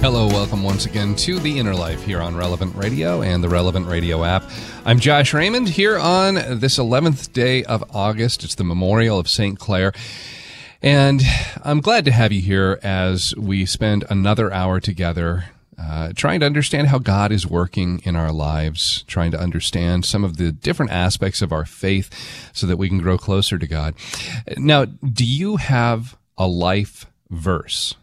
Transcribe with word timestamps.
Hello, 0.00 0.28
welcome 0.28 0.62
once 0.62 0.86
again 0.86 1.16
to 1.16 1.40
The 1.40 1.58
Inner 1.58 1.74
Life 1.74 2.04
here 2.04 2.20
on 2.22 2.36
Relevant 2.36 2.74
Radio 2.76 3.20
and 3.20 3.42
the 3.42 3.48
Relevant 3.48 3.88
Radio 3.88 4.22
app. 4.22 4.44
I'm 4.84 5.00
Josh 5.00 5.34
Raymond 5.34 5.68
here 5.68 5.98
on 5.98 6.34
this 6.34 6.78
11th 6.78 7.32
day 7.32 7.64
of 7.64 7.82
August. 7.90 8.44
It's 8.44 8.54
the 8.54 8.62
memorial 8.62 9.18
of 9.18 9.28
St. 9.28 9.58
Clare. 9.58 9.92
And 10.80 11.20
I'm 11.64 11.80
glad 11.80 12.04
to 12.04 12.12
have 12.12 12.30
you 12.30 12.40
here 12.40 12.78
as 12.80 13.34
we 13.36 13.66
spend 13.66 14.04
another 14.08 14.52
hour 14.52 14.78
together 14.78 15.46
uh, 15.76 16.12
trying 16.14 16.38
to 16.40 16.46
understand 16.46 16.86
how 16.86 16.98
God 16.98 17.32
is 17.32 17.44
working 17.44 18.00
in 18.04 18.14
our 18.14 18.32
lives, 18.32 19.02
trying 19.08 19.32
to 19.32 19.40
understand 19.40 20.04
some 20.04 20.22
of 20.22 20.36
the 20.36 20.52
different 20.52 20.92
aspects 20.92 21.42
of 21.42 21.52
our 21.52 21.64
faith 21.64 22.50
so 22.52 22.68
that 22.68 22.76
we 22.76 22.88
can 22.88 22.98
grow 22.98 23.18
closer 23.18 23.58
to 23.58 23.66
God. 23.66 23.94
Now, 24.56 24.84
do 24.84 25.24
you 25.24 25.56
have 25.56 26.16
a 26.38 26.46
life 26.46 27.06
verse? 27.30 27.96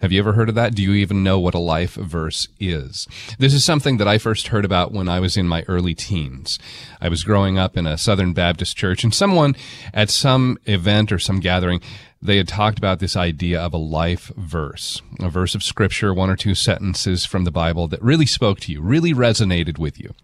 Have 0.00 0.12
you 0.12 0.20
ever 0.20 0.34
heard 0.34 0.48
of 0.48 0.54
that? 0.54 0.76
Do 0.76 0.82
you 0.82 0.92
even 0.92 1.24
know 1.24 1.40
what 1.40 1.54
a 1.54 1.58
life 1.58 1.94
verse 1.94 2.46
is? 2.60 3.08
This 3.40 3.52
is 3.52 3.64
something 3.64 3.96
that 3.96 4.06
I 4.06 4.16
first 4.16 4.48
heard 4.48 4.64
about 4.64 4.92
when 4.92 5.08
I 5.08 5.18
was 5.18 5.36
in 5.36 5.48
my 5.48 5.64
early 5.66 5.92
teens. 5.92 6.56
I 7.00 7.08
was 7.08 7.24
growing 7.24 7.58
up 7.58 7.76
in 7.76 7.84
a 7.84 7.98
Southern 7.98 8.32
Baptist 8.32 8.76
church 8.76 9.02
and 9.02 9.12
someone 9.12 9.56
at 9.92 10.08
some 10.08 10.56
event 10.66 11.10
or 11.10 11.18
some 11.18 11.40
gathering, 11.40 11.80
they 12.22 12.36
had 12.36 12.46
talked 12.46 12.78
about 12.78 13.00
this 13.00 13.16
idea 13.16 13.60
of 13.60 13.72
a 13.72 13.78
life 13.78 14.30
verse, 14.36 15.02
a 15.18 15.28
verse 15.28 15.56
of 15.56 15.64
scripture, 15.64 16.14
one 16.14 16.30
or 16.30 16.36
two 16.36 16.54
sentences 16.54 17.24
from 17.24 17.42
the 17.42 17.50
Bible 17.50 17.88
that 17.88 18.00
really 18.00 18.26
spoke 18.26 18.60
to 18.60 18.72
you, 18.72 18.80
really 18.80 19.12
resonated 19.12 19.78
with 19.78 19.98
you. 19.98 20.14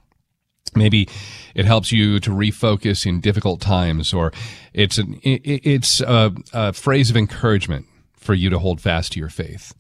Maybe 0.76 1.08
it 1.52 1.64
helps 1.64 1.90
you 1.90 2.20
to 2.20 2.30
refocus 2.30 3.06
in 3.06 3.20
difficult 3.20 3.60
times, 3.60 4.14
or 4.14 4.32
it's 4.72 4.98
an, 4.98 5.18
it's 5.24 6.00
a, 6.00 6.32
a 6.52 6.72
phrase 6.72 7.10
of 7.10 7.16
encouragement 7.16 7.86
for 8.24 8.34
you 8.34 8.50
to 8.50 8.58
hold 8.58 8.80
fast 8.80 9.12
to 9.12 9.20
your 9.20 9.28
faith. 9.28 9.74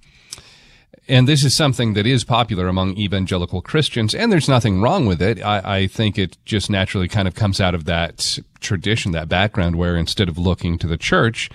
And 1.06 1.28
this 1.28 1.44
is 1.44 1.54
something 1.54 1.94
that 1.94 2.06
is 2.06 2.24
popular 2.24 2.66
among 2.66 2.96
evangelical 2.96 3.60
Christians, 3.60 4.14
and 4.14 4.32
there's 4.32 4.48
nothing 4.48 4.80
wrong 4.80 5.04
with 5.04 5.20
it. 5.20 5.42
I, 5.42 5.80
I, 5.80 5.86
think 5.86 6.18
it 6.18 6.38
just 6.46 6.70
naturally 6.70 7.08
kind 7.08 7.28
of 7.28 7.34
comes 7.34 7.60
out 7.60 7.74
of 7.74 7.84
that 7.84 8.38
tradition, 8.60 9.12
that 9.12 9.28
background, 9.28 9.76
where 9.76 9.96
instead 9.96 10.30
of 10.30 10.38
looking 10.38 10.78
to 10.78 10.86
the 10.86 10.96
church, 10.96 11.50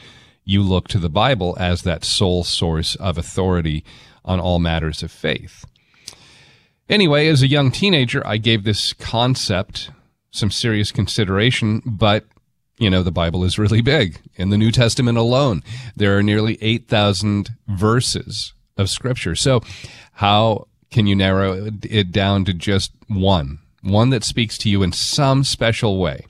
you 0.46 0.62
look 0.62 0.88
to 0.90 1.00
the 1.00 1.10
Bible 1.10 1.56
as 1.60 1.82
that 1.82 2.04
sole 2.04 2.44
source 2.44 2.96
of 2.96 3.18
authority 3.18 3.84
on 4.24 4.40
all 4.40 4.60
matters 4.60 5.02
of 5.02 5.12
faith. 5.12 5.66
Anyway, 6.88 7.28
as 7.28 7.42
a 7.42 7.48
young 7.48 7.72
teenager, 7.72 8.26
I 8.26 8.38
gave 8.38 8.64
this 8.64 8.94
concept 8.94 9.90
some 10.32 10.52
serious 10.52 10.92
consideration, 10.92 11.82
but 11.86 12.26
you 12.80 12.90
know, 12.90 13.04
the 13.04 13.12
Bible 13.12 13.44
is 13.44 13.60
really 13.60 13.82
big. 13.82 14.20
In 14.36 14.50
the 14.50 14.58
New 14.58 14.72
Testament 14.72 15.18
alone, 15.18 15.64
there 15.96 16.18
are 16.18 16.24
nearly 16.24 16.58
8,000 16.62 17.52
verses 17.68 18.54
of 18.78 18.90
scripture. 18.90 19.36
So 19.36 19.62
how 20.14 20.68
can 20.90 21.06
you 21.06 21.16
narrow 21.16 21.70
it 21.84 22.12
down 22.12 22.46
to 22.46 22.54
just 22.54 22.92
one? 23.08 23.60
One 23.84 24.10
that 24.10 24.24
speaks 24.24 24.58
to 24.60 24.70
you 24.70 24.82
in 24.82 24.94
some 24.94 25.44
special 25.44 26.00
way. 26.00 26.26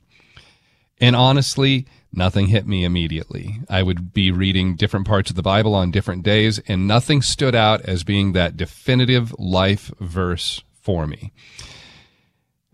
And 1.00 1.16
honestly, 1.16 1.86
nothing 2.12 2.48
hit 2.48 2.66
me 2.66 2.84
immediately. 2.84 3.60
I 3.68 3.82
would 3.82 4.12
be 4.12 4.30
reading 4.30 4.76
different 4.76 5.06
parts 5.06 5.30
of 5.30 5.36
the 5.36 5.42
Bible 5.42 5.74
on 5.74 5.90
different 5.90 6.24
days, 6.24 6.58
and 6.66 6.86
nothing 6.86 7.22
stood 7.22 7.54
out 7.54 7.80
as 7.82 8.04
being 8.04 8.32
that 8.32 8.56
definitive 8.56 9.34
life 9.38 9.90
verse 10.00 10.62
for 10.82 11.06
me 11.06 11.32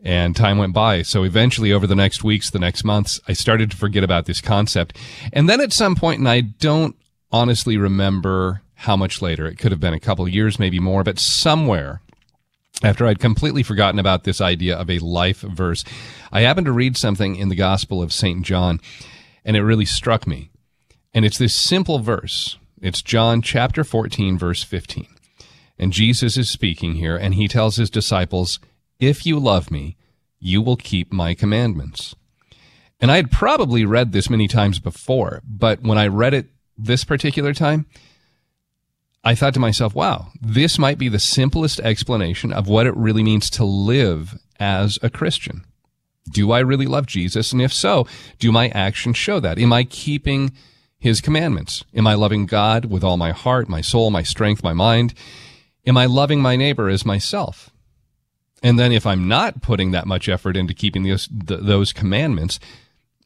and 0.02 0.36
time 0.36 0.58
went 0.58 0.74
by. 0.74 1.02
So 1.02 1.22
eventually, 1.24 1.72
over 1.72 1.86
the 1.86 1.94
next 1.94 2.22
weeks, 2.22 2.50
the 2.50 2.58
next 2.58 2.84
months, 2.84 3.20
I 3.26 3.32
started 3.32 3.70
to 3.70 3.76
forget 3.76 4.04
about 4.04 4.26
this 4.26 4.40
concept. 4.40 4.96
And 5.32 5.48
then 5.48 5.60
at 5.60 5.72
some 5.72 5.96
point, 5.96 6.18
and 6.18 6.28
I 6.28 6.40
don't 6.42 6.96
honestly 7.32 7.76
remember 7.76 8.62
how 8.74 8.96
much 8.96 9.22
later, 9.22 9.46
it 9.46 9.56
could 9.56 9.72
have 9.72 9.80
been 9.80 9.94
a 9.94 10.00
couple 10.00 10.28
years, 10.28 10.58
maybe 10.58 10.78
more, 10.78 11.02
but 11.02 11.18
somewhere 11.18 12.00
after 12.82 13.06
I'd 13.06 13.18
completely 13.18 13.62
forgotten 13.62 13.98
about 13.98 14.24
this 14.24 14.40
idea 14.40 14.76
of 14.76 14.90
a 14.90 14.98
life 14.98 15.40
verse, 15.40 15.82
I 16.30 16.42
happened 16.42 16.66
to 16.66 16.72
read 16.72 16.96
something 16.96 17.36
in 17.36 17.48
the 17.48 17.54
Gospel 17.54 18.02
of 18.02 18.12
St. 18.12 18.44
John, 18.44 18.80
and 19.44 19.56
it 19.56 19.62
really 19.62 19.86
struck 19.86 20.26
me. 20.26 20.50
And 21.14 21.24
it's 21.24 21.38
this 21.38 21.54
simple 21.54 22.00
verse. 22.00 22.58
It's 22.82 23.00
John 23.00 23.40
chapter 23.40 23.82
14, 23.82 24.36
verse 24.36 24.62
15. 24.62 25.06
And 25.78 25.92
Jesus 25.92 26.36
is 26.36 26.50
speaking 26.50 26.96
here, 26.96 27.16
and 27.16 27.34
he 27.34 27.48
tells 27.48 27.76
his 27.76 27.88
disciples, 27.88 28.60
if 28.98 29.26
you 29.26 29.38
love 29.38 29.70
me, 29.70 29.96
you 30.38 30.62
will 30.62 30.76
keep 30.76 31.12
my 31.12 31.34
commandments. 31.34 32.14
And 33.00 33.10
I 33.10 33.16
had 33.16 33.30
probably 33.30 33.84
read 33.84 34.12
this 34.12 34.30
many 34.30 34.48
times 34.48 34.78
before, 34.78 35.42
but 35.46 35.82
when 35.82 35.98
I 35.98 36.06
read 36.06 36.34
it 36.34 36.46
this 36.78 37.04
particular 37.04 37.52
time, 37.52 37.86
I 39.22 39.34
thought 39.34 39.54
to 39.54 39.60
myself, 39.60 39.94
wow, 39.94 40.28
this 40.40 40.78
might 40.78 40.98
be 40.98 41.08
the 41.08 41.18
simplest 41.18 41.80
explanation 41.80 42.52
of 42.52 42.68
what 42.68 42.86
it 42.86 42.96
really 42.96 43.22
means 43.22 43.50
to 43.50 43.64
live 43.64 44.38
as 44.60 44.98
a 45.02 45.10
Christian. 45.10 45.64
Do 46.30 46.52
I 46.52 46.60
really 46.60 46.86
love 46.86 47.06
Jesus? 47.06 47.52
And 47.52 47.60
if 47.60 47.72
so, 47.72 48.06
do 48.38 48.52
my 48.52 48.68
actions 48.68 49.16
show 49.16 49.40
that? 49.40 49.58
Am 49.58 49.72
I 49.72 49.84
keeping 49.84 50.52
his 50.98 51.20
commandments? 51.20 51.84
Am 51.94 52.06
I 52.06 52.14
loving 52.14 52.46
God 52.46 52.86
with 52.86 53.04
all 53.04 53.16
my 53.16 53.32
heart, 53.32 53.68
my 53.68 53.80
soul, 53.80 54.10
my 54.10 54.22
strength, 54.22 54.62
my 54.62 54.72
mind? 54.72 55.12
Am 55.86 55.96
I 55.96 56.06
loving 56.06 56.40
my 56.40 56.56
neighbor 56.56 56.88
as 56.88 57.04
myself? 57.04 57.70
And 58.62 58.78
then 58.78 58.92
if 58.92 59.06
I'm 59.06 59.28
not 59.28 59.62
putting 59.62 59.90
that 59.90 60.06
much 60.06 60.28
effort 60.28 60.56
into 60.56 60.74
keeping 60.74 61.02
those, 61.02 61.28
those 61.30 61.92
commandments, 61.92 62.58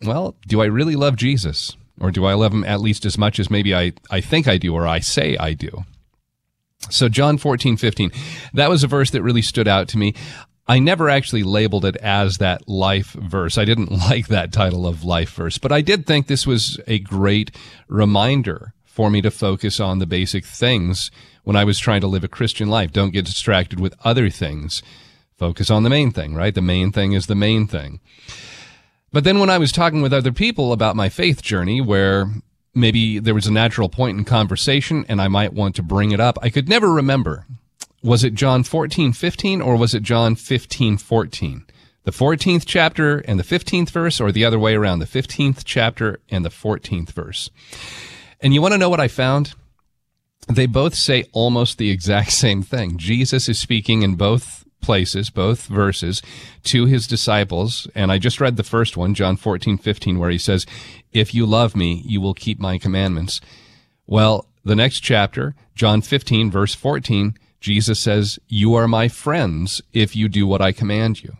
well, 0.03 0.37
do 0.47 0.61
I 0.61 0.67
really 0.67 0.97
love 0.97 1.17
Jesus? 1.17 1.77
Or 2.01 2.11
do 2.11 2.25
I 2.25 2.35
love 2.35 2.53
him 2.53 2.65
at 2.65 2.81
least 2.81 3.05
as 3.05 3.19
much 3.19 3.39
as 3.39 3.51
maybe 3.51 3.75
I, 3.75 3.93
I 4.11 4.21
think 4.21 4.49
I 4.49 4.57
do 4.57 4.75
or 4.75 4.87
I 4.87 5.01
say 5.01 5.37
I 5.37 5.53
do? 5.53 5.85
So 6.89 7.09
John 7.11 7.37
14, 7.37 7.77
15, 7.77 8.11
that 8.55 8.71
was 8.71 8.83
a 8.83 8.89
verse 8.89 9.11
that 9.11 9.23
really 9.23 9.43
stood 9.43 9.69
out 9.69 9.87
to 9.89 9.99
me. 9.99 10.15
I 10.67 10.79
never 10.79 11.11
actually 11.11 11.43
labeled 11.43 11.85
it 11.85 11.97
as 11.97 12.39
that 12.39 12.69
life 12.69 13.13
verse. 13.13 13.59
I 13.59 13.67
didn't 13.67 13.91
like 14.11 14.29
that 14.29 14.53
title 14.53 14.87
of 14.87 15.05
life 15.05 15.35
verse, 15.35 15.59
but 15.59 15.73
I 15.73 15.83
did 15.83 16.07
think 16.07 16.27
this 16.27 16.47
was 16.47 16.81
a 16.87 16.99
great 16.99 17.55
reminder 17.87 18.73
for 18.85 19.11
me 19.11 19.21
to 19.23 19.31
focus 19.31 19.79
on 19.79 19.99
the 19.99 20.07
basic 20.07 20.45
things 20.45 21.11
when 21.45 21.57
I 21.57 21.65
was 21.65 21.79
trying 21.79 22.01
to 22.01 22.07
live 22.07 22.25
a 22.25 22.29
Christian 22.29 22.69
life. 22.69 22.93
Don't 22.93 23.13
get 23.13 23.25
distracted 23.25 23.79
with 23.79 23.95
other 24.05 24.31
things 24.31 24.83
Focus 25.41 25.71
on 25.71 25.85
the 25.85 25.89
main 25.89 26.11
thing, 26.11 26.35
right? 26.35 26.55
The 26.55 26.61
main 26.61 26.93
thing 26.93 27.13
is 27.15 27.27
the 27.27 27.35
main 27.35 27.67
thing. 27.67 28.01
But 29.11 29.25
then 29.25 29.41
when 29.41 29.49
I 29.49 29.57
was 29.57 29.73
talking 29.73 30.03
with 30.03 30.13
other 30.13 30.33
people 30.33 30.71
about 30.71 30.97
my 30.97 31.09
faith 31.09 31.41
journey, 31.41 31.81
where 31.81 32.27
maybe 32.75 33.19
there 33.19 33.33
was 33.33 33.47
a 33.47 33.51
natural 33.51 33.89
point 33.89 34.19
in 34.19 34.27
conversation 34.27 35.07
and 35.09 35.19
I 35.19 35.29
might 35.29 35.55
want 35.55 35.77
to 35.77 35.83
bring 35.83 36.13
it 36.13 36.21
up, 36.21 36.39
I 36.43 36.51
could 36.51 36.69
never 36.69 36.93
remember. 36.93 37.47
Was 38.03 38.23
it 38.23 38.35
John 38.35 38.65
14, 38.65 39.15
15 39.15 39.63
or 39.63 39.77
was 39.77 39.95
it 39.95 40.03
John 40.03 40.35
15, 40.35 40.99
14? 40.99 41.65
The 42.05 42.11
14th 42.11 42.65
chapter 42.67 43.21
and 43.21 43.41
the 43.41 43.43
15th 43.43 43.89
verse 43.89 44.21
or 44.21 44.33
the 44.33 44.45
other 44.45 44.59
way 44.59 44.75
around, 44.75 44.99
the 44.99 45.07
15th 45.07 45.63
chapter 45.65 46.21
and 46.29 46.45
the 46.45 46.51
14th 46.51 47.13
verse. 47.13 47.49
And 48.43 48.53
you 48.53 48.61
want 48.61 48.73
to 48.73 48.79
know 48.79 48.91
what 48.91 49.01
I 49.01 49.09
found? 49.09 49.55
They 50.49 50.67
both 50.67 50.95
say 50.95 51.25
almost 51.33 51.79
the 51.79 51.91
exact 51.91 52.33
same 52.33 52.63
thing. 52.63 52.99
Jesus 52.99 53.49
is 53.49 53.59
speaking 53.59 54.03
in 54.03 54.17
both 54.17 54.60
places, 54.81 55.31
both 55.31 55.67
verses, 55.67 56.23
to 56.65 56.87
his 56.87 57.07
disciples. 57.07 57.87
And 57.95 58.11
I 58.11 58.19
just 58.19 58.41
read 58.41 58.57
the 58.57 58.63
first 58.63 58.97
one, 58.97 59.15
John 59.15 59.37
14, 59.37 59.79
15, 59.79 60.19
where 60.19 60.31
he 60.31 60.39
says, 60.39 60.67
If 61.13 61.35
you 61.35 61.47
love 61.47 61.77
me, 61.77 62.03
you 62.07 62.21
will 62.21 62.35
keep 62.35 62.59
my 62.59 62.79
commandments. 62.79 63.41
Well, 64.07 64.47
the 64.65 64.77
next 64.77 65.01
chapter, 65.01 65.55
John 65.75 66.03
15, 66.03 66.51
verse 66.51 66.75
14, 66.75 67.35
Jesus 67.61 68.01
says, 68.01 68.39
You 68.49 68.75
are 68.75 68.89
my 68.89 69.09
friends 69.09 69.81
if 69.93 70.17
you 70.17 70.29
do 70.29 70.47
what 70.47 70.63
I 70.63 70.73
command 70.73 71.23
you. 71.23 71.37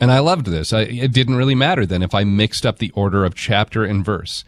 And 0.00 0.10
I 0.12 0.20
loved 0.20 0.46
this. 0.46 0.72
I, 0.72 0.82
it 0.82 1.12
didn't 1.12 1.36
really 1.36 1.54
matter 1.54 1.84
then 1.84 2.02
if 2.02 2.14
I 2.14 2.24
mixed 2.24 2.64
up 2.64 2.78
the 2.78 2.92
order 2.92 3.24
of 3.24 3.34
chapter 3.34 3.84
and 3.84 4.04
verse. 4.04 4.44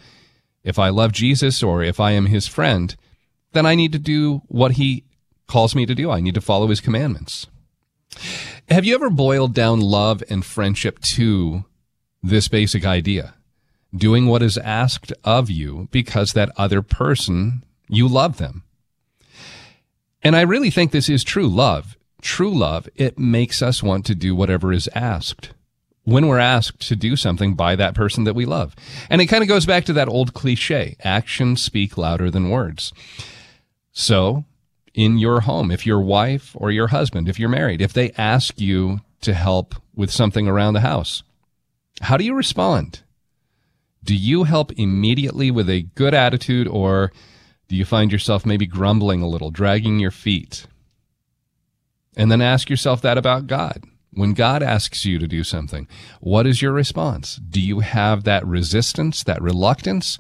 If 0.62 0.78
I 0.78 0.90
love 0.90 1.12
Jesus 1.12 1.62
or 1.62 1.82
if 1.82 1.98
I 1.98 2.12
am 2.12 2.26
his 2.26 2.46
friend, 2.46 2.94
then 3.52 3.66
I 3.66 3.74
need 3.74 3.92
to 3.92 3.98
do 3.98 4.42
what 4.48 4.72
he 4.72 5.04
calls 5.46 5.74
me 5.74 5.86
to 5.86 5.94
do. 5.94 6.10
I 6.10 6.20
need 6.20 6.34
to 6.34 6.40
follow 6.40 6.68
his 6.68 6.80
commandments. 6.80 7.46
Have 8.68 8.84
you 8.84 8.94
ever 8.94 9.10
boiled 9.10 9.54
down 9.54 9.80
love 9.80 10.22
and 10.28 10.44
friendship 10.44 11.00
to 11.00 11.64
this 12.22 12.48
basic 12.48 12.84
idea? 12.84 13.34
Doing 13.94 14.26
what 14.26 14.42
is 14.42 14.58
asked 14.58 15.12
of 15.24 15.50
you 15.50 15.88
because 15.90 16.32
that 16.32 16.52
other 16.56 16.82
person, 16.82 17.64
you 17.88 18.06
love 18.06 18.38
them. 18.38 18.62
And 20.22 20.36
I 20.36 20.42
really 20.42 20.70
think 20.70 20.92
this 20.92 21.08
is 21.08 21.24
true 21.24 21.48
love. 21.48 21.96
True 22.22 22.54
love, 22.54 22.88
it 22.94 23.18
makes 23.18 23.62
us 23.62 23.82
want 23.82 24.04
to 24.06 24.14
do 24.14 24.34
whatever 24.36 24.72
is 24.72 24.88
asked 24.94 25.50
when 26.04 26.26
we're 26.26 26.38
asked 26.38 26.86
to 26.88 26.96
do 26.96 27.16
something 27.16 27.54
by 27.54 27.76
that 27.76 27.94
person 27.94 28.24
that 28.24 28.34
we 28.34 28.44
love. 28.44 28.74
And 29.08 29.20
it 29.20 29.26
kind 29.26 29.42
of 29.42 29.48
goes 29.48 29.66
back 29.66 29.84
to 29.84 29.92
that 29.94 30.08
old 30.08 30.34
cliche 30.34 30.96
actions 31.02 31.62
speak 31.62 31.96
louder 31.96 32.30
than 32.30 32.50
words. 32.50 32.92
So, 33.92 34.44
in 34.94 35.18
your 35.18 35.40
home, 35.40 35.70
if 35.70 35.86
your 35.86 36.00
wife 36.00 36.52
or 36.54 36.70
your 36.70 36.88
husband, 36.88 37.28
if 37.28 37.38
you're 37.38 37.48
married, 37.48 37.80
if 37.80 37.92
they 37.92 38.12
ask 38.12 38.60
you 38.60 39.00
to 39.20 39.34
help 39.34 39.74
with 39.94 40.10
something 40.10 40.48
around 40.48 40.74
the 40.74 40.80
house, 40.80 41.22
how 42.00 42.16
do 42.16 42.24
you 42.24 42.34
respond? 42.34 43.02
Do 44.02 44.14
you 44.14 44.44
help 44.44 44.72
immediately 44.72 45.50
with 45.50 45.68
a 45.68 45.82
good 45.94 46.14
attitude 46.14 46.66
or 46.66 47.12
do 47.68 47.76
you 47.76 47.84
find 47.84 48.10
yourself 48.10 48.46
maybe 48.46 48.66
grumbling 48.66 49.22
a 49.22 49.28
little, 49.28 49.50
dragging 49.50 49.98
your 49.98 50.10
feet? 50.10 50.66
And 52.16 52.30
then 52.30 52.40
ask 52.40 52.68
yourself 52.68 53.02
that 53.02 53.18
about 53.18 53.46
God. 53.46 53.84
When 54.12 54.32
God 54.32 54.62
asks 54.62 55.04
you 55.04 55.20
to 55.20 55.28
do 55.28 55.44
something, 55.44 55.86
what 56.20 56.46
is 56.46 56.60
your 56.60 56.72
response? 56.72 57.36
Do 57.36 57.60
you 57.60 57.78
have 57.80 58.24
that 58.24 58.44
resistance, 58.44 59.22
that 59.22 59.40
reluctance, 59.40 60.18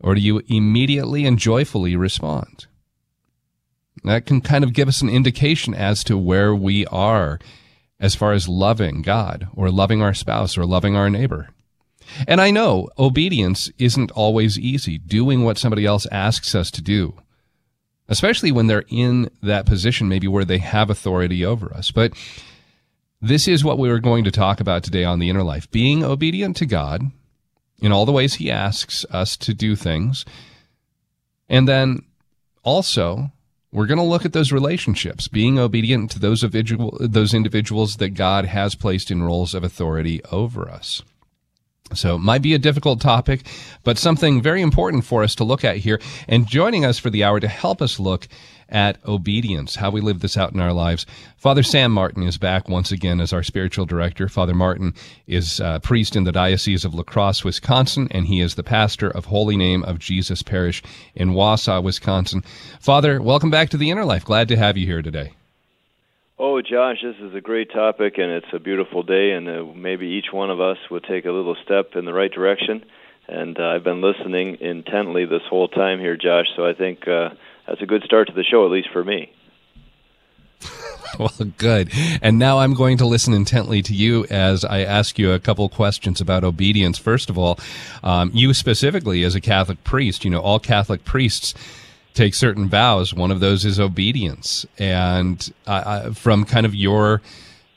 or 0.00 0.16
do 0.16 0.20
you 0.20 0.42
immediately 0.48 1.24
and 1.24 1.38
joyfully 1.38 1.94
respond? 1.94 2.66
That 4.06 4.24
can 4.24 4.40
kind 4.40 4.64
of 4.64 4.72
give 4.72 4.88
us 4.88 5.02
an 5.02 5.08
indication 5.08 5.74
as 5.74 6.02
to 6.04 6.16
where 6.16 6.54
we 6.54 6.86
are 6.86 7.38
as 7.98 8.14
far 8.14 8.32
as 8.32 8.48
loving 8.48 9.02
God 9.02 9.48
or 9.54 9.70
loving 9.70 10.00
our 10.00 10.14
spouse 10.14 10.56
or 10.56 10.64
loving 10.64 10.96
our 10.96 11.10
neighbor. 11.10 11.48
And 12.28 12.40
I 12.40 12.50
know 12.50 12.88
obedience 12.98 13.70
isn't 13.78 14.12
always 14.12 14.58
easy, 14.58 14.98
doing 14.98 15.42
what 15.42 15.58
somebody 15.58 15.84
else 15.84 16.06
asks 16.12 16.54
us 16.54 16.70
to 16.72 16.82
do, 16.82 17.14
especially 18.08 18.52
when 18.52 18.68
they're 18.68 18.84
in 18.88 19.28
that 19.42 19.66
position, 19.66 20.08
maybe 20.08 20.28
where 20.28 20.44
they 20.44 20.58
have 20.58 20.88
authority 20.88 21.44
over 21.44 21.74
us. 21.74 21.90
But 21.90 22.12
this 23.20 23.48
is 23.48 23.64
what 23.64 23.78
we 23.78 23.90
are 23.90 23.98
going 23.98 24.22
to 24.24 24.30
talk 24.30 24.60
about 24.60 24.84
today 24.84 25.02
on 25.02 25.18
the 25.18 25.30
inner 25.30 25.42
life 25.42 25.68
being 25.70 26.04
obedient 26.04 26.56
to 26.58 26.66
God 26.66 27.02
in 27.80 27.90
all 27.90 28.06
the 28.06 28.12
ways 28.12 28.34
He 28.34 28.50
asks 28.52 29.04
us 29.10 29.36
to 29.38 29.52
do 29.52 29.74
things. 29.74 30.24
And 31.48 31.66
then 31.66 32.04
also, 32.62 33.32
we're 33.76 33.84
going 33.84 33.98
to 33.98 34.04
look 34.04 34.24
at 34.24 34.32
those 34.32 34.52
relationships, 34.52 35.28
being 35.28 35.58
obedient 35.58 36.10
to 36.12 36.18
those, 36.18 36.42
individual, 36.42 36.96
those 36.98 37.34
individuals 37.34 37.98
that 37.98 38.14
God 38.14 38.46
has 38.46 38.74
placed 38.74 39.10
in 39.10 39.22
roles 39.22 39.52
of 39.52 39.62
authority 39.62 40.22
over 40.32 40.66
us. 40.66 41.02
So 41.92 42.14
it 42.14 42.20
might 42.20 42.40
be 42.40 42.54
a 42.54 42.58
difficult 42.58 43.02
topic, 43.02 43.46
but 43.84 43.98
something 43.98 44.40
very 44.40 44.62
important 44.62 45.04
for 45.04 45.22
us 45.22 45.34
to 45.34 45.44
look 45.44 45.62
at 45.62 45.76
here. 45.76 46.00
And 46.26 46.48
joining 46.48 46.86
us 46.86 46.98
for 46.98 47.10
the 47.10 47.22
hour 47.22 47.38
to 47.38 47.48
help 47.48 47.82
us 47.82 48.00
look 48.00 48.28
at 48.68 48.98
obedience, 49.06 49.76
how 49.76 49.90
we 49.90 50.00
live 50.00 50.20
this 50.20 50.36
out 50.36 50.52
in 50.52 50.60
our 50.60 50.72
lives. 50.72 51.06
Father 51.36 51.62
Sam 51.62 51.92
Martin 51.92 52.22
is 52.22 52.38
back 52.38 52.68
once 52.68 52.90
again 52.90 53.20
as 53.20 53.32
our 53.32 53.42
spiritual 53.42 53.86
director. 53.86 54.28
Father 54.28 54.54
Martin 54.54 54.94
is 55.26 55.60
a 55.60 55.80
priest 55.82 56.16
in 56.16 56.24
the 56.24 56.32
Diocese 56.32 56.84
of 56.84 56.94
La 56.94 57.02
Crosse, 57.02 57.44
Wisconsin, 57.44 58.08
and 58.10 58.26
he 58.26 58.40
is 58.40 58.54
the 58.54 58.62
pastor 58.62 59.08
of 59.08 59.26
Holy 59.26 59.56
Name 59.56 59.84
of 59.84 59.98
Jesus 59.98 60.42
Parish 60.42 60.82
in 61.14 61.30
Wausau, 61.30 61.82
Wisconsin. 61.82 62.42
Father, 62.80 63.22
welcome 63.22 63.50
back 63.50 63.68
to 63.70 63.76
the 63.76 63.90
Inner 63.90 64.04
Life. 64.04 64.24
Glad 64.24 64.48
to 64.48 64.56
have 64.56 64.76
you 64.76 64.86
here 64.86 65.02
today. 65.02 65.32
Oh, 66.38 66.60
Josh, 66.60 66.98
this 67.02 67.16
is 67.16 67.34
a 67.34 67.40
great 67.40 67.72
topic, 67.72 68.18
and 68.18 68.30
it's 68.30 68.52
a 68.52 68.58
beautiful 68.58 69.02
day, 69.02 69.30
and 69.30 69.48
uh, 69.48 69.64
maybe 69.74 70.06
each 70.06 70.32
one 70.32 70.50
of 70.50 70.60
us 70.60 70.76
will 70.90 71.00
take 71.00 71.24
a 71.24 71.32
little 71.32 71.56
step 71.64 71.96
in 71.96 72.04
the 72.04 72.12
right 72.12 72.30
direction. 72.30 72.84
And 73.28 73.58
uh, 73.58 73.68
I've 73.68 73.84
been 73.84 74.02
listening 74.02 74.58
intently 74.60 75.24
this 75.24 75.42
whole 75.48 75.68
time 75.68 75.98
here, 75.98 76.16
Josh. 76.16 76.46
So 76.54 76.66
I 76.66 76.74
think 76.74 77.08
uh, 77.08 77.30
that's 77.66 77.82
a 77.82 77.86
good 77.86 78.02
start 78.04 78.28
to 78.28 78.34
the 78.34 78.44
show, 78.44 78.64
at 78.64 78.70
least 78.70 78.88
for 78.92 79.04
me. 79.04 79.32
well, 81.18 81.32
good. 81.58 81.90
And 82.22 82.38
now 82.38 82.58
I'm 82.58 82.74
going 82.74 82.98
to 82.98 83.06
listen 83.06 83.32
intently 83.32 83.82
to 83.82 83.94
you 83.94 84.26
as 84.30 84.64
I 84.64 84.80
ask 84.80 85.18
you 85.18 85.32
a 85.32 85.38
couple 85.38 85.68
questions 85.68 86.20
about 86.20 86.44
obedience. 86.44 86.98
First 86.98 87.30
of 87.30 87.38
all, 87.38 87.58
um, 88.02 88.30
you 88.34 88.54
specifically 88.54 89.24
as 89.24 89.34
a 89.34 89.40
Catholic 89.40 89.82
priest, 89.84 90.24
you 90.24 90.30
know, 90.30 90.40
all 90.40 90.58
Catholic 90.58 91.04
priests 91.04 91.54
take 92.14 92.34
certain 92.34 92.68
vows. 92.68 93.12
One 93.14 93.30
of 93.30 93.40
those 93.40 93.64
is 93.64 93.78
obedience. 93.78 94.66
And 94.78 95.52
uh, 95.66 96.12
from 96.12 96.44
kind 96.44 96.66
of 96.66 96.74
your 96.74 97.22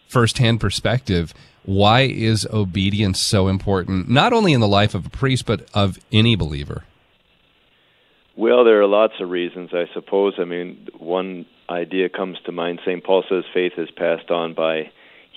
firsthand 0.08 0.60
perspective, 0.60 1.34
why 1.64 2.02
is 2.02 2.48
obedience 2.52 3.20
so 3.20 3.48
important, 3.48 4.10
not 4.10 4.34
only 4.34 4.54
in 4.54 4.60
the 4.60 4.68
life 4.68 4.96
of 4.96 5.06
a 5.06 5.10
priest, 5.10 5.46
but 5.46 5.70
of 5.74 6.00
any 6.12 6.36
believer? 6.36 6.84
Well, 8.40 8.64
there 8.64 8.82
are 8.82 8.88
lots 8.88 9.16
of 9.20 9.30
reasons, 9.30 9.72
I 9.74 9.84
suppose. 9.94 10.36
I 10.40 10.46
mean, 10.46 10.88
one 10.98 11.46
idea 11.70 12.08
comes 12.08 12.38
to 12.46 12.54
mind. 12.54 12.80
St. 12.86 13.04
Paul 13.04 13.26
says 13.30 13.44
faith 13.54 13.74
is 13.78 13.92
passed 13.92 14.32
on 14.32 14.54
by 14.54 14.92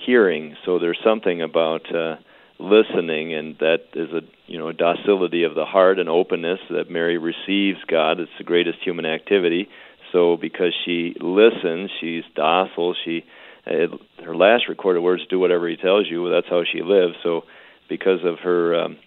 hearing. 0.05 0.55
So 0.63 0.79
there's 0.79 0.99
something 1.03 1.41
about 1.41 1.93
uh, 1.93 2.15
listening, 2.59 3.33
and 3.33 3.57
that 3.59 3.87
is 3.93 4.09
a 4.13 4.21
you 4.47 4.57
know 4.57 4.69
a 4.69 4.73
docility 4.73 5.43
of 5.43 5.53
the 5.53 5.65
heart 5.65 5.99
and 5.99 6.07
openness 6.07 6.59
that 6.69 6.89
Mary 6.89 7.17
receives 7.17 7.83
God. 7.89 8.21
It's 8.21 8.31
the 8.37 8.45
greatest 8.45 8.77
human 8.81 9.05
activity. 9.05 9.67
So 10.13 10.37
because 10.37 10.73
she 10.85 11.13
listens, 11.19 11.91
she's 11.99 12.23
docile. 12.37 12.95
She 13.03 13.25
it, 13.65 13.91
her 14.23 14.33
last 14.33 14.69
recorded 14.69 15.01
words, 15.01 15.23
"Do 15.29 15.39
whatever 15.39 15.67
He 15.67 15.75
tells 15.75 16.09
you." 16.09 16.29
That's 16.29 16.47
how 16.47 16.63
she 16.63 16.81
lives. 16.81 17.15
So 17.21 17.43
because 17.89 18.23
of 18.23 18.39
her 18.39 18.79
um, 18.79 18.97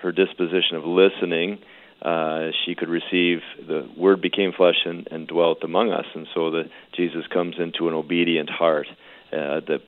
her 0.00 0.10
disposition 0.10 0.78
of 0.78 0.86
listening, 0.86 1.58
uh, 2.02 2.50
she 2.64 2.74
could 2.74 2.88
receive 2.88 3.40
the 3.66 3.88
Word 3.96 4.20
became 4.20 4.52
flesh 4.52 4.84
and, 4.84 5.06
and 5.10 5.28
dwelt 5.28 5.58
among 5.62 5.92
us, 5.92 6.06
and 6.14 6.26
so 6.34 6.50
that 6.50 6.68
Jesus 6.96 7.26
comes 7.32 7.56
into 7.58 7.88
an 7.88 7.94
obedient 7.94 8.50
heart 8.50 8.86
uh, 9.32 9.60
that 9.68 9.80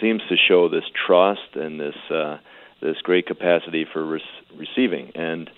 seems 0.00 0.22
to 0.28 0.36
show 0.36 0.68
this 0.68 0.84
trust 1.06 1.54
and 1.54 1.78
this 1.78 1.94
uh, 2.10 2.38
this 2.82 2.96
great 3.02 3.26
capacity 3.26 3.86
for 3.90 4.04
re- 4.04 4.22
receiving. 4.56 5.12
And 5.14 5.48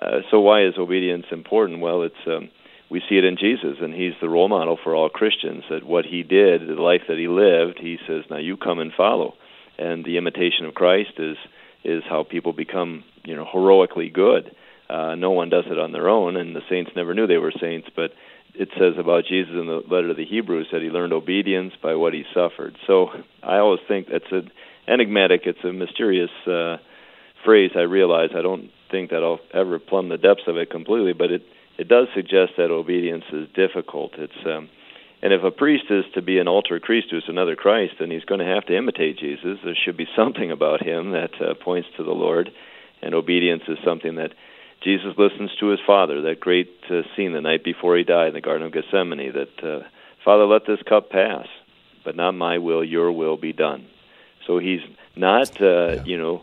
uh, 0.00 0.18
so, 0.30 0.40
why 0.40 0.64
is 0.64 0.74
obedience 0.78 1.26
important? 1.30 1.80
Well, 1.80 2.02
it's 2.02 2.14
um, 2.26 2.50
we 2.90 3.00
see 3.08 3.16
it 3.16 3.24
in 3.24 3.36
Jesus, 3.38 3.78
and 3.80 3.94
He's 3.94 4.12
the 4.20 4.28
role 4.28 4.48
model 4.48 4.78
for 4.82 4.94
all 4.94 5.08
Christians. 5.08 5.64
That 5.70 5.84
what 5.84 6.04
He 6.04 6.22
did, 6.22 6.68
the 6.68 6.74
life 6.74 7.02
that 7.08 7.18
He 7.18 7.28
lived, 7.28 7.78
He 7.80 7.98
says, 8.06 8.24
"Now 8.30 8.38
you 8.38 8.56
come 8.56 8.78
and 8.78 8.92
follow." 8.92 9.34
And 9.78 10.04
the 10.04 10.18
imitation 10.18 10.66
of 10.66 10.74
Christ 10.74 11.12
is 11.18 11.36
is 11.84 12.02
how 12.08 12.22
people 12.22 12.52
become, 12.52 13.02
you 13.24 13.34
know, 13.34 13.46
heroically 13.50 14.10
good. 14.10 14.54
Uh, 14.92 15.14
no 15.14 15.30
one 15.30 15.48
does 15.48 15.64
it 15.66 15.78
on 15.78 15.92
their 15.92 16.08
own, 16.08 16.36
and 16.36 16.54
the 16.54 16.60
saints 16.68 16.90
never 16.94 17.14
knew 17.14 17.26
they 17.26 17.38
were 17.38 17.52
saints, 17.58 17.88
but 17.96 18.10
it 18.54 18.68
says 18.78 18.94
about 18.98 19.24
Jesus 19.24 19.52
in 19.52 19.66
the 19.66 19.80
letter 19.90 20.08
to 20.08 20.14
the 20.14 20.26
Hebrews 20.26 20.68
that 20.72 20.82
he 20.82 20.88
learned 20.88 21.14
obedience 21.14 21.72
by 21.82 21.94
what 21.94 22.12
he 22.12 22.24
suffered. 22.34 22.76
So 22.86 23.08
I 23.42 23.56
always 23.56 23.80
think 23.88 24.08
that's 24.12 24.30
an 24.30 24.50
enigmatic, 24.86 25.42
it's 25.46 25.64
a 25.64 25.72
mysterious 25.72 26.30
uh, 26.46 26.76
phrase. 27.44 27.70
I 27.74 27.88
realize 27.88 28.30
I 28.36 28.42
don't 28.42 28.70
think 28.90 29.10
that 29.10 29.22
I'll 29.22 29.40
ever 29.54 29.78
plumb 29.78 30.10
the 30.10 30.18
depths 30.18 30.44
of 30.46 30.58
it 30.58 30.70
completely, 30.70 31.14
but 31.14 31.30
it 31.30 31.42
it 31.78 31.88
does 31.88 32.06
suggest 32.14 32.52
that 32.58 32.70
obedience 32.70 33.24
is 33.32 33.48
difficult. 33.54 34.12
It's 34.18 34.46
um, 34.46 34.68
and 35.22 35.32
if 35.32 35.42
a 35.42 35.50
priest 35.50 35.84
is 35.88 36.04
to 36.14 36.20
be 36.20 36.38
an 36.38 36.48
alter 36.48 36.78
Christus, 36.80 37.24
another 37.28 37.56
Christ, 37.56 37.94
then 37.98 38.10
he's 38.10 38.24
going 38.24 38.40
to 38.40 38.54
have 38.54 38.66
to 38.66 38.76
imitate 38.76 39.18
Jesus. 39.18 39.58
There 39.64 39.76
should 39.84 39.96
be 39.96 40.06
something 40.14 40.50
about 40.50 40.82
him 40.82 41.12
that 41.12 41.30
uh, 41.40 41.54
points 41.54 41.88
to 41.96 42.04
the 42.04 42.10
Lord, 42.10 42.50
and 43.00 43.14
obedience 43.14 43.62
is 43.68 43.78
something 43.84 44.16
that 44.16 44.32
Jesus 44.82 45.14
listens 45.16 45.50
to 45.60 45.68
his 45.68 45.80
Father. 45.86 46.22
That 46.22 46.40
great 46.40 46.70
uh, 46.90 47.02
scene 47.14 47.32
the 47.32 47.40
night 47.40 47.64
before 47.64 47.96
he 47.96 48.04
died 48.04 48.28
in 48.28 48.34
the 48.34 48.40
Garden 48.40 48.66
of 48.66 48.72
Gethsemane. 48.72 49.32
That 49.32 49.64
uh, 49.64 49.86
Father, 50.24 50.44
let 50.44 50.66
this 50.66 50.80
cup 50.88 51.10
pass, 51.10 51.46
but 52.04 52.16
not 52.16 52.32
my 52.32 52.58
will, 52.58 52.84
your 52.84 53.12
will 53.12 53.36
be 53.36 53.52
done. 53.52 53.86
So 54.46 54.58
he's 54.58 54.80
not, 55.16 55.60
uh, 55.60 55.64
yeah. 55.64 56.04
you 56.04 56.18
know, 56.18 56.42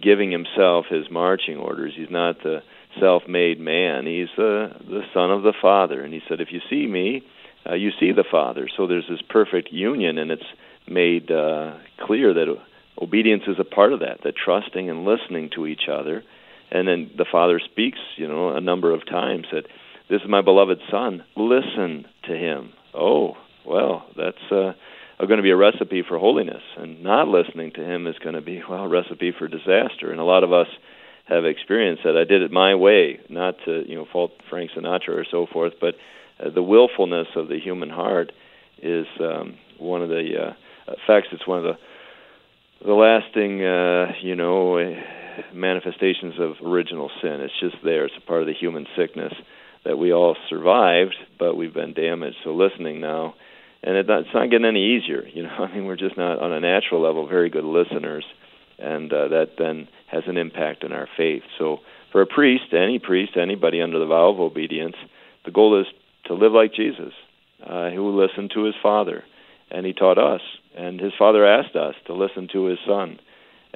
giving 0.00 0.30
himself 0.30 0.86
his 0.88 1.10
marching 1.10 1.56
orders. 1.56 1.92
He's 1.96 2.10
not 2.10 2.42
the 2.42 2.62
self-made 3.00 3.58
man. 3.58 4.06
He's 4.06 4.28
the 4.36 4.70
the 4.86 5.02
son 5.12 5.30
of 5.30 5.42
the 5.42 5.54
Father. 5.60 6.02
And 6.02 6.12
he 6.12 6.22
said, 6.28 6.40
if 6.40 6.52
you 6.52 6.60
see 6.70 6.86
me, 6.86 7.22
uh, 7.68 7.74
you 7.74 7.90
see 7.98 8.12
the 8.12 8.24
Father. 8.30 8.68
So 8.76 8.86
there's 8.86 9.08
this 9.08 9.22
perfect 9.28 9.72
union, 9.72 10.18
and 10.18 10.30
it's 10.30 10.42
made 10.86 11.30
uh, 11.30 11.74
clear 12.00 12.32
that 12.34 12.56
obedience 13.00 13.44
is 13.48 13.56
a 13.58 13.64
part 13.64 13.92
of 13.92 14.00
that. 14.00 14.22
That 14.22 14.36
trusting 14.36 14.88
and 14.88 15.04
listening 15.04 15.50
to 15.56 15.66
each 15.66 15.88
other 15.90 16.22
and 16.74 16.88
then 16.88 17.10
the 17.16 17.24
father 17.30 17.60
speaks, 17.64 17.98
you 18.16 18.26
know, 18.26 18.50
a 18.50 18.60
number 18.60 18.92
of 18.92 19.06
times 19.06 19.46
that 19.52 19.62
this 20.10 20.20
is 20.20 20.28
my 20.28 20.42
beloved 20.42 20.80
son. 20.90 21.24
Listen 21.36 22.04
to 22.24 22.36
him. 22.36 22.72
oh, 22.92 23.36
well, 23.64 24.04
that's 24.16 24.52
uh, 24.52 24.72
going 25.20 25.38
to 25.38 25.42
be 25.42 25.50
a 25.50 25.56
recipe 25.56 26.02
for 26.06 26.18
holiness, 26.18 26.62
and 26.76 27.02
not 27.02 27.28
listening 27.28 27.70
to 27.76 27.80
him 27.80 28.06
is 28.06 28.16
going 28.18 28.34
to 28.34 28.42
be 28.42 28.60
well 28.68 28.84
a 28.84 28.88
recipe 28.88 29.32
for 29.38 29.48
disaster. 29.48 30.10
And 30.10 30.20
a 30.20 30.24
lot 30.24 30.44
of 30.44 30.52
us 30.52 30.66
have 31.26 31.44
experienced 31.44 32.02
that. 32.04 32.16
I 32.16 32.24
did 32.24 32.42
it 32.42 32.50
my 32.50 32.74
way, 32.74 33.20
not 33.30 33.54
to 33.66 33.88
you 33.88 33.94
know 33.94 34.06
fault 34.12 34.32
Frank 34.50 34.72
Sinatra 34.76 35.10
or 35.10 35.24
so 35.30 35.46
forth, 35.50 35.74
but 35.80 35.94
uh, 36.44 36.50
the 36.50 36.62
willfulness 36.62 37.28
of 37.36 37.48
the 37.48 37.58
human 37.58 37.88
heart 37.88 38.32
is 38.82 39.06
um, 39.20 39.56
one 39.78 40.02
of 40.02 40.08
the 40.08 40.32
uh, 40.48 40.92
effects. 40.92 41.28
It's 41.32 41.46
one 41.46 41.58
of 41.58 41.64
the 41.64 41.78
the 42.84 42.92
lasting, 42.92 43.64
uh, 43.64 44.12
you 44.20 44.34
know, 44.34 44.76
uh, 44.76 44.90
manifestations 45.52 46.34
of 46.38 46.54
original 46.64 47.10
sin. 47.22 47.40
It's 47.40 47.58
just 47.60 47.76
there. 47.84 48.04
It's 48.04 48.14
a 48.16 48.26
part 48.26 48.40
of 48.40 48.46
the 48.46 48.54
human 48.54 48.86
sickness 48.96 49.32
that 49.84 49.98
we 49.98 50.12
all 50.12 50.36
survived, 50.48 51.14
but 51.38 51.56
we've 51.56 51.74
been 51.74 51.92
damaged. 51.92 52.36
So 52.44 52.54
listening 52.54 53.00
now, 53.00 53.34
and 53.82 53.96
it, 53.96 54.06
it's 54.08 54.34
not 54.34 54.50
getting 54.50 54.66
any 54.66 54.96
easier. 54.96 55.26
You 55.26 55.44
know, 55.44 55.50
I 55.58 55.72
mean, 55.72 55.86
we're 55.86 55.96
just 55.96 56.16
not 56.16 56.40
on 56.40 56.52
a 56.52 56.60
natural 56.60 57.02
level 57.02 57.28
very 57.28 57.50
good 57.50 57.64
listeners, 57.64 58.24
and 58.78 59.12
uh, 59.12 59.28
that 59.28 59.52
then 59.58 59.88
has 60.10 60.24
an 60.26 60.36
impact 60.36 60.84
on 60.84 60.92
our 60.92 61.08
faith. 61.16 61.42
So 61.58 61.78
for 62.12 62.22
a 62.22 62.26
priest, 62.26 62.72
any 62.72 62.98
priest, 62.98 63.32
anybody 63.36 63.80
under 63.80 63.98
the 63.98 64.06
vow 64.06 64.30
of 64.30 64.40
obedience, 64.40 64.96
the 65.44 65.50
goal 65.50 65.80
is 65.80 65.86
to 66.26 66.34
live 66.34 66.52
like 66.52 66.72
Jesus, 66.72 67.12
uh, 67.64 67.90
who 67.90 68.20
listened 68.20 68.52
to 68.54 68.64
his 68.64 68.74
Father, 68.82 69.24
and 69.70 69.84
he 69.84 69.92
taught 69.92 70.18
us, 70.18 70.40
and 70.76 71.00
his 71.00 71.12
Father 71.18 71.46
asked 71.46 71.76
us 71.76 71.94
to 72.06 72.14
listen 72.14 72.48
to 72.52 72.66
his 72.66 72.78
Son. 72.86 73.18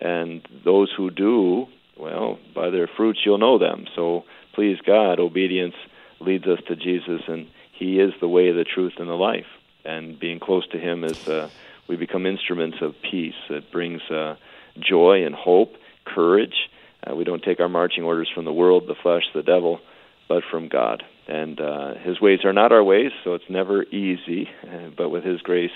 And 0.00 0.46
those 0.64 0.92
who 0.96 1.10
do, 1.10 1.66
well, 1.98 2.38
by 2.54 2.70
their 2.70 2.88
fruits 2.96 3.20
you'll 3.24 3.38
know 3.38 3.58
them. 3.58 3.86
So 3.96 4.24
please 4.54 4.78
God, 4.84 5.20
obedience 5.20 5.74
leads 6.20 6.46
us 6.46 6.58
to 6.68 6.76
Jesus, 6.76 7.22
and 7.26 7.48
He 7.72 8.00
is 8.00 8.12
the 8.20 8.28
way, 8.28 8.52
the 8.52 8.64
truth, 8.64 8.94
and 8.98 9.08
the 9.08 9.14
life. 9.14 9.46
And 9.84 10.18
being 10.18 10.40
close 10.40 10.66
to 10.68 10.78
Him 10.78 11.04
is 11.04 11.16
uh, 11.26 11.48
we 11.88 11.96
become 11.96 12.26
instruments 12.26 12.78
of 12.80 12.94
peace. 13.10 13.34
It 13.48 13.70
brings 13.72 14.02
uh, 14.10 14.36
joy 14.78 15.24
and 15.24 15.34
hope, 15.34 15.74
courage. 16.04 16.68
Uh, 17.06 17.14
we 17.14 17.24
don't 17.24 17.42
take 17.42 17.60
our 17.60 17.68
marching 17.68 18.04
orders 18.04 18.30
from 18.34 18.44
the 18.44 18.52
world, 18.52 18.84
the 18.86 18.96
flesh, 19.00 19.24
the 19.34 19.42
devil, 19.42 19.80
but 20.28 20.42
from 20.50 20.68
God. 20.68 21.02
And 21.26 21.60
uh, 21.60 21.94
His 21.94 22.20
ways 22.20 22.40
are 22.44 22.52
not 22.52 22.72
our 22.72 22.82
ways, 22.82 23.12
so 23.24 23.34
it's 23.34 23.48
never 23.48 23.82
easy. 23.84 24.48
but 24.96 25.10
with 25.10 25.24
His 25.24 25.40
grace, 25.40 25.70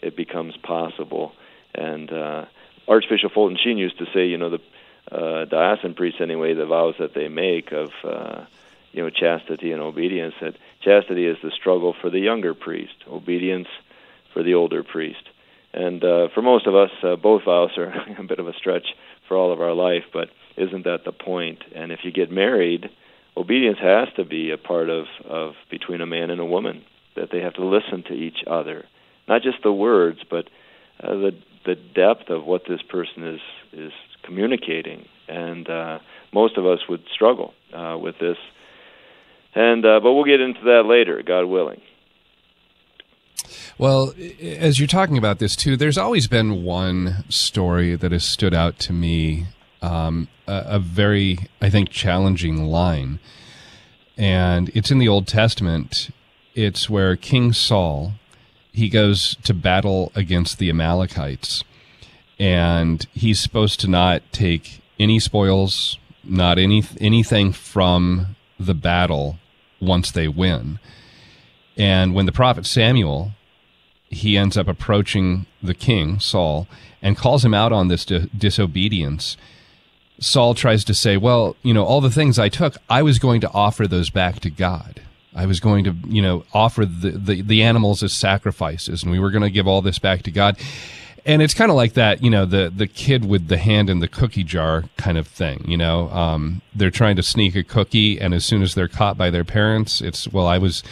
it 0.00 0.16
becomes 0.16 0.56
possible. 0.62 1.32
And 1.74 2.12
uh, 2.12 2.44
Archbishop 2.88 3.32
Fulton 3.32 3.58
Sheen 3.62 3.78
used 3.78 3.98
to 3.98 4.06
say, 4.14 4.26
you 4.26 4.38
know, 4.38 4.50
the 4.50 4.60
uh, 5.10 5.44
diocesan 5.46 5.94
priests 5.94 6.20
anyway, 6.20 6.54
the 6.54 6.66
vows 6.66 6.94
that 6.98 7.14
they 7.14 7.28
make 7.28 7.72
of 7.72 7.90
uh, 8.04 8.44
you 8.92 9.02
know 9.02 9.10
chastity 9.10 9.72
and 9.72 9.80
obedience. 9.80 10.34
That 10.40 10.56
chastity 10.80 11.26
is 11.26 11.36
the 11.42 11.50
struggle 11.50 11.94
for 12.00 12.10
the 12.10 12.18
younger 12.18 12.54
priest, 12.54 12.94
obedience 13.06 13.68
for 14.32 14.42
the 14.42 14.54
older 14.54 14.82
priest. 14.82 15.22
And 15.72 16.02
uh, 16.02 16.28
for 16.34 16.42
most 16.42 16.66
of 16.66 16.74
us, 16.74 16.90
uh, 17.02 17.16
both 17.16 17.44
vows 17.44 17.76
are 17.76 17.92
a 18.18 18.22
bit 18.24 18.38
of 18.38 18.48
a 18.48 18.54
stretch 18.54 18.86
for 19.26 19.36
all 19.36 19.52
of 19.52 19.60
our 19.60 19.74
life, 19.74 20.04
but 20.12 20.30
isn't 20.56 20.84
that 20.84 21.04
the 21.04 21.12
point? 21.12 21.62
And 21.74 21.92
if 21.92 22.00
you 22.04 22.10
get 22.10 22.32
married, 22.32 22.90
obedience 23.36 23.78
has 23.78 24.08
to 24.16 24.24
be 24.24 24.50
a 24.50 24.58
part 24.58 24.88
of, 24.88 25.06
of 25.24 25.54
between 25.70 26.00
a 26.00 26.06
man 26.06 26.30
and 26.30 26.40
a 26.40 26.44
woman, 26.44 26.84
that 27.14 27.30
they 27.30 27.40
have 27.40 27.54
to 27.54 27.64
listen 27.64 28.02
to 28.04 28.14
each 28.14 28.38
other. 28.46 28.86
Not 29.28 29.42
just 29.42 29.62
the 29.62 29.72
words, 29.72 30.20
but 30.28 30.48
uh, 31.02 31.14
the 31.14 31.36
the 31.64 31.74
depth 31.74 32.30
of 32.30 32.44
what 32.44 32.62
this 32.68 32.82
person 32.82 33.26
is 33.26 33.40
is 33.72 33.92
communicating, 34.22 35.06
and 35.28 35.68
uh, 35.68 35.98
most 36.32 36.56
of 36.56 36.66
us 36.66 36.80
would 36.88 37.02
struggle 37.12 37.54
uh, 37.72 37.96
with 38.00 38.18
this. 38.18 38.36
And 39.54 39.84
uh, 39.84 40.00
but 40.00 40.12
we'll 40.12 40.24
get 40.24 40.40
into 40.40 40.60
that 40.64 40.84
later, 40.86 41.22
God 41.22 41.44
willing. 41.44 41.80
Well, 43.78 44.12
as 44.40 44.78
you're 44.78 44.88
talking 44.88 45.16
about 45.16 45.38
this 45.38 45.54
too, 45.54 45.76
there's 45.76 45.98
always 45.98 46.26
been 46.26 46.64
one 46.64 47.24
story 47.28 47.94
that 47.94 48.10
has 48.10 48.24
stood 48.24 48.52
out 48.52 48.78
to 48.80 48.92
me, 48.92 49.46
um, 49.80 50.28
a, 50.46 50.64
a 50.66 50.78
very, 50.78 51.38
I 51.62 51.70
think, 51.70 51.88
challenging 51.90 52.64
line, 52.64 53.20
and 54.16 54.70
it's 54.74 54.90
in 54.90 54.98
the 54.98 55.08
Old 55.08 55.26
Testament. 55.28 56.10
It's 56.54 56.90
where 56.90 57.14
King 57.14 57.52
Saul 57.52 58.14
he 58.78 58.88
goes 58.88 59.36
to 59.42 59.52
battle 59.52 60.12
against 60.14 60.58
the 60.58 60.70
Amalekites, 60.70 61.64
and 62.38 63.04
he's 63.12 63.40
supposed 63.40 63.80
to 63.80 63.88
not 63.88 64.22
take 64.30 64.80
any 65.00 65.18
spoils, 65.18 65.98
not 66.22 66.58
any 66.58 66.84
anything 67.00 67.52
from 67.52 68.36
the 68.58 68.74
battle 68.74 69.38
once 69.80 70.12
they 70.12 70.28
win. 70.28 70.78
And 71.76 72.14
when 72.14 72.26
the 72.26 72.32
prophet 72.32 72.66
Samuel, 72.66 73.32
he 74.10 74.38
ends 74.38 74.56
up 74.56 74.68
approaching 74.68 75.46
the 75.60 75.74
king 75.74 76.20
Saul 76.20 76.68
and 77.02 77.16
calls 77.16 77.44
him 77.44 77.54
out 77.54 77.72
on 77.72 77.88
this 77.88 78.04
di- 78.04 78.30
disobedience. 78.36 79.36
Saul 80.20 80.54
tries 80.54 80.84
to 80.84 80.94
say, 80.94 81.16
"Well, 81.16 81.56
you 81.64 81.74
know, 81.74 81.84
all 81.84 82.00
the 82.00 82.10
things 82.10 82.38
I 82.38 82.48
took, 82.48 82.76
I 82.88 83.02
was 83.02 83.18
going 83.18 83.40
to 83.40 83.52
offer 83.52 83.88
those 83.88 84.10
back 84.10 84.38
to 84.40 84.50
God." 84.50 85.00
I 85.34 85.46
was 85.46 85.60
going 85.60 85.84
to, 85.84 85.94
you 86.06 86.22
know, 86.22 86.44
offer 86.52 86.84
the, 86.84 87.10
the, 87.10 87.42
the 87.42 87.62
animals 87.62 88.02
as 88.02 88.16
sacrifices, 88.16 89.02
and 89.02 89.12
we 89.12 89.18
were 89.18 89.30
going 89.30 89.42
to 89.42 89.50
give 89.50 89.66
all 89.68 89.82
this 89.82 89.98
back 89.98 90.22
to 90.22 90.30
God. 90.30 90.58
And 91.24 91.42
it's 91.42 91.54
kind 91.54 91.70
of 91.70 91.76
like 91.76 91.92
that, 91.94 92.22
you 92.22 92.30
know, 92.30 92.46
the 92.46 92.72
the 92.74 92.86
kid 92.86 93.26
with 93.26 93.48
the 93.48 93.58
hand 93.58 93.90
in 93.90 93.98
the 94.00 94.08
cookie 94.08 94.44
jar 94.44 94.84
kind 94.96 95.18
of 95.18 95.26
thing. 95.26 95.64
You 95.68 95.76
know, 95.76 96.08
um, 96.10 96.62
they're 96.74 96.90
trying 96.90 97.16
to 97.16 97.22
sneak 97.22 97.54
a 97.54 97.62
cookie, 97.62 98.18
and 98.18 98.32
as 98.32 98.46
soon 98.46 98.62
as 98.62 98.74
they're 98.74 98.88
caught 98.88 99.18
by 99.18 99.28
their 99.28 99.44
parents, 99.44 100.00
it's 100.00 100.28
well, 100.28 100.46
I 100.46 100.58
was. 100.58 100.82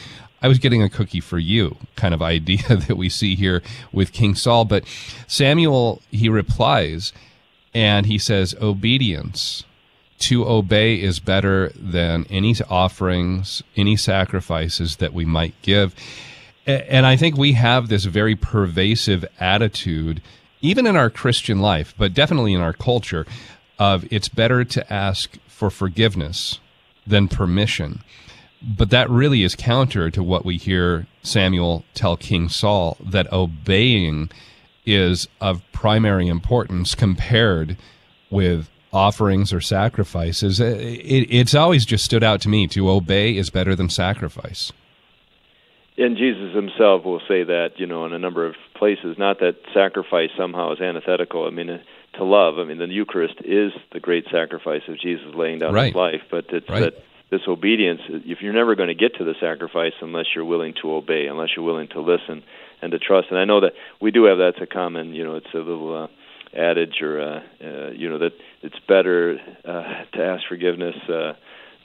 I 0.42 0.48
was 0.48 0.58
getting 0.58 0.82
a 0.82 0.90
cookie 0.90 1.20
for 1.20 1.38
you 1.38 1.78
kind 1.96 2.12
of 2.12 2.20
idea 2.36 2.76
that 2.76 2.96
we 2.96 3.08
see 3.08 3.34
here 3.34 3.62
with 3.90 4.12
King 4.12 4.34
Saul. 4.34 4.66
But 4.66 4.84
Samuel, 5.26 6.02
he 6.10 6.28
replies 6.28 7.14
and 7.76 8.06
he 8.06 8.18
says, 8.18 8.54
Obedience 8.60 9.64
to 10.18 10.48
obey 10.48 11.00
is 11.00 11.20
better 11.20 11.70
than 11.74 12.26
any 12.30 12.54
offerings, 12.68 13.62
any 13.76 13.96
sacrifices 13.96 14.96
that 14.96 15.12
we 15.12 15.24
might 15.24 15.54
give. 15.62 15.94
And 16.66 17.06
I 17.06 17.16
think 17.16 17.36
we 17.36 17.52
have 17.52 17.88
this 17.88 18.04
very 18.04 18.34
pervasive 18.34 19.24
attitude, 19.38 20.20
even 20.60 20.86
in 20.86 20.96
our 20.96 21.10
Christian 21.10 21.60
life, 21.60 21.94
but 21.96 22.14
definitely 22.14 22.54
in 22.54 22.60
our 22.60 22.72
culture, 22.72 23.26
of 23.78 24.04
it's 24.10 24.28
better 24.28 24.64
to 24.64 24.92
ask 24.92 25.36
for 25.46 25.70
forgiveness 25.70 26.58
than 27.06 27.28
permission. 27.28 28.02
But 28.62 28.90
that 28.90 29.08
really 29.10 29.42
is 29.42 29.54
counter 29.54 30.10
to 30.10 30.22
what 30.22 30.44
we 30.44 30.56
hear 30.56 31.06
Samuel 31.22 31.84
tell 31.94 32.16
King 32.16 32.48
Saul 32.48 32.96
that 33.00 33.32
obeying 33.32 34.30
is 34.84 35.28
of 35.40 35.62
primary 35.72 36.26
importance 36.26 36.94
compared 36.94 37.76
with 38.30 38.68
offerings 38.92 39.52
or 39.52 39.60
sacrifices. 39.60 40.60
It, 40.60 40.80
it, 40.80 41.28
it's 41.30 41.54
always 41.54 41.84
just 41.84 42.04
stood 42.04 42.22
out 42.22 42.40
to 42.42 42.48
me 42.48 42.66
to 42.68 42.90
obey 42.90 43.36
is 43.36 43.50
better 43.50 43.74
than 43.74 43.88
sacrifice. 43.88 44.72
And 45.98 46.16
Jesus 46.16 46.54
himself 46.54 47.04
will 47.04 47.20
say 47.20 47.42
that, 47.44 47.70
you 47.76 47.86
know, 47.86 48.04
in 48.04 48.12
a 48.12 48.18
number 48.18 48.46
of 48.46 48.54
places. 48.74 49.16
Not 49.18 49.40
that 49.40 49.56
sacrifice 49.72 50.30
somehow 50.36 50.72
is 50.72 50.80
antithetical. 50.80 51.46
I 51.46 51.50
mean, 51.50 51.70
uh, 51.70 51.78
to 52.18 52.24
love. 52.24 52.58
I 52.58 52.64
mean, 52.64 52.78
the 52.78 52.86
Eucharist 52.86 53.36
is 53.44 53.72
the 53.92 54.00
great 54.00 54.26
sacrifice 54.30 54.82
of 54.88 54.98
Jesus 55.00 55.26
laying 55.34 55.58
down 55.58 55.72
right. 55.72 55.86
his 55.86 55.94
life. 55.94 56.22
But 56.30 56.46
it's 56.50 56.68
right. 56.68 56.80
that 56.80 57.02
this 57.30 57.42
obedience. 57.48 58.00
If 58.08 58.42
you're 58.42 58.52
never 58.52 58.74
going 58.74 58.88
to 58.88 58.94
get 58.94 59.16
to 59.16 59.24
the 59.24 59.34
sacrifice 59.40 59.94
unless 60.00 60.26
you're 60.34 60.44
willing 60.44 60.74
to 60.82 60.92
obey, 60.92 61.26
unless 61.26 61.50
you're 61.56 61.64
willing 61.64 61.88
to 61.88 62.00
listen 62.00 62.42
and 62.82 62.92
to 62.92 62.98
trust. 62.98 63.28
And 63.30 63.38
I 63.38 63.44
know 63.44 63.60
that 63.60 63.72
we 64.00 64.10
do 64.10 64.24
have 64.24 64.38
that's 64.38 64.60
a 64.60 64.66
common. 64.66 65.14
You 65.14 65.24
know, 65.24 65.36
it's 65.36 65.52
a 65.54 65.58
little. 65.58 66.04
Uh, 66.04 66.06
adage 66.56 67.02
or 67.02 67.20
uh, 67.20 67.40
uh, 67.62 67.90
you 67.90 68.08
know 68.08 68.18
that 68.18 68.32
it's 68.66 68.78
better 68.88 69.38
uh, 69.64 70.04
to 70.12 70.22
ask 70.22 70.42
forgiveness 70.48 70.96
uh, 71.08 71.34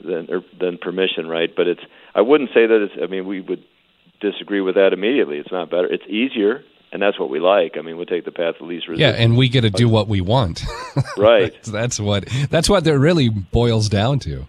than 0.04 0.28
or, 0.30 0.42
than 0.58 0.78
permission, 0.78 1.28
right? 1.28 1.50
But 1.54 1.68
it's 1.68 1.80
I 2.14 2.22
wouldn't 2.22 2.50
say 2.50 2.66
that 2.66 2.88
it's. 2.88 2.94
I 3.00 3.06
mean, 3.06 3.26
we 3.26 3.40
would 3.40 3.64
disagree 4.20 4.60
with 4.60 4.74
that 4.74 4.92
immediately. 4.92 5.38
It's 5.38 5.52
not 5.52 5.70
better. 5.70 5.86
It's 5.86 6.04
easier, 6.08 6.64
and 6.92 7.00
that's 7.00 7.18
what 7.18 7.30
we 7.30 7.38
like. 7.38 7.76
I 7.78 7.82
mean, 7.82 7.96
we'll 7.96 8.06
take 8.06 8.24
the 8.24 8.32
path 8.32 8.56
of 8.60 8.66
least 8.66 8.88
resistance. 8.88 9.16
Yeah, 9.16 9.24
and 9.24 9.36
we 9.36 9.48
get 9.48 9.60
to 9.62 9.70
do 9.70 9.88
what 9.88 10.08
we 10.08 10.20
want. 10.20 10.64
right. 11.16 11.52
that's, 11.52 11.70
that's 11.70 12.00
what 12.00 12.28
that's 12.50 12.68
what 12.68 12.82
that 12.84 12.98
really 12.98 13.28
boils 13.28 13.88
down 13.88 14.18
to. 14.20 14.46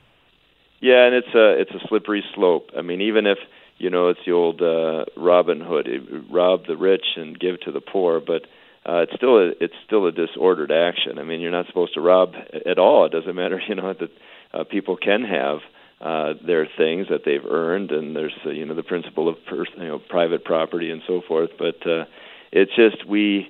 Yeah, 0.82 1.06
and 1.06 1.16
it's 1.16 1.34
a 1.36 1.62
it's 1.62 1.72
a 1.72 1.88
slippery 1.88 2.24
slope. 2.34 2.72
I 2.76 2.82
mean, 2.82 3.02
even 3.02 3.28
if 3.28 3.38
you 3.78 3.92
know 3.92 4.10
it's 4.10 4.20
the 4.26 4.32
old 4.32 4.60
uh, 4.60 5.06
Robin 5.16 5.62
Hood, 5.62 5.88
rob 6.32 6.66
the 6.66 6.78
rich 6.78 7.06
and 7.16 7.40
give 7.40 7.62
to 7.62 7.72
the 7.72 7.82
poor, 7.82 8.20
but 8.20 8.48
uh, 8.86 9.06
it's 9.08 9.14
still 9.16 9.38
a, 9.38 9.52
it's 9.62 9.74
still 9.86 10.06
a 10.08 10.12
disordered 10.12 10.72
action. 10.72 11.20
I 11.20 11.24
mean, 11.24 11.40
you're 11.40 11.52
not 11.52 11.68
supposed 11.68 11.94
to 11.94 12.02
rob 12.02 12.34
at 12.66 12.78
all. 12.78 13.06
It 13.06 13.12
doesn't 13.12 13.36
matter, 13.36 13.62
you 13.68 13.76
know, 13.76 13.94
that 13.94 14.10
uh, 14.54 14.64
people 14.66 14.98
can 14.98 15.24
have 15.24 15.60
uh, 16.02 16.34
their 16.46 16.68
things 16.78 17.08
that 17.10 17.22
they've 17.26 17.46
earned, 17.46 17.92
and 17.92 18.16
there's 18.16 18.34
uh, 18.46 18.50
you 18.50 18.66
know 18.66 18.76
the 18.76 18.84
principle 18.84 19.30
of 19.30 19.38
pers- 19.48 19.70
you 19.78 19.88
know 19.88 20.00
private 20.00 20.44
property 20.44 20.92
and 20.92 21.02
so 21.08 21.22
forth. 21.26 21.52
But 21.58 21.88
uh, 21.88 22.06
it's 22.52 22.76
just 22.76 23.08
we 23.08 23.48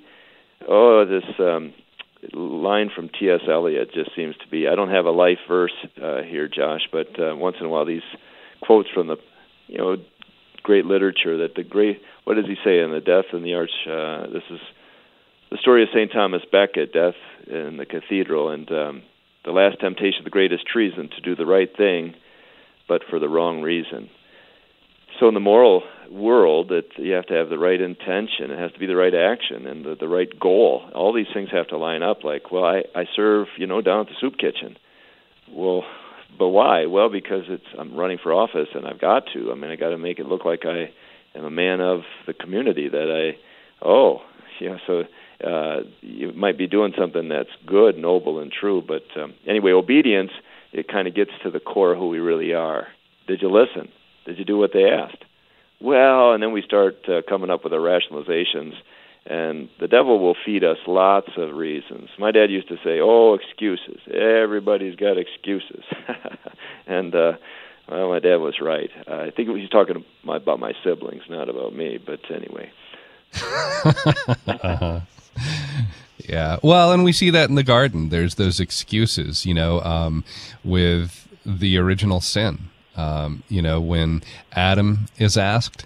oh 0.68 1.04
this 1.04 1.24
um, 1.40 1.74
line 2.32 2.92
from 2.96 3.10
T.S. 3.10 3.42
Eliot 3.50 3.92
just 3.94 4.16
seems 4.16 4.36
to 4.38 4.48
be. 4.48 4.68
I 4.68 4.76
don't 4.76 4.92
have 4.92 5.06
a 5.06 5.12
life 5.12 5.40
verse 5.48 5.74
uh, 6.02 6.22
here, 6.22 6.48
Josh, 6.48 6.88
but 6.92 7.20
uh, 7.20 7.36
once 7.36 7.58
in 7.60 7.66
a 7.66 7.70
while 7.70 7.86
these 7.86 8.04
quotes 8.62 8.90
from 8.90 9.08
the 9.08 9.18
you 9.68 9.80
know 9.80 9.98
great 10.62 10.86
literature 10.86 11.40
that 11.40 11.56
the 11.56 11.64
great 11.64 12.02
what 12.24 12.36
does 12.36 12.46
he 12.46 12.56
say 12.64 12.80
in 12.80 12.92
the 12.92 13.02
death 13.02 13.26
and 13.34 13.44
the 13.44 13.56
arch? 13.56 13.72
Uh, 13.88 14.32
this 14.32 14.44
is 14.52 14.60
the 15.54 15.60
story 15.60 15.84
of 15.84 15.90
Saint 15.94 16.12
Thomas 16.12 16.42
Becket, 16.52 16.92
death 16.94 17.14
in 17.46 17.78
the 17.78 17.86
cathedral, 17.86 18.50
and 18.50 18.68
um, 18.72 19.04
the 19.46 19.52
last 19.52 19.80
temptation 19.80 20.22
of 20.22 20.24
the 20.24 20.32
greatest 20.32 20.66
treason 20.66 21.10
to 21.16 21.22
do 21.22 21.36
the 21.36 21.46
right 21.46 21.70
thing, 21.78 22.16
but 22.88 23.04
for 23.08 23.20
the 23.20 23.30
wrong 23.30 23.62
reason. 23.62 24.10
So 25.20 25.28
in 25.28 25.36
the 25.36 25.40
moral 25.40 25.84
world, 26.10 26.70
that 26.70 26.86
you 26.98 27.14
have 27.14 27.28
to 27.28 27.36
have 27.36 27.50
the 27.50 27.60
right 27.60 27.80
intention. 27.80 28.50
It 28.50 28.58
has 28.58 28.72
to 28.72 28.80
be 28.80 28.88
the 28.88 28.96
right 28.96 29.14
action 29.14 29.68
and 29.68 29.86
the, 29.86 29.96
the 29.96 30.08
right 30.08 30.28
goal. 30.40 30.90
All 30.96 31.14
these 31.14 31.28
things 31.32 31.50
have 31.52 31.68
to 31.68 31.78
line 31.78 32.02
up. 32.02 32.24
Like, 32.24 32.52
well, 32.52 32.66
I 32.66 32.82
I 32.96 33.04
serve, 33.16 33.46
you 33.60 33.68
know, 33.68 33.80
down 33.80 34.00
at 34.00 34.08
the 34.08 34.16
soup 34.20 34.40
kitchen. 34.40 34.76
Well, 35.52 35.84
but 36.40 36.48
why? 36.48 36.88
Well, 36.88 37.12
because 37.12 37.44
it's 37.48 37.68
I'm 37.78 37.96
running 37.96 38.18
for 38.24 38.34
office 38.34 38.70
and 38.74 38.88
I've 38.88 39.00
got 39.00 39.26
to. 39.36 39.52
I 39.52 39.56
mean, 39.56 39.70
I 39.70 39.76
got 39.76 39.90
to 39.90 40.00
make 40.00 40.18
it 40.18 40.26
look 40.26 40.46
like 40.46 40.66
I 40.66 40.90
am 41.38 41.46
a 41.46 41.52
man 41.52 41.80
of 41.80 42.00
the 42.26 42.34
community. 42.34 42.90
That 42.90 43.36
I, 43.36 43.88
oh, 43.88 44.22
yeah. 44.60 44.78
So 44.88 45.04
uh, 45.46 45.82
you 46.02 46.32
might 46.34 46.58
be 46.58 46.68
doing 46.68 46.94
something 46.98 47.30
that's 47.30 47.50
good, 47.66 47.98
noble, 47.98 48.40
and 48.40 48.52
true. 48.52 48.84
But 48.86 49.04
um, 49.22 49.34
anyway, 49.48 49.72
obedience 49.72 50.32
it 50.74 50.88
kind 50.88 51.08
of 51.08 51.14
gets 51.14 51.32
to 51.44 51.52
the 51.52 51.60
core 51.60 51.94
of 51.94 52.00
who 52.00 52.10
we 52.10 52.20
really 52.20 52.54
are. 52.54 52.88
Did 53.28 53.42
you 53.42 53.50
listen? 53.50 53.90
Did 54.26 54.40
you 54.40 54.46
do 54.46 54.58
what 54.58 54.72
they 54.74 54.86
asked? 54.86 55.24
Well, 55.80 56.34
and 56.34 56.42
then 56.42 56.52
we 56.52 56.62
start 56.62 56.98
uh, 57.08 57.22
coming 57.28 57.50
up 57.50 57.64
with 57.64 57.74
our 57.74 57.80
rationalizations, 57.80 58.74
and 59.26 59.70
the 59.80 59.88
devil 59.88 60.20
will 60.20 60.36
feed 60.46 60.64
us 60.64 60.78
lots 60.88 61.30
of 61.38 61.56
reasons. 61.56 62.10
My 62.18 62.32
dad 62.32 62.50
used 62.50 62.70
to 62.70 62.78
say, 62.84 63.00
"Oh, 63.02 63.36
excuses. 63.36 64.00
Everybody's 64.12 64.96
got 64.96 65.18
excuses," 65.18 65.84
and 66.88 67.14
uh, 67.14 67.34
well, 67.88 68.10
my 68.10 68.20
dad 68.20 68.38
was 68.38 68.56
right. 68.62 68.90
Uh, 69.08 69.16
I 69.16 69.32
think 69.32 69.50
he 69.50 69.54
was 69.54 69.70
talking 69.70 70.04
about 70.24 70.60
my 70.60 70.74
siblings, 70.84 71.24
not 71.30 71.50
about 71.50 71.76
me. 71.76 72.00
But 72.04 72.20
anyway. 72.32 72.72
uh-huh. 74.48 75.02
Yeah. 76.30 76.58
Well, 76.64 76.92
and 76.92 77.04
we 77.04 77.12
see 77.12 77.30
that 77.32 77.50
in 77.50 77.56
the 77.56 77.64
garden. 77.64 78.10
There's 78.10 78.36
those 78.36 78.60
excuses, 78.60 79.46
you 79.46 79.54
know, 79.54 79.82
um, 79.82 80.24
with 80.64 81.28
the 81.46 81.78
original 81.78 82.22
sin. 82.22 82.70
Um, 82.96 83.44
you 83.50 83.62
know, 83.62 83.82
when 83.82 84.24
Adam 84.54 85.08
is 85.18 85.38
asked, 85.38 85.86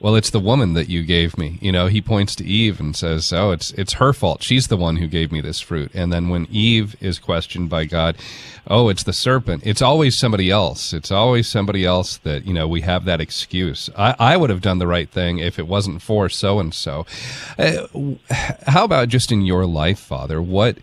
well, 0.00 0.14
it's 0.14 0.30
the 0.30 0.38
woman 0.38 0.74
that 0.74 0.88
you 0.88 1.02
gave 1.02 1.36
me. 1.36 1.58
You 1.60 1.72
know, 1.72 1.88
he 1.88 2.00
points 2.00 2.36
to 2.36 2.44
Eve 2.44 2.78
and 2.78 2.94
says, 2.94 3.32
"Oh, 3.32 3.50
it's 3.50 3.72
it's 3.72 3.94
her 3.94 4.12
fault. 4.12 4.42
She's 4.44 4.68
the 4.68 4.76
one 4.76 4.96
who 4.96 5.08
gave 5.08 5.32
me 5.32 5.40
this 5.40 5.60
fruit." 5.60 5.90
And 5.92 6.12
then 6.12 6.28
when 6.28 6.46
Eve 6.50 6.94
is 7.00 7.18
questioned 7.18 7.68
by 7.68 7.84
God, 7.84 8.16
"Oh, 8.68 8.88
it's 8.90 9.02
the 9.02 9.12
serpent." 9.12 9.62
It's 9.66 9.82
always 9.82 10.16
somebody 10.16 10.50
else. 10.50 10.92
It's 10.92 11.10
always 11.10 11.48
somebody 11.48 11.84
else 11.84 12.16
that 12.18 12.46
you 12.46 12.54
know 12.54 12.68
we 12.68 12.82
have 12.82 13.06
that 13.06 13.20
excuse. 13.20 13.90
I, 13.98 14.14
I 14.20 14.36
would 14.36 14.50
have 14.50 14.60
done 14.60 14.78
the 14.78 14.86
right 14.86 15.10
thing 15.10 15.38
if 15.38 15.58
it 15.58 15.66
wasn't 15.66 16.00
for 16.00 16.28
so 16.28 16.60
and 16.60 16.72
so. 16.72 17.04
How 18.66 18.84
about 18.84 19.08
just 19.08 19.32
in 19.32 19.42
your 19.42 19.66
life, 19.66 19.98
Father? 19.98 20.40
What 20.40 20.78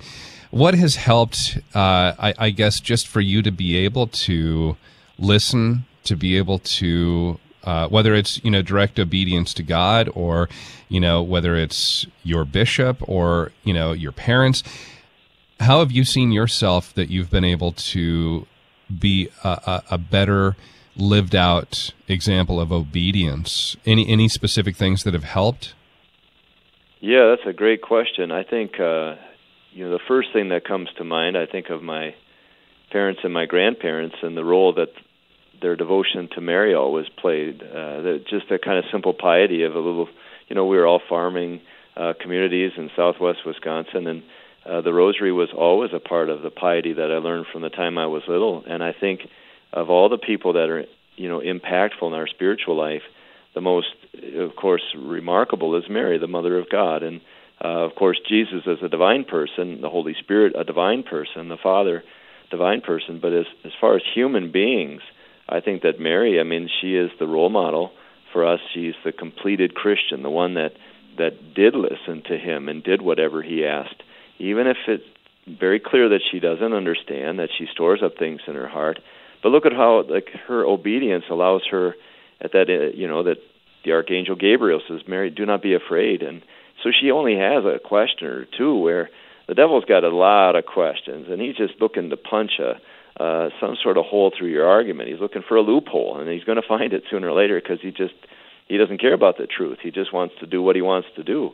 what 0.52 0.76
has 0.76 0.98
helped? 0.98 1.58
Uh, 1.74 2.14
I, 2.20 2.34
I 2.38 2.50
guess 2.50 2.82
just 2.82 3.08
for 3.08 3.22
you 3.22 3.42
to 3.44 3.52
be 3.52 3.78
able 3.78 4.08
to 4.08 4.76
listen, 5.18 5.86
to 6.04 6.18
be 6.18 6.38
able 6.38 6.60
to 6.60 7.40
uh, 7.66 7.88
whether 7.88 8.14
it's 8.14 8.44
you 8.44 8.52
know 8.52 8.62
direct 8.62 9.00
obedience 9.00 9.54
to 9.56 9.64
God 9.64 10.10
or 10.14 10.48
you 10.88 11.00
know 11.00 11.22
whether 11.22 11.56
it's 11.56 12.06
your 12.24 12.46
bishop 12.46 12.98
or 13.08 13.52
you 13.64 13.74
know 13.74 13.92
your 13.92 14.12
parents. 14.12 14.64
How 15.60 15.80
have 15.80 15.92
you 15.92 16.04
seen 16.04 16.32
yourself 16.32 16.94
that 16.94 17.10
you've 17.10 17.32
been 17.32 17.46
able 17.46 17.72
to 17.72 18.46
be 19.00 19.30
a, 19.44 19.50
a, 19.50 19.84
a 19.92 19.98
better 19.98 20.56
lived 20.96 21.36
out 21.36 21.92
example 22.08 22.60
of 22.60 22.72
obedience? 22.72 23.76
Any 23.86 24.08
any 24.08 24.28
specific 24.28 24.76
things 24.76 25.04
that 25.04 25.14
have 25.14 25.24
helped? 25.24 25.74
Yeah, 27.00 27.36
that's 27.36 27.48
a 27.48 27.54
great 27.54 27.82
question. 27.82 28.32
I 28.32 28.44
think 28.44 28.80
uh, 28.80 29.16
you 29.72 29.86
know 29.86 29.92
the 29.92 30.04
first 30.08 30.30
thing 30.34 30.50
that 30.50 30.66
comes 30.66 30.90
to 30.98 31.04
mind. 31.04 31.38
I 31.38 31.46
think 31.46 31.70
of 31.70 31.82
my 31.82 32.16
parents 32.92 33.22
and 33.24 33.34
my 33.34 33.46
grandparents 33.46 34.16
and 34.22 34.38
the 34.38 34.46
role 34.46 34.74
that 34.74 34.90
their 35.62 35.76
devotion 35.76 36.30
to 36.36 36.42
Mary 36.42 36.74
always 36.74 37.08
played. 37.10 37.62
Uh, 37.62 38.02
the, 38.02 38.24
just 38.30 38.52
a 38.52 38.60
kind 38.60 38.78
of 38.78 38.86
simple 38.92 39.14
piety 39.14 39.64
of 39.64 39.76
a 39.76 39.80
little, 39.80 40.08
you 40.48 40.56
know, 40.56 40.66
we 40.66 40.78
were 40.78 40.88
all 40.88 41.02
farming 41.08 41.62
uh, 41.96 42.14
communities 42.20 42.72
in 42.78 42.90
southwest 42.96 43.40
Wisconsin, 43.46 44.08
and 44.08 44.24
uh, 44.66 44.82
the 44.82 44.94
rosary 44.94 45.32
was 45.32 45.50
always 45.56 45.92
a 45.94 46.00
part 46.00 46.30
of 46.30 46.42
the 46.42 46.50
piety 46.50 46.94
that 46.94 47.12
I 47.12 47.18
learned 47.18 47.46
from 47.52 47.62
the 47.62 47.70
time 47.70 47.98
I 47.98 48.08
was 48.08 48.24
little. 48.28 48.64
And 48.68 48.84
I 48.84 48.94
think 48.94 49.22
of 49.72 49.90
all 49.90 50.10
the 50.10 50.18
people 50.18 50.54
that 50.54 50.70
are, 50.70 50.86
you 51.16 51.30
know, 51.30 51.40
impactful 51.40 52.08
in 52.08 52.14
our 52.14 52.28
spiritual 52.28 52.76
life, 52.76 53.04
the 53.54 53.62
most, 53.62 53.88
of 54.36 54.56
course, 54.56 54.84
remarkable 54.98 55.78
is 55.78 55.84
Mary, 55.90 56.18
the 56.18 56.28
Mother 56.28 56.58
of 56.58 56.70
God, 56.70 57.04
and 57.04 57.22
uh, 57.64 57.86
of 57.86 57.96
course 57.96 58.20
Jesus 58.28 58.64
as 58.68 58.80
a 58.84 58.90
divine 58.90 59.24
person, 59.24 59.80
the 59.82 59.90
Holy 59.90 60.14
Spirit 60.20 60.54
a 60.58 60.64
divine 60.64 61.04
person, 61.04 61.48
the 61.48 61.58
Father 61.58 62.04
divine 62.52 62.82
person. 62.82 63.20
But 63.22 63.34
as 63.34 63.46
as 63.64 63.72
far 63.80 63.96
as 63.96 64.02
human 64.14 64.52
beings, 64.52 65.02
I 65.48 65.60
think 65.60 65.84
that 65.84 66.00
Mary, 66.00 66.40
I 66.40 66.44
mean, 66.44 66.70
she 66.82 66.96
is 66.96 67.12
the 67.20 67.28
role 67.28 67.50
model 67.50 67.92
for 68.34 68.46
us. 68.46 68.60
She's 68.74 68.96
the 69.04 69.12
completed 69.12 69.76
Christian, 69.76 70.24
the 70.24 70.30
one 70.30 70.56
that 70.56 70.74
that 71.18 71.54
did 71.54 71.76
listen 71.76 72.24
to 72.28 72.38
him 72.38 72.68
and 72.68 72.84
did 72.84 73.02
whatever 73.02 73.42
he 73.42 73.66
asked, 73.66 74.04
even 74.38 74.68
if 74.68 74.76
it's 74.86 75.06
very 75.48 75.80
clear 75.80 76.10
that 76.10 76.20
she 76.30 76.42
doesn't 76.42 76.74
understand, 76.74 77.40
that 77.40 77.50
she 77.58 77.68
stores 77.72 78.02
up 78.04 78.18
things 78.18 78.42
in 78.48 78.56
her 78.56 78.68
heart. 78.68 79.00
But 79.42 79.50
look 79.50 79.66
at 79.66 79.72
how 79.72 80.04
like 80.10 80.30
her 80.48 80.66
obedience 80.66 81.26
allows 81.30 81.62
her 81.72 81.96
at 82.42 82.52
that 82.52 82.70
uh, 82.70 82.96
you 82.96 83.08
know 83.08 83.24
that 83.24 83.38
the 83.84 83.92
archangel 83.92 84.36
Gabriel 84.36 84.82
says, 84.88 85.02
"Mary, 85.08 85.30
do 85.30 85.46
not 85.46 85.62
be 85.62 85.74
afraid." 85.74 86.24
And 86.24 86.42
so 86.84 86.90
she 86.92 87.12
only 87.12 87.38
has 87.38 87.64
a 87.64 87.80
question 87.80 88.28
or 88.28 88.46
two 88.58 88.76
where 88.76 89.10
the 89.48 89.54
devil's 89.54 89.86
got 89.86 90.04
a 90.04 90.10
lot 90.10 90.56
of 90.56 90.66
questions 90.66 91.28
and 91.30 91.40
he's 91.40 91.56
just 91.56 91.80
looking 91.80 92.10
to 92.10 92.18
punch 92.18 92.60
a 92.60 92.80
uh, 93.20 93.50
some 93.62 93.76
sort 93.82 93.98
of 93.98 94.06
hole 94.06 94.32
through 94.38 94.50
your 94.50 94.68
argument. 94.68 95.10
He's 95.10 95.22
looking 95.22 95.44
for 95.48 95.56
a 95.56 95.62
loophole, 95.62 96.20
and 96.20 96.30
he's 96.30 96.44
going 96.44 96.58
to 96.62 96.68
find 96.68 96.94
it 96.94 97.04
sooner 97.10 97.30
or 97.30 97.40
later 97.40 97.62
because 97.62 97.80
he 97.82 97.92
just 97.92 98.14
he 98.68 98.78
doesn't 98.78 99.00
care 99.00 99.14
about 99.14 99.38
the 99.38 99.48
truth. 99.48 99.78
He 99.82 99.92
just 99.92 100.14
wants 100.14 100.36
to 100.40 100.48
do 100.48 100.62
what 100.62 100.76
he 100.76 100.82
wants 100.82 101.08
to 101.16 101.24
do. 101.24 101.52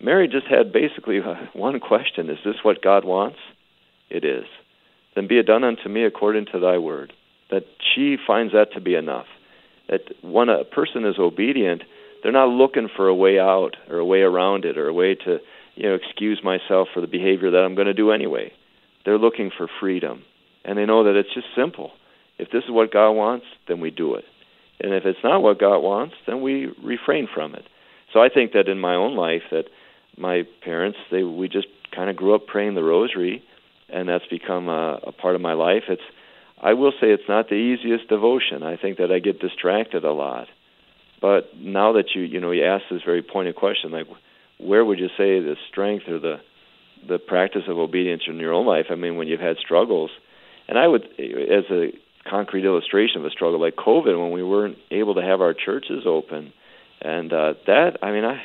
Mary 0.00 0.26
just 0.28 0.46
had 0.46 0.72
basically 0.72 1.20
one 1.52 1.78
question: 1.80 2.30
Is 2.30 2.38
this 2.44 2.56
what 2.62 2.82
God 2.82 3.04
wants? 3.04 3.38
It 4.10 4.24
is. 4.24 4.44
Then 5.14 5.28
be 5.28 5.38
it 5.38 5.46
done 5.46 5.64
unto 5.64 5.88
me 5.88 6.04
according 6.04 6.46
to 6.52 6.60
thy 6.60 6.78
word. 6.78 7.12
That 7.50 7.64
she 7.94 8.16
finds 8.26 8.52
that 8.52 8.72
to 8.72 8.80
be 8.80 8.94
enough. 8.94 9.26
That 9.88 10.00
when 10.22 10.48
a 10.48 10.64
person 10.64 11.04
is 11.04 11.16
obedient, 11.18 11.82
they're 12.22 12.32
not 12.32 12.48
looking 12.48 12.88
for 12.96 13.06
a 13.06 13.14
way 13.14 13.38
out 13.38 13.76
or 13.88 13.98
a 13.98 14.04
way 14.04 14.22
around 14.22 14.64
it 14.64 14.78
or 14.78 14.88
a 14.88 14.94
way 14.94 15.14
to, 15.14 15.38
you 15.74 15.88
know, 15.88 15.94
excuse 15.94 16.40
myself 16.42 16.88
for 16.92 17.00
the 17.00 17.06
behavior 17.06 17.50
that 17.50 17.58
I'm 17.58 17.74
going 17.74 17.86
to 17.86 17.94
do 17.94 18.10
anyway. 18.10 18.50
They're 19.04 19.18
looking 19.18 19.50
for 19.56 19.68
freedom 19.78 20.24
and 20.64 20.78
they 20.78 20.86
know 20.86 21.04
that 21.04 21.16
it's 21.16 21.32
just 21.34 21.46
simple. 21.56 21.92
If 22.38 22.50
this 22.50 22.64
is 22.64 22.70
what 22.70 22.92
God 22.92 23.12
wants, 23.12 23.46
then 23.68 23.80
we 23.80 23.90
do 23.90 24.14
it. 24.14 24.24
And 24.80 24.92
if 24.92 25.04
it's 25.04 25.18
not 25.22 25.42
what 25.42 25.60
God 25.60 25.78
wants, 25.78 26.14
then 26.26 26.42
we 26.42 26.72
refrain 26.82 27.28
from 27.32 27.54
it. 27.54 27.64
So 28.12 28.20
I 28.20 28.28
think 28.28 28.52
that 28.52 28.68
in 28.68 28.78
my 28.78 28.94
own 28.94 29.16
life 29.16 29.42
that 29.50 29.64
my 30.16 30.42
parents, 30.62 30.98
they 31.10 31.22
we 31.22 31.48
just 31.48 31.66
kind 31.94 32.10
of 32.10 32.16
grew 32.16 32.34
up 32.34 32.46
praying 32.46 32.74
the 32.74 32.82
rosary 32.82 33.42
and 33.88 34.08
that's 34.08 34.26
become 34.26 34.68
a, 34.68 35.00
a 35.04 35.12
part 35.12 35.34
of 35.34 35.40
my 35.40 35.52
life. 35.52 35.84
It's 35.88 36.02
I 36.60 36.74
will 36.74 36.92
say 36.92 37.08
it's 37.08 37.28
not 37.28 37.48
the 37.48 37.56
easiest 37.56 38.08
devotion. 38.08 38.62
I 38.62 38.76
think 38.76 38.98
that 38.98 39.12
I 39.12 39.18
get 39.18 39.40
distracted 39.40 40.04
a 40.04 40.12
lot. 40.12 40.48
But 41.20 41.56
now 41.58 41.92
that 41.92 42.14
you 42.14 42.22
you 42.22 42.40
know 42.40 42.50
you 42.50 42.64
ask 42.64 42.84
this 42.90 43.02
very 43.04 43.22
pointed 43.22 43.56
question 43.56 43.90
like 43.90 44.06
where 44.58 44.84
would 44.84 44.98
you 44.98 45.08
say 45.08 45.40
the 45.40 45.56
strength 45.70 46.08
or 46.08 46.18
the 46.18 46.36
the 47.06 47.18
practice 47.18 47.64
of 47.68 47.78
obedience 47.78 48.22
in 48.26 48.38
your 48.38 48.52
own 48.52 48.66
life? 48.66 48.86
I 48.90 48.94
mean 48.94 49.16
when 49.16 49.28
you've 49.28 49.40
had 49.40 49.56
struggles, 49.58 50.10
and 50.68 50.78
I 50.78 50.86
would, 50.86 51.04
as 51.04 51.64
a 51.70 51.92
concrete 52.28 52.64
illustration 52.64 53.20
of 53.20 53.26
a 53.26 53.30
struggle 53.30 53.60
like 53.60 53.76
COVID, 53.76 54.20
when 54.20 54.32
we 54.32 54.42
weren't 54.42 54.78
able 54.90 55.14
to 55.16 55.22
have 55.22 55.40
our 55.40 55.54
churches 55.54 56.04
open, 56.06 56.52
and 57.00 57.32
uh, 57.32 57.54
that, 57.66 57.98
I 58.02 58.12
mean, 58.12 58.24
I, 58.24 58.42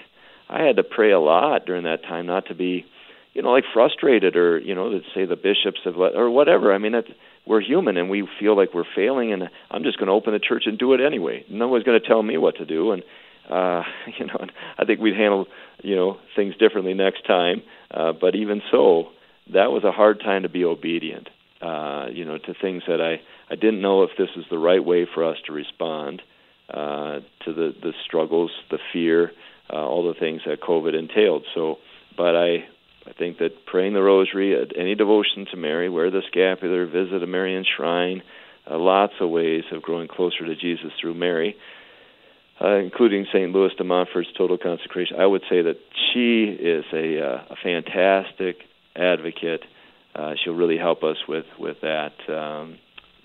I 0.50 0.64
had 0.64 0.76
to 0.78 0.84
pray 0.84 1.12
a 1.12 1.20
lot 1.20 1.66
during 1.66 1.84
that 1.84 2.04
time 2.04 2.26
not 2.26 2.48
to 2.48 2.56
be, 2.56 2.86
you 3.34 3.42
know, 3.42 3.52
like 3.52 3.64
frustrated 3.74 4.36
or 4.36 4.60
you 4.60 4.76
know, 4.76 4.90
to 4.90 5.02
say 5.16 5.26
the 5.26 5.36
bishops 5.36 5.80
have 5.86 5.96
let 5.96 6.16
or 6.16 6.30
whatever. 6.30 6.74
I 6.74 6.78
mean, 6.78 6.92
that 6.94 7.06
we're 7.46 7.62
human 7.62 7.96
and 7.98 8.10
we 8.10 8.28
feel 8.40 8.58
like 8.58 8.74
we're 8.74 8.84
failing, 8.96 9.32
and 9.32 9.50
I'm 9.72 9.84
just 9.84 9.98
going 9.98 10.08
to 10.08 10.14
open 10.14 10.34
the 10.34 10.40
church 10.40 10.64
and 10.66 10.78
do 10.78 10.94
it 10.94 11.02
anyway. 11.02 11.46
No 11.50 11.68
one's 11.68 11.84
going 11.84 12.00
to 12.02 12.06
tell 12.06 12.22
me 12.22 12.38
what 12.38 12.58
to 12.58 12.66
do, 12.66 12.92
and 12.92 13.04
uh, 13.50 13.84
you 14.20 14.26
know, 14.26 14.46
I 14.78 14.86
think 14.86 15.00
we'd 15.00 15.16
handle 15.16 15.48
you 15.82 15.96
know 15.96 16.18
things 16.36 16.58
differently 16.58 16.94
next 16.94 17.26
time. 17.26 17.62
Uh, 17.92 18.12
but 18.12 18.36
even 18.36 18.62
so, 18.72 19.10
that 19.54 19.72
was 19.72 19.84
a 19.84 19.92
hard 19.92 20.20
time 20.20 20.44
to 20.44 20.50
be 20.50 20.66
obedient 20.66 21.30
uh, 21.62 22.08
you 22.12 22.26
know, 22.26 22.38
to 22.38 22.54
things 22.54 22.84
that 22.88 23.02
I 23.02 23.22
I 23.52 23.56
didn't 23.56 23.82
know 23.82 24.04
if 24.04 24.12
this 24.18 24.30
is 24.36 24.46
the 24.50 24.58
right 24.58 24.84
way 24.84 25.06
for 25.14 25.24
us 25.24 25.38
to 25.48 25.54
respond 25.54 26.22
uh, 26.70 27.20
to 27.46 27.54
the 27.54 27.74
the 27.82 27.94
struggles, 28.06 28.52
the 28.72 28.80
fear, 28.94 29.32
uh, 29.72 29.76
all 29.76 30.08
the 30.08 30.20
things 30.20 30.42
that 30.46 30.62
COVID 30.62 30.98
entailed. 30.98 31.46
So, 31.54 31.78
but 32.18 32.36
I 32.36 32.66
I 33.08 33.14
think 33.18 33.40
that 33.40 33.66
praying 33.66 33.94
the 33.94 34.02
Rosary, 34.02 34.56
any 34.78 34.96
devotion 34.96 35.48
to 35.52 35.58
Mary, 35.58 35.90
wear 35.90 36.12
the 36.12 36.22
scapular, 36.28 36.86
visit 36.86 37.24
a 37.24 37.28
Marian 37.28 37.66
shrine, 37.66 38.22
uh, 38.70 38.78
lots 38.78 39.14
of 39.20 39.30
ways 39.30 39.64
of 39.72 39.82
growing 39.82 40.08
closer 40.08 40.46
to 40.46 40.56
Jesus 40.56 40.92
through 41.02 41.16
Mary. 41.16 41.56
uh, 42.62 42.76
including 42.76 43.26
St. 43.32 43.52
Louis 43.52 43.72
de 43.78 43.84
Montfort's 43.84 44.30
total 44.38 44.58
consecration, 44.58 45.18
I 45.20 45.26
would 45.26 45.44
say 45.50 45.62
that 45.62 45.78
she 46.12 46.44
is 46.44 46.84
a, 46.94 47.22
uh, 47.22 47.44
a 47.52 47.56
fantastic 47.64 48.58
advocate. 48.96 49.64
Uh, 50.16 50.34
she'll 50.44 50.56
really 50.56 50.78
help 50.78 51.04
us 51.04 51.18
with 51.28 51.46
with 51.58 51.82
that 51.82 52.14
um, 52.30 52.78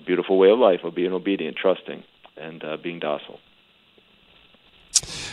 beautiful 0.06 0.38
way 0.38 0.50
of 0.50 0.58
life 0.58 0.80
of 0.84 0.94
being 0.94 1.12
obedient, 1.12 1.56
trusting, 1.56 2.04
and 2.36 2.62
uh, 2.64 2.76
being 2.76 2.98
docile. 2.98 3.40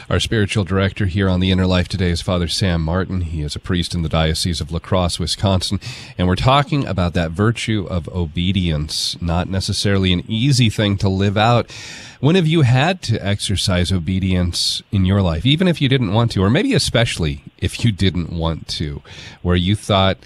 Our 0.09 0.19
spiritual 0.19 0.63
director 0.63 1.05
here 1.05 1.29
on 1.29 1.39
the 1.39 1.51
Inner 1.51 1.67
Life 1.67 1.87
today 1.87 2.09
is 2.09 2.21
Father 2.21 2.47
Sam 2.47 2.81
Martin. 2.81 3.21
He 3.21 3.43
is 3.43 3.55
a 3.55 3.59
priest 3.59 3.93
in 3.93 4.01
the 4.01 4.09
Diocese 4.09 4.59
of 4.59 4.71
La 4.71 4.79
Crosse, 4.79 5.19
Wisconsin, 5.19 5.79
and 6.17 6.27
we're 6.27 6.35
talking 6.35 6.85
about 6.85 7.13
that 7.13 7.31
virtue 7.31 7.87
of 7.89 8.09
obedience, 8.09 9.21
not 9.21 9.47
necessarily 9.47 10.11
an 10.11 10.23
easy 10.27 10.69
thing 10.69 10.97
to 10.97 11.07
live 11.07 11.37
out. 11.37 11.71
When 12.19 12.35
have 12.35 12.47
you 12.47 12.63
had 12.63 13.01
to 13.03 13.25
exercise 13.25 13.91
obedience 13.91 14.83
in 14.91 15.05
your 15.05 15.21
life, 15.21 15.45
even 15.45 15.67
if 15.67 15.81
you 15.81 15.87
didn't 15.87 16.13
want 16.13 16.31
to, 16.31 16.43
or 16.43 16.49
maybe 16.49 16.73
especially 16.73 17.43
if 17.59 17.85
you 17.85 17.91
didn't 17.91 18.31
want 18.31 18.67
to, 18.69 19.01
where 19.43 19.55
you 19.55 19.75
thought 19.75 20.17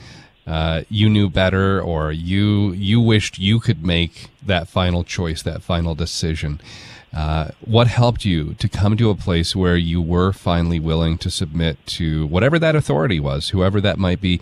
uh, 0.47 0.83
you 0.89 1.09
knew 1.09 1.29
better 1.29 1.81
or 1.81 2.11
you 2.11 2.71
you 2.73 3.01
wished 3.01 3.39
you 3.39 3.59
could 3.59 3.83
make 3.83 4.29
that 4.45 4.67
final 4.67 5.03
choice, 5.03 5.41
that 5.43 5.63
final 5.63 5.95
decision? 5.95 6.61
Uh, 7.13 7.49
what 7.61 7.87
helped 7.87 8.25
you 8.25 8.53
to 8.55 8.67
come 8.67 8.97
to 8.97 9.09
a 9.09 9.15
place 9.15 9.55
where 9.55 9.77
you 9.77 10.01
were 10.01 10.33
finally 10.33 10.79
willing 10.79 11.17
to 11.17 11.31
submit 11.31 11.77
to 11.87 12.27
whatever 12.27 12.59
that 12.59 12.75
authority 12.75 13.21
was, 13.21 13.49
whoever 13.49 13.79
that 13.79 13.97
might 13.97 14.19
be, 14.19 14.41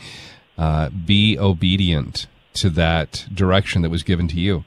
uh, 0.58 0.90
be 0.90 1.38
obedient 1.38 2.26
to 2.56 2.72
that 2.72 3.28
direction 3.32 3.84
that 3.84 3.92
was 3.92 4.02
given 4.02 4.28
to 4.28 4.40
you? 4.40 4.64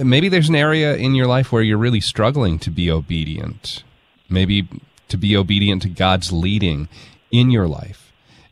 Maybe 0.00 0.28
there's 0.28 0.48
an 0.48 0.54
area 0.54 0.94
in 0.94 1.16
your 1.16 1.26
life 1.26 1.50
where 1.50 1.62
you're 1.62 1.78
really 1.78 2.00
struggling 2.00 2.60
to 2.60 2.70
be 2.70 2.90
obedient. 2.90 3.82
Maybe 4.28 4.68
to 5.08 5.16
be 5.16 5.36
obedient 5.36 5.82
to 5.82 5.88
God's 5.88 6.32
leading 6.32 6.88
in 7.32 7.50
your 7.50 7.66
life 7.66 8.05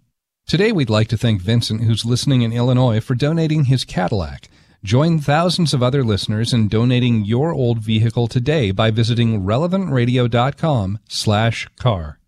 Today, 0.46 0.70
we'd 0.70 0.90
like 0.90 1.08
to 1.08 1.16
thank 1.16 1.40
Vincent, 1.40 1.84
who's 1.84 2.04
listening 2.04 2.42
in 2.42 2.52
Illinois, 2.52 3.00
for 3.00 3.14
donating 3.14 3.64
his 3.64 3.84
Cadillac. 3.84 4.50
Join 4.84 5.18
thousands 5.18 5.74
of 5.74 5.82
other 5.82 6.04
listeners 6.04 6.52
in 6.52 6.68
donating 6.68 7.24
your 7.24 7.52
old 7.52 7.80
vehicle 7.80 8.28
today 8.28 8.70
by 8.70 8.92
visiting 8.92 9.42
relevantradio.com 9.42 11.00
slash 11.08 11.66
car. 11.76 12.20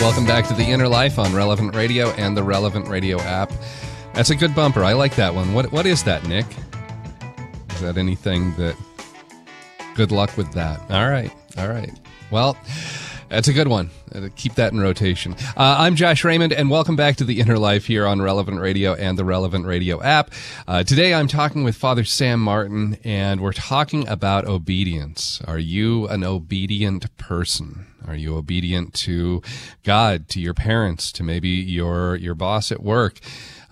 Welcome 0.00 0.24
back 0.24 0.46
to 0.48 0.54
the 0.54 0.64
Inner 0.66 0.88
Life 0.88 1.18
on 1.18 1.34
Relevant 1.34 1.74
Radio 1.74 2.08
and 2.12 2.34
the 2.34 2.42
Relevant 2.42 2.88
Radio 2.88 3.20
app. 3.20 3.52
That's 4.14 4.30
a 4.30 4.34
good 4.36 4.54
bumper. 4.54 4.82
I 4.82 4.94
like 4.94 5.14
that 5.16 5.34
one. 5.34 5.52
What 5.52 5.70
what 5.70 5.84
is 5.84 6.04
that, 6.04 6.26
Nick? 6.26 6.46
Is 7.74 7.82
that 7.82 7.98
anything 7.98 8.54
that 8.56 8.74
Good 9.98 10.12
luck 10.12 10.36
with 10.36 10.52
that. 10.52 10.80
All 10.90 11.10
right. 11.10 11.32
All 11.56 11.66
right. 11.66 11.90
Well, 12.30 12.56
that's 13.28 13.48
a 13.48 13.52
good 13.52 13.66
one. 13.66 13.90
Uh, 14.14 14.28
keep 14.36 14.54
that 14.54 14.72
in 14.72 14.78
rotation. 14.78 15.34
Uh, 15.56 15.74
I'm 15.80 15.96
Josh 15.96 16.22
Raymond, 16.22 16.52
and 16.52 16.70
welcome 16.70 16.94
back 16.94 17.16
to 17.16 17.24
the 17.24 17.40
Inner 17.40 17.58
Life 17.58 17.86
here 17.86 18.06
on 18.06 18.22
Relevant 18.22 18.60
Radio 18.60 18.94
and 18.94 19.18
the 19.18 19.24
Relevant 19.24 19.66
Radio 19.66 20.00
app. 20.00 20.30
Uh, 20.68 20.84
today, 20.84 21.14
I'm 21.14 21.26
talking 21.26 21.64
with 21.64 21.74
Father 21.74 22.04
Sam 22.04 22.38
Martin, 22.38 22.96
and 23.02 23.40
we're 23.40 23.52
talking 23.52 24.06
about 24.06 24.44
obedience. 24.46 25.42
Are 25.48 25.58
you 25.58 26.06
an 26.06 26.22
obedient 26.22 27.16
person? 27.16 27.88
Are 28.06 28.14
you 28.14 28.36
obedient 28.36 28.94
to 28.94 29.42
God, 29.82 30.28
to 30.28 30.40
your 30.40 30.54
parents, 30.54 31.10
to 31.10 31.24
maybe 31.24 31.48
your 31.48 32.14
your 32.14 32.36
boss 32.36 32.70
at 32.70 32.84
work, 32.84 33.18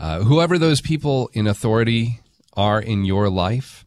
uh, 0.01 0.25
whoever 0.25 0.59
those 0.59 0.81
people 0.81 1.31
in 1.35 1.47
authority 1.47 2.19
are 2.55 2.83
in 2.83 3.05
your 3.05 3.31
life? 3.31 3.85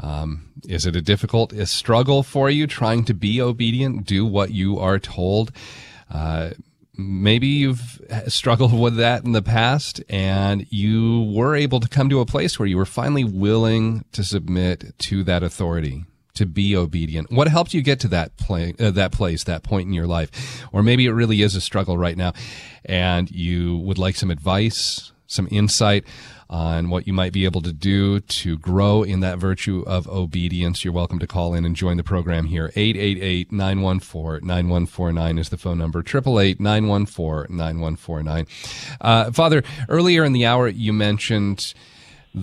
Um, 0.00 0.52
is 0.68 0.86
it 0.86 0.96
a 0.96 1.02
difficult 1.02 1.52
a 1.52 1.66
struggle 1.66 2.22
for 2.22 2.50
you 2.50 2.66
trying 2.66 3.04
to 3.04 3.14
be 3.14 3.40
obedient, 3.40 4.06
do 4.06 4.24
what 4.24 4.50
you 4.50 4.78
are 4.78 4.98
told? 4.98 5.52
Uh, 6.12 6.50
maybe 6.98 7.46
you've 7.46 8.00
struggled 8.26 8.78
with 8.78 8.96
that 8.96 9.24
in 9.24 9.32
the 9.32 9.42
past 9.42 10.02
and 10.08 10.66
you 10.70 11.22
were 11.32 11.54
able 11.54 11.80
to 11.80 11.88
come 11.88 12.10
to 12.10 12.20
a 12.20 12.26
place 12.26 12.58
where 12.58 12.66
you 12.66 12.76
were 12.76 12.84
finally 12.84 13.24
willing 13.24 14.04
to 14.12 14.24
submit 14.24 14.98
to 14.98 15.22
that 15.24 15.42
authority 15.42 16.04
to 16.34 16.46
be 16.46 16.76
obedient 16.76 17.30
what 17.32 17.48
helped 17.48 17.74
you 17.74 17.82
get 17.82 17.98
to 17.98 18.08
that 18.08 18.36
play, 18.36 18.72
uh, 18.78 18.90
that 18.90 19.10
place 19.10 19.44
that 19.44 19.62
point 19.62 19.86
in 19.86 19.92
your 19.92 20.06
life 20.06 20.64
or 20.72 20.82
maybe 20.82 21.06
it 21.06 21.10
really 21.10 21.42
is 21.42 21.56
a 21.56 21.60
struggle 21.60 21.96
right 21.98 22.16
now 22.16 22.32
and 22.84 23.30
you 23.30 23.76
would 23.78 23.98
like 23.98 24.14
some 24.16 24.30
advice 24.30 25.12
some 25.28 25.46
insight 25.50 26.04
on 26.50 26.88
what 26.88 27.06
you 27.06 27.12
might 27.12 27.32
be 27.32 27.44
able 27.44 27.60
to 27.60 27.72
do 27.72 28.20
to 28.20 28.56
grow 28.58 29.02
in 29.02 29.20
that 29.20 29.38
virtue 29.38 29.84
of 29.86 30.08
obedience, 30.08 30.82
you're 30.82 30.94
welcome 30.94 31.18
to 31.18 31.26
call 31.26 31.54
in 31.54 31.64
and 31.64 31.76
join 31.76 31.98
the 31.98 32.02
program 32.02 32.46
here. 32.46 32.72
888 32.74 33.52
914 33.52 34.46
9149 34.46 35.38
is 35.38 35.48
the 35.50 35.58
phone 35.58 35.78
number. 35.78 36.00
888 36.00 36.58
914 36.58 37.56
9149. 37.56 38.46
Uh, 39.00 39.30
Father, 39.30 39.62
earlier 39.88 40.24
in 40.24 40.32
the 40.32 40.46
hour, 40.46 40.66
you 40.66 40.92
mentioned 40.92 41.74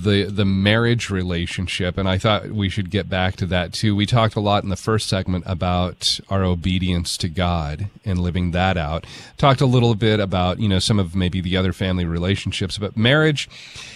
the 0.03 0.25
the 0.25 0.45
marriage 0.45 1.10
relationship 1.10 1.97
and 1.97 2.08
I 2.08 2.17
thought 2.17 2.49
we 2.49 2.69
should 2.69 2.89
get 2.89 3.10
back 3.10 3.36
to 3.38 3.45
that 3.47 3.73
too. 3.73 3.95
We 3.95 4.05
talked 4.05 4.36
a 4.36 4.39
lot 4.39 4.63
in 4.63 4.69
the 4.69 4.75
first 4.75 5.08
segment 5.08 5.43
about 5.47 6.19
our 6.29 6.43
obedience 6.43 7.17
to 7.17 7.29
God 7.29 7.88
and 8.03 8.19
living 8.19 8.51
that 8.51 8.77
out. 8.77 9.05
Talked 9.38 9.62
a 9.62 9.65
little 9.65 9.95
bit 9.95 10.19
about, 10.19 10.60
you 10.60 10.69
know, 10.69 10.79
some 10.79 10.99
of 10.99 11.15
maybe 11.15 11.41
the 11.41 11.58
other 11.58 11.73
family 11.73 12.05
relationships, 12.05 12.77
but 12.77 12.95
marriage 12.95 13.49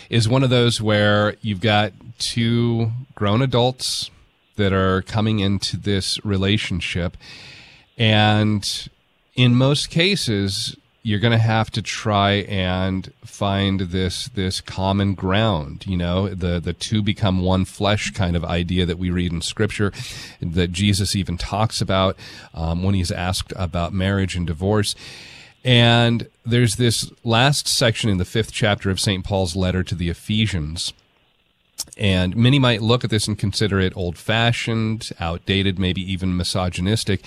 is 0.09 0.27
one 0.27 0.43
of 0.43 0.49
those 0.49 0.81
where 0.81 1.35
you've 1.41 1.61
got 1.61 1.93
two 2.17 2.91
grown 3.15 3.41
adults 3.41 4.09
that 4.55 4.73
are 4.73 5.01
coming 5.03 5.39
into 5.39 5.77
this 5.77 6.23
relationship 6.25 7.15
and 7.97 8.89
in 9.35 9.55
most 9.55 9.89
cases 9.89 10.75
you're 11.01 11.19
going 11.19 11.31
to 11.31 11.37
have 11.37 11.71
to 11.71 11.81
try 11.81 12.31
and 12.49 13.13
find 13.23 13.79
this 13.79 14.27
this 14.29 14.59
common 14.61 15.13
ground 15.13 15.85
you 15.87 15.95
know 15.95 16.27
the 16.27 16.59
the 16.59 16.73
two 16.73 17.01
become 17.01 17.41
one 17.41 17.65
flesh 17.65 18.11
kind 18.11 18.35
of 18.35 18.43
idea 18.43 18.85
that 18.85 18.97
we 18.97 19.09
read 19.09 19.31
in 19.31 19.41
scripture 19.41 19.91
that 20.41 20.71
jesus 20.71 21.15
even 21.15 21.37
talks 21.37 21.81
about 21.81 22.17
um, 22.53 22.83
when 22.83 22.95
he's 22.95 23.11
asked 23.11 23.53
about 23.55 23.93
marriage 23.93 24.35
and 24.35 24.47
divorce. 24.47 24.95
And 25.63 26.27
there's 26.45 26.77
this 26.77 27.11
last 27.23 27.67
section 27.67 28.09
in 28.09 28.17
the 28.17 28.25
fifth 28.25 28.51
chapter 28.51 28.89
of 28.89 28.99
st 28.99 29.23
paul's 29.25 29.55
letter 29.55 29.83
to 29.83 29.95
the 29.95 30.09
ephesians. 30.09 30.93
And 31.97 32.35
many 32.35 32.59
might 32.59 32.81
look 32.81 33.03
at 33.03 33.09
this 33.09 33.27
and 33.27 33.37
consider 33.37 33.79
it 33.79 33.95
old 33.95 34.17
fashioned 34.17 35.09
outdated 35.19 35.79
maybe 35.79 36.01
even 36.01 36.35
misogynistic. 36.35 37.23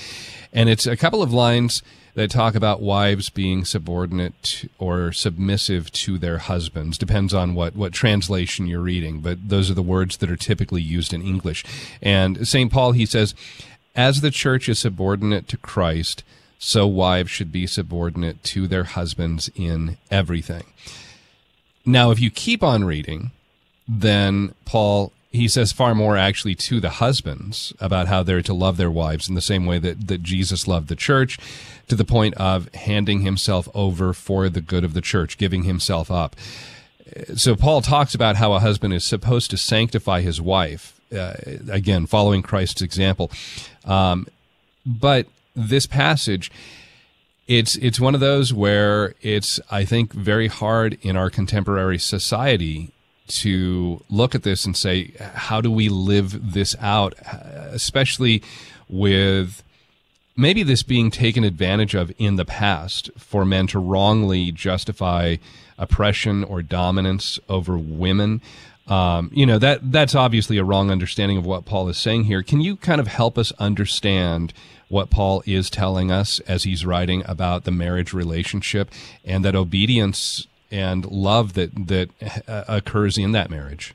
And 0.53 0.69
it's 0.69 0.87
a 0.87 0.97
couple 0.97 1.23
of 1.23 1.33
lines 1.33 1.83
that 2.15 2.31
talk 2.31 2.55
about 2.55 2.83
wives 2.83 3.31
being 3.31 3.65
subordinate 3.65 4.69
or 4.79 5.13
submissive 5.13 5.91
to 5.93 6.19
their 6.19 6.39
husbands. 6.39 6.99
Depends 6.99 7.33
on 7.33 7.55
what, 7.55 7.75
what 7.75 7.93
translation 7.93 8.67
you're 8.67 8.81
reading, 8.81 9.21
but 9.21 9.49
those 9.49 9.71
are 9.71 9.75
the 9.75 9.83
words 9.83 10.19
that 10.19 10.31
are 10.31 10.37
typically 10.37 10.83
used 10.83 11.15
in 11.15 11.23
English. 11.23 11.65
And 12.03 12.47
St. 12.47 12.71
Paul, 12.71 12.93
he 12.93 13.07
says, 13.07 13.35
as 13.95 14.21
the 14.21 14.31
church 14.31 14.69
is 14.69 14.79
subordinate 14.79 15.49
to 15.49 15.57
Christ, 15.57 16.23
so 16.59 16.87
wives 16.87 17.31
should 17.31 17.51
be 17.51 17.67
subordinate 17.67 18.43
to 18.45 18.69
their 18.69 18.85
husbands 18.85 19.51
in 19.55 19.97
everything. 20.11 20.65
Now, 21.85 22.11
if 22.11 22.21
you 22.21 22.31
keep 22.31 22.63
on 22.63 22.85
reading, 22.85 23.33
then 23.89 24.55
Paul 24.65 25.13
he 25.33 25.49
says 25.49 25.73
far 25.73 25.95
more 25.95 26.17
actually 26.17 26.55
to 26.55 26.79
the 26.79 26.91
husbands 26.91 27.73
about 27.81 28.07
how 28.07 28.23
they're 28.23 28.43
to 28.43 28.53
love 28.53 28.77
their 28.77 28.91
wives 28.91 29.29
in 29.29 29.35
the 29.35 29.41
same 29.41 29.65
way 29.65 29.79
that, 29.79 30.07
that 30.09 30.23
Jesus 30.23 30.69
loved 30.69 30.89
the 30.89 30.97
church 30.97 31.39
to 31.89 31.97
the 31.97 32.05
point 32.05 32.35
of 32.35 32.73
handing 32.75 33.23
himself 33.23 33.67
over 33.75 34.13
for 34.13 34.51
the 34.51 34.61
good 34.61 34.85
of 34.85 34.93
the 34.93 35.01
church, 35.01 35.39
giving 35.39 35.63
himself 35.63 36.11
up. 36.11 36.37
So 37.35 37.57
Paul 37.57 37.81
talks 37.81 38.15
about 38.15 38.37
how 38.37 38.53
a 38.53 38.61
husband 38.61 38.93
is 38.93 39.05
supposed 39.05 39.51
to 39.51 39.57
sanctify 39.57 40.21
his 40.21 40.41
wife, 40.41 41.01
uh, 41.15 41.35
again, 41.71 42.07
following 42.07 42.43
Christ's 42.43 42.83
example. 42.83 43.31
Um, 43.87 44.27
but 44.85 45.27
this 45.57 45.87
passage, 45.87 46.51
it's 47.49 47.77
it's 47.77 48.01
one 48.01 48.15
of 48.15 48.21
those 48.21 48.53
where 48.53 49.15
it's 49.21 49.61
I 49.71 49.85
think 49.85 50.13
very 50.13 50.49
hard 50.49 50.99
in 51.03 51.17
our 51.17 51.29
contemporary 51.29 51.99
society 51.99 52.93
to 53.29 54.03
look 54.11 54.35
at 54.35 54.43
this 54.43 54.65
and 54.65 54.77
say, 54.77 55.13
how 55.35 55.61
do 55.61 55.71
we 55.71 55.89
live 55.89 56.53
this 56.53 56.77
out, 56.81 57.15
especially 57.71 58.43
with 58.89 59.63
maybe 60.37 60.63
this 60.63 60.83
being 60.83 61.11
taken 61.11 61.45
advantage 61.45 61.95
of 61.95 62.13
in 62.19 62.37
the 62.37 62.45
past 62.45 63.11
for 63.17 63.45
men 63.45 63.67
to 63.69 63.79
wrongly 63.79 64.53
justify 64.53 65.37
oppression 65.79 66.45
or 66.45 66.63
dominance 66.63 67.39
over 67.49 67.77
women. 67.77 68.41
Um, 68.89 69.31
you 69.33 69.47
know 69.47 69.59
that 69.59 69.93
that's 69.93 70.15
obviously 70.15 70.59
a 70.59 70.65
wrong 70.65 70.91
understanding 70.91 71.39
of 71.39 71.47
what 71.47 71.65
Paul 71.65 71.89
is 71.89 71.97
saying 71.97 72.25
here. 72.25 72.43
Can 72.43 72.61
you 72.61 72.77
kind 72.77 73.01
of 73.01 73.07
help 73.07 73.39
us 73.39 73.53
understand 73.53 74.53
what 74.89 75.09
Paul 75.09 75.43
is 75.47 75.71
telling 75.71 76.11
us 76.11 76.41
as 76.41 76.65
he's 76.65 76.85
writing 76.85 77.23
about 77.27 77.65
the 77.65 77.71
marriage 77.71 78.13
relationship 78.13 78.91
and 79.25 79.45
that 79.45 79.55
obedience 79.55 80.47
and 80.73 81.05
love 81.07 81.53
that 81.53 81.71
that 81.87 82.09
uh, 82.49 82.65
occurs 82.67 83.19
in 83.19 83.33
that 83.33 83.51
marriage? 83.51 83.95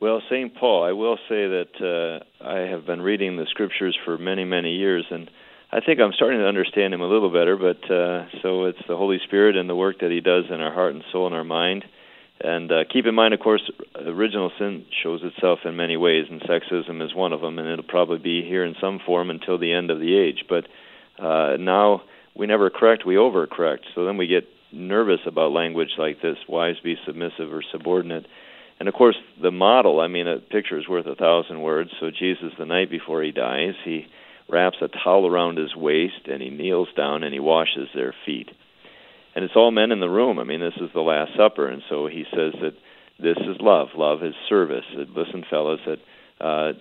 Well, 0.00 0.22
St. 0.30 0.54
Paul, 0.54 0.82
I 0.84 0.92
will 0.92 1.18
say 1.28 1.46
that 1.46 2.22
uh, 2.42 2.44
I 2.44 2.60
have 2.70 2.86
been 2.86 3.02
reading 3.02 3.36
the 3.36 3.46
scriptures 3.50 3.96
for 4.04 4.16
many, 4.16 4.44
many 4.44 4.72
years, 4.72 5.04
and 5.10 5.30
I 5.70 5.80
think 5.80 6.00
I'm 6.00 6.14
starting 6.14 6.40
to 6.40 6.46
understand 6.46 6.94
him 6.94 7.02
a 7.02 7.06
little 7.06 7.30
better. 7.30 7.56
But 7.56 7.84
uh, 7.90 8.26
so 8.42 8.64
it's 8.64 8.80
the 8.88 8.96
Holy 8.96 9.18
Spirit 9.24 9.56
and 9.56 9.68
the 9.68 9.76
work 9.76 10.00
that 10.00 10.10
He 10.10 10.20
does 10.20 10.44
in 10.48 10.60
our 10.60 10.72
heart 10.72 10.94
and 10.94 11.04
soul 11.12 11.26
and 11.26 11.34
our 11.34 11.44
mind. 11.44 11.84
And 12.42 12.72
uh, 12.72 12.84
keep 12.90 13.04
in 13.04 13.14
mind, 13.14 13.34
of 13.34 13.40
course, 13.40 13.70
original 13.94 14.50
sin 14.58 14.86
shows 15.02 15.20
itself 15.22 15.60
in 15.66 15.76
many 15.76 15.98
ways, 15.98 16.24
and 16.30 16.40
sexism 16.40 17.04
is 17.04 17.14
one 17.14 17.34
of 17.34 17.42
them, 17.42 17.58
and 17.58 17.68
it'll 17.68 17.84
probably 17.84 18.18
be 18.18 18.42
here 18.42 18.64
in 18.64 18.74
some 18.80 18.98
form 19.04 19.28
until 19.28 19.58
the 19.58 19.74
end 19.74 19.90
of 19.90 20.00
the 20.00 20.16
age. 20.16 20.46
But 20.48 20.64
uh, 21.22 21.58
now 21.58 22.02
we 22.34 22.46
never 22.46 22.70
correct, 22.70 23.04
we 23.04 23.16
overcorrect. 23.16 23.80
So 23.94 24.06
then 24.06 24.16
we 24.16 24.26
get 24.26 24.48
nervous 24.72 25.20
about 25.26 25.52
language 25.52 25.90
like 25.98 26.20
this 26.22 26.38
wives 26.48 26.78
be 26.80 26.96
submissive 27.06 27.52
or 27.52 27.62
subordinate. 27.72 28.26
And 28.78 28.88
of 28.88 28.94
course, 28.94 29.16
the 29.40 29.50
model, 29.50 30.00
I 30.00 30.08
mean, 30.08 30.26
a 30.26 30.38
picture 30.38 30.78
is 30.78 30.88
worth 30.88 31.06
a 31.06 31.14
thousand 31.14 31.60
words. 31.60 31.90
So, 32.00 32.10
Jesus, 32.10 32.52
the 32.58 32.64
night 32.64 32.90
before 32.90 33.22
he 33.22 33.30
dies, 33.30 33.74
he 33.84 34.06
wraps 34.48 34.78
a 34.80 34.88
towel 34.88 35.26
around 35.26 35.58
his 35.58 35.76
waist 35.76 36.26
and 36.26 36.42
he 36.42 36.50
kneels 36.50 36.88
down 36.96 37.22
and 37.22 37.32
he 37.32 37.40
washes 37.40 37.88
their 37.94 38.14
feet. 38.24 38.50
And 39.34 39.44
it's 39.44 39.54
all 39.54 39.70
men 39.70 39.92
in 39.92 40.00
the 40.00 40.08
room. 40.08 40.38
I 40.38 40.44
mean, 40.44 40.60
this 40.60 40.76
is 40.80 40.90
the 40.92 41.00
Last 41.00 41.32
Supper. 41.36 41.68
And 41.68 41.82
so 41.88 42.06
he 42.06 42.24
says 42.34 42.54
that 42.62 42.74
this 43.20 43.36
is 43.36 43.60
love. 43.60 43.88
Love 43.94 44.24
is 44.24 44.34
service. 44.48 44.84
That, 44.96 45.10
Listen, 45.10 45.44
fellas, 45.48 45.80
that 45.86 46.44
uh, 46.44 46.72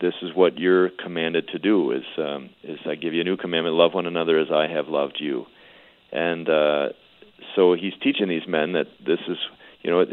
this 0.00 0.14
is 0.22 0.30
what 0.34 0.58
you're 0.58 0.88
commanded 0.88 1.48
to 1.48 1.58
do 1.58 1.90
is 1.90 2.04
um, 2.16 2.50
is 2.62 2.78
I 2.86 2.94
give 2.94 3.12
you 3.12 3.22
a 3.22 3.24
new 3.24 3.36
commandment: 3.36 3.74
love 3.74 3.92
one 3.92 4.06
another 4.06 4.38
as 4.38 4.48
I 4.52 4.68
have 4.68 4.88
loved 4.88 5.18
you. 5.20 5.46
And 6.12 6.48
uh, 6.48 6.88
so 7.54 7.74
he's 7.74 7.92
teaching 8.02 8.28
these 8.28 8.46
men 8.48 8.72
that 8.72 8.86
this 9.04 9.18
is, 9.28 9.38
you 9.82 9.90
know, 9.90 10.04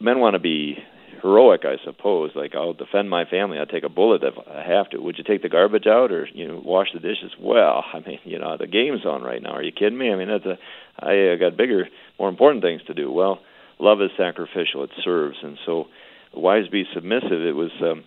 men 0.00 0.20
want 0.20 0.34
to 0.34 0.38
be 0.38 0.78
heroic, 1.22 1.62
I 1.64 1.76
suppose. 1.84 2.30
Like 2.34 2.54
I'll 2.54 2.72
defend 2.72 3.10
my 3.10 3.24
family. 3.24 3.58
I'll 3.58 3.66
take 3.66 3.84
a 3.84 3.88
bullet 3.88 4.22
if 4.22 4.34
I 4.48 4.62
have 4.62 4.90
to. 4.90 4.98
Would 4.98 5.18
you 5.18 5.24
take 5.24 5.42
the 5.42 5.48
garbage 5.48 5.86
out 5.86 6.12
or 6.12 6.28
you 6.32 6.46
know 6.46 6.60
wash 6.64 6.88
the 6.92 7.00
dishes? 7.00 7.32
Well, 7.40 7.84
I 7.92 8.00
mean, 8.00 8.20
you 8.24 8.38
know, 8.38 8.56
the 8.56 8.66
game's 8.66 9.04
on 9.04 9.22
right 9.22 9.42
now. 9.42 9.50
Are 9.50 9.62
you 9.62 9.72
kidding 9.72 9.98
me? 9.98 10.12
I 10.12 10.16
mean, 10.16 10.28
that's 10.28 10.46
a 10.46 10.58
I 10.98 11.34
uh, 11.34 11.36
got 11.36 11.56
bigger, 11.56 11.88
more 12.18 12.28
important 12.28 12.62
things 12.62 12.82
to 12.86 12.94
do. 12.94 13.10
Well, 13.12 13.40
love 13.78 14.00
is 14.00 14.10
sacrificial. 14.16 14.84
It 14.84 14.90
serves, 15.04 15.36
and 15.42 15.58
so 15.66 15.86
wives 16.34 16.68
be 16.68 16.84
submissive. 16.94 17.42
It 17.42 17.54
was. 17.56 17.70
um 17.82 18.04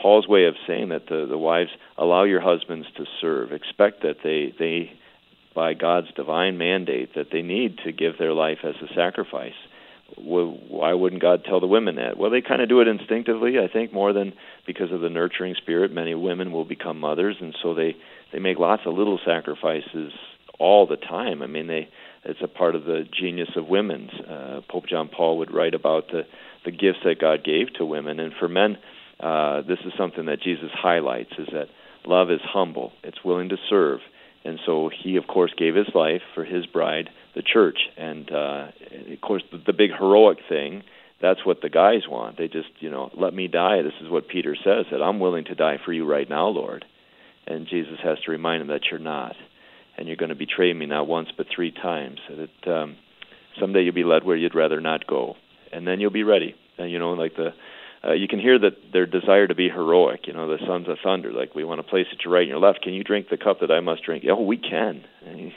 Paul's 0.00 0.26
way 0.26 0.46
of 0.46 0.54
saying 0.66 0.88
that 0.88 1.06
the, 1.08 1.26
the 1.28 1.38
wives 1.38 1.70
allow 1.96 2.24
your 2.24 2.40
husbands 2.40 2.88
to 2.96 3.04
serve. 3.20 3.52
Expect 3.52 4.02
that 4.02 4.16
they 4.24 4.52
they 4.58 4.90
by 5.54 5.74
God's 5.74 6.12
divine 6.14 6.58
mandate 6.58 7.14
that 7.14 7.28
they 7.32 7.42
need 7.42 7.78
to 7.84 7.92
give 7.92 8.18
their 8.18 8.32
life 8.32 8.58
as 8.64 8.74
a 8.82 8.92
sacrifice. 8.94 9.54
Why 10.16 10.92
wouldn't 10.92 11.22
God 11.22 11.44
tell 11.44 11.60
the 11.60 11.66
women 11.66 11.96
that? 11.96 12.18
Well, 12.18 12.30
they 12.30 12.42
kind 12.42 12.60
of 12.60 12.68
do 12.68 12.80
it 12.80 12.88
instinctively, 12.88 13.58
I 13.58 13.72
think, 13.72 13.92
more 13.94 14.12
than 14.12 14.34
because 14.66 14.92
of 14.92 15.00
the 15.00 15.08
nurturing 15.08 15.54
spirit. 15.54 15.90
Many 15.90 16.14
women 16.14 16.52
will 16.52 16.66
become 16.66 17.00
mothers, 17.00 17.36
and 17.40 17.56
so 17.62 17.74
they 17.74 17.96
they 18.30 18.38
make 18.38 18.58
lots 18.58 18.82
of 18.84 18.94
little 18.94 19.18
sacrifices 19.24 20.12
all 20.58 20.86
the 20.86 20.96
time. 20.96 21.42
I 21.42 21.46
mean, 21.46 21.66
they 21.66 21.88
it's 22.24 22.40
a 22.42 22.48
part 22.48 22.74
of 22.74 22.84
the 22.84 23.04
genius 23.18 23.50
of 23.56 23.68
women. 23.68 24.10
Uh, 24.10 24.60
Pope 24.68 24.84
John 24.86 25.08
Paul 25.08 25.38
would 25.38 25.52
write 25.52 25.74
about 25.74 26.08
the 26.08 26.22
the 26.64 26.70
gifts 26.70 27.00
that 27.04 27.18
God 27.18 27.42
gave 27.42 27.72
to 27.74 27.84
women, 27.84 28.20
and 28.20 28.32
for 28.38 28.48
men, 28.48 28.76
uh, 29.18 29.62
this 29.62 29.78
is 29.86 29.92
something 29.96 30.26
that 30.26 30.42
Jesus 30.42 30.70
highlights: 30.74 31.32
is 31.38 31.48
that 31.52 31.68
love 32.06 32.30
is 32.30 32.40
humble, 32.44 32.92
it's 33.02 33.24
willing 33.24 33.48
to 33.48 33.56
serve, 33.70 34.00
and 34.44 34.58
so 34.66 34.90
he, 35.02 35.16
of 35.16 35.26
course, 35.26 35.52
gave 35.56 35.74
his 35.74 35.88
life 35.94 36.22
for 36.34 36.44
his 36.44 36.66
bride, 36.66 37.10
the 37.34 37.42
church. 37.42 37.78
And 37.96 38.30
uh, 38.30 38.68
of 39.12 39.20
course, 39.20 39.42
the, 39.52 39.58
the 39.66 39.72
big 39.72 39.90
heroic 39.96 40.38
thing. 40.48 40.82
That's 41.20 41.46
what 41.46 41.62
the 41.62 41.68
guys 41.68 42.02
want. 42.08 42.36
They 42.36 42.48
just, 42.48 42.70
you 42.80 42.90
know, 42.90 43.10
let 43.16 43.32
me 43.32 43.46
die. 43.46 43.82
This 43.82 43.92
is 44.02 44.10
what 44.10 44.26
Peter 44.26 44.56
says 44.56 44.86
that 44.90 45.00
I'm 45.00 45.20
willing 45.20 45.44
to 45.44 45.54
die 45.54 45.78
for 45.84 45.92
you 45.92 46.04
right 46.04 46.28
now, 46.28 46.48
Lord. 46.48 46.84
And 47.46 47.68
Jesus 47.68 47.98
has 48.02 48.18
to 48.24 48.32
remind 48.32 48.62
him 48.62 48.68
that 48.68 48.82
you're 48.90 48.98
not, 48.98 49.36
and 49.96 50.08
you're 50.08 50.16
going 50.16 50.30
to 50.30 50.34
betray 50.34 50.72
me 50.72 50.86
not 50.86 51.06
once 51.06 51.28
but 51.36 51.46
three 51.54 51.70
times. 51.70 52.18
That 52.28 52.72
um, 52.72 52.96
someday 53.60 53.82
you'll 53.82 53.94
be 53.94 54.04
led 54.04 54.24
where 54.24 54.36
you'd 54.36 54.54
rather 54.54 54.80
not 54.80 55.06
go, 55.06 55.36
and 55.72 55.86
then 55.86 56.00
you'll 56.00 56.10
be 56.10 56.24
ready. 56.24 56.54
And 56.78 56.90
you 56.90 56.98
know, 56.98 57.12
like 57.12 57.36
the 57.36 57.50
uh, 58.04 58.12
you 58.12 58.26
can 58.26 58.40
hear 58.40 58.58
that 58.58 58.92
their 58.92 59.06
desire 59.06 59.46
to 59.46 59.54
be 59.54 59.68
heroic. 59.68 60.26
You 60.26 60.32
know, 60.32 60.48
the 60.48 60.64
sons 60.66 60.88
of 60.88 60.98
thunder, 61.02 61.32
like 61.32 61.54
we 61.54 61.64
want 61.64 61.78
to 61.78 61.88
place 61.88 62.06
at 62.12 62.24
your 62.24 62.34
right 62.34 62.42
and 62.42 62.48
your 62.48 62.58
left. 62.58 62.82
Can 62.82 62.94
you 62.94 63.04
drink 63.04 63.28
the 63.30 63.36
cup 63.36 63.60
that 63.60 63.70
I 63.70 63.80
must 63.80 64.02
drink? 64.02 64.24
Oh, 64.28 64.42
we 64.42 64.56
can. 64.56 65.04
And 65.24 65.52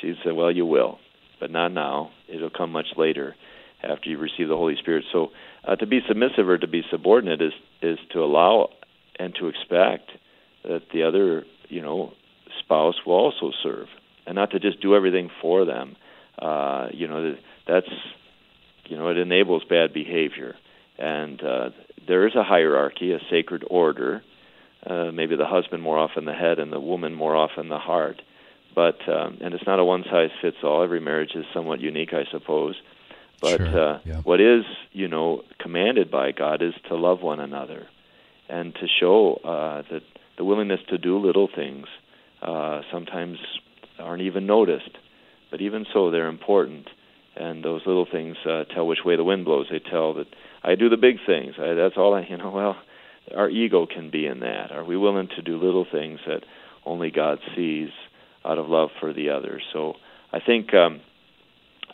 Jesus 0.00 0.20
said, 0.24 0.34
Well, 0.34 0.52
you 0.52 0.66
will, 0.66 0.98
but 1.40 1.50
not 1.50 1.72
now. 1.72 2.10
It'll 2.28 2.50
come 2.50 2.70
much 2.70 2.86
later, 2.96 3.34
after 3.82 4.08
you 4.08 4.18
receive 4.18 4.48
the 4.48 4.56
Holy 4.56 4.76
Spirit. 4.76 5.04
So, 5.12 5.28
uh, 5.66 5.76
to 5.76 5.86
be 5.86 6.00
submissive 6.06 6.48
or 6.48 6.58
to 6.58 6.68
be 6.68 6.82
subordinate 6.90 7.42
is 7.42 7.52
is 7.82 7.98
to 8.12 8.20
allow 8.20 8.68
and 9.18 9.34
to 9.40 9.48
expect 9.48 10.10
that 10.64 10.82
the 10.92 11.02
other, 11.02 11.44
you 11.68 11.82
know, 11.82 12.12
spouse 12.60 12.94
will 13.04 13.14
also 13.14 13.50
serve, 13.62 13.88
and 14.26 14.36
not 14.36 14.52
to 14.52 14.60
just 14.60 14.80
do 14.80 14.94
everything 14.94 15.28
for 15.42 15.64
them. 15.64 15.96
Uh, 16.38 16.88
you 16.92 17.08
know, 17.08 17.34
that's, 17.66 17.90
you 18.86 18.96
know, 18.96 19.08
it 19.08 19.18
enables 19.18 19.64
bad 19.64 19.92
behavior 19.92 20.54
and 21.00 21.42
uh, 21.42 21.70
there 22.06 22.26
is 22.26 22.34
a 22.34 22.44
hierarchy, 22.44 23.12
a 23.12 23.18
sacred 23.30 23.64
order. 23.68 24.22
Uh, 24.86 25.10
maybe 25.12 25.36
the 25.36 25.46
husband 25.46 25.82
more 25.82 25.98
often 25.98 26.24
the 26.24 26.32
head, 26.32 26.58
and 26.58 26.72
the 26.72 26.80
woman 26.80 27.14
more 27.14 27.36
often 27.36 27.68
the 27.68 27.78
heart. 27.78 28.22
But 28.74 28.96
um, 29.08 29.38
and 29.40 29.52
it's 29.54 29.66
not 29.66 29.80
a 29.80 29.84
one 29.84 30.04
size 30.04 30.30
fits 30.40 30.58
all. 30.62 30.82
Every 30.82 31.00
marriage 31.00 31.34
is 31.34 31.44
somewhat 31.52 31.80
unique, 31.80 32.12
I 32.12 32.24
suppose. 32.30 32.76
But 33.40 33.56
sure. 33.56 33.80
uh, 33.80 33.98
yeah. 34.04 34.20
what 34.22 34.40
is, 34.40 34.64
you 34.92 35.08
know, 35.08 35.42
commanded 35.58 36.10
by 36.10 36.32
God 36.32 36.62
is 36.62 36.74
to 36.88 36.94
love 36.94 37.22
one 37.22 37.40
another, 37.40 37.88
and 38.48 38.74
to 38.74 38.86
show 38.86 39.40
uh, 39.42 39.82
that 39.90 40.02
the 40.36 40.44
willingness 40.44 40.80
to 40.88 40.98
do 40.98 41.18
little 41.18 41.48
things 41.54 41.86
uh, 42.42 42.82
sometimes 42.92 43.38
aren't 43.98 44.22
even 44.22 44.46
noticed, 44.46 44.96
but 45.50 45.60
even 45.60 45.86
so, 45.92 46.10
they're 46.10 46.28
important. 46.28 46.88
And 47.36 47.64
those 47.64 47.82
little 47.86 48.06
things 48.10 48.36
uh, 48.44 48.64
tell 48.64 48.86
which 48.86 49.04
way 49.04 49.16
the 49.16 49.24
wind 49.24 49.44
blows. 49.44 49.68
They 49.70 49.78
tell 49.78 50.14
that 50.14 50.26
I 50.62 50.74
do 50.74 50.88
the 50.88 50.96
big 50.96 51.16
things. 51.26 51.54
I, 51.58 51.74
that's 51.74 51.96
all 51.96 52.14
I, 52.14 52.22
you 52.30 52.36
know. 52.36 52.50
Well, 52.50 52.76
our 53.34 53.48
ego 53.48 53.86
can 53.86 54.10
be 54.10 54.26
in 54.26 54.40
that. 54.40 54.72
Are 54.72 54.84
we 54.84 54.96
willing 54.96 55.28
to 55.36 55.42
do 55.42 55.58
little 55.58 55.86
things 55.90 56.20
that 56.26 56.44
only 56.84 57.10
God 57.10 57.38
sees 57.54 57.90
out 58.44 58.58
of 58.58 58.68
love 58.68 58.90
for 58.98 59.12
the 59.12 59.30
other? 59.30 59.60
So 59.72 59.94
I 60.32 60.40
think 60.40 60.74
um, 60.74 61.00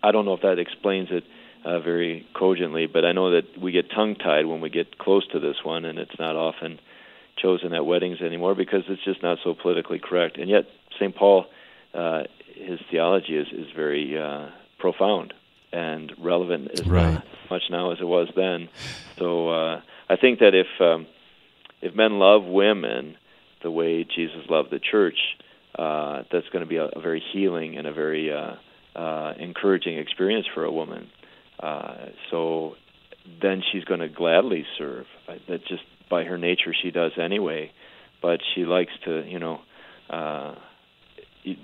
I 0.02 0.12
don't 0.12 0.24
know 0.24 0.34
if 0.34 0.42
that 0.42 0.58
explains 0.58 1.08
it 1.10 1.24
uh, 1.64 1.80
very 1.80 2.26
cogently, 2.34 2.86
but 2.86 3.04
I 3.04 3.12
know 3.12 3.32
that 3.32 3.58
we 3.60 3.72
get 3.72 3.90
tongue-tied 3.90 4.46
when 4.46 4.60
we 4.60 4.70
get 4.70 4.98
close 4.98 5.26
to 5.28 5.40
this 5.40 5.56
one, 5.64 5.84
and 5.84 5.98
it's 5.98 6.18
not 6.18 6.36
often 6.36 6.78
chosen 7.36 7.74
at 7.74 7.84
weddings 7.84 8.20
anymore 8.20 8.54
because 8.54 8.84
it's 8.88 9.04
just 9.04 9.22
not 9.22 9.38
so 9.42 9.54
politically 9.54 9.98
correct. 9.98 10.38
And 10.38 10.48
yet, 10.48 10.64
St. 10.98 11.14
Paul, 11.14 11.46
uh, 11.92 12.22
his 12.54 12.80
theology 12.90 13.36
is 13.36 13.48
is 13.52 13.66
very 13.74 14.16
uh, 14.18 14.48
profound 14.78 15.34
and 15.72 16.12
relevant 16.18 16.70
as 16.78 16.86
right. 16.86 17.22
Much 17.50 17.62
now 17.70 17.92
as 17.92 17.98
it 18.00 18.04
was 18.06 18.28
then. 18.36 18.68
So 19.18 19.48
uh, 19.48 19.80
I 20.08 20.16
think 20.16 20.40
that 20.40 20.54
if 20.54 20.66
um, 20.80 21.06
if 21.82 21.94
men 21.94 22.18
love 22.18 22.44
women 22.44 23.16
the 23.62 23.70
way 23.70 24.04
Jesus 24.04 24.48
loved 24.48 24.70
the 24.70 24.78
church, 24.78 25.18
uh, 25.78 26.22
that's 26.30 26.48
going 26.48 26.64
to 26.64 26.68
be 26.68 26.76
a, 26.76 26.86
a 26.86 27.00
very 27.00 27.22
healing 27.32 27.76
and 27.76 27.86
a 27.86 27.92
very 27.92 28.32
uh, 28.32 28.54
uh, 28.98 29.34
encouraging 29.38 29.98
experience 29.98 30.46
for 30.54 30.64
a 30.64 30.72
woman. 30.72 31.10
Uh, 31.58 32.06
so 32.30 32.76
then 33.42 33.62
she's 33.72 33.84
going 33.84 34.00
to 34.00 34.08
gladly 34.08 34.64
serve. 34.78 35.06
That 35.48 35.66
just 35.66 35.82
by 36.08 36.24
her 36.24 36.38
nature 36.38 36.74
she 36.80 36.90
does 36.90 37.12
anyway, 37.20 37.72
but 38.22 38.40
she 38.54 38.64
likes 38.64 38.92
to, 39.04 39.24
you 39.26 39.38
know, 39.38 39.60
uh, 40.08 40.54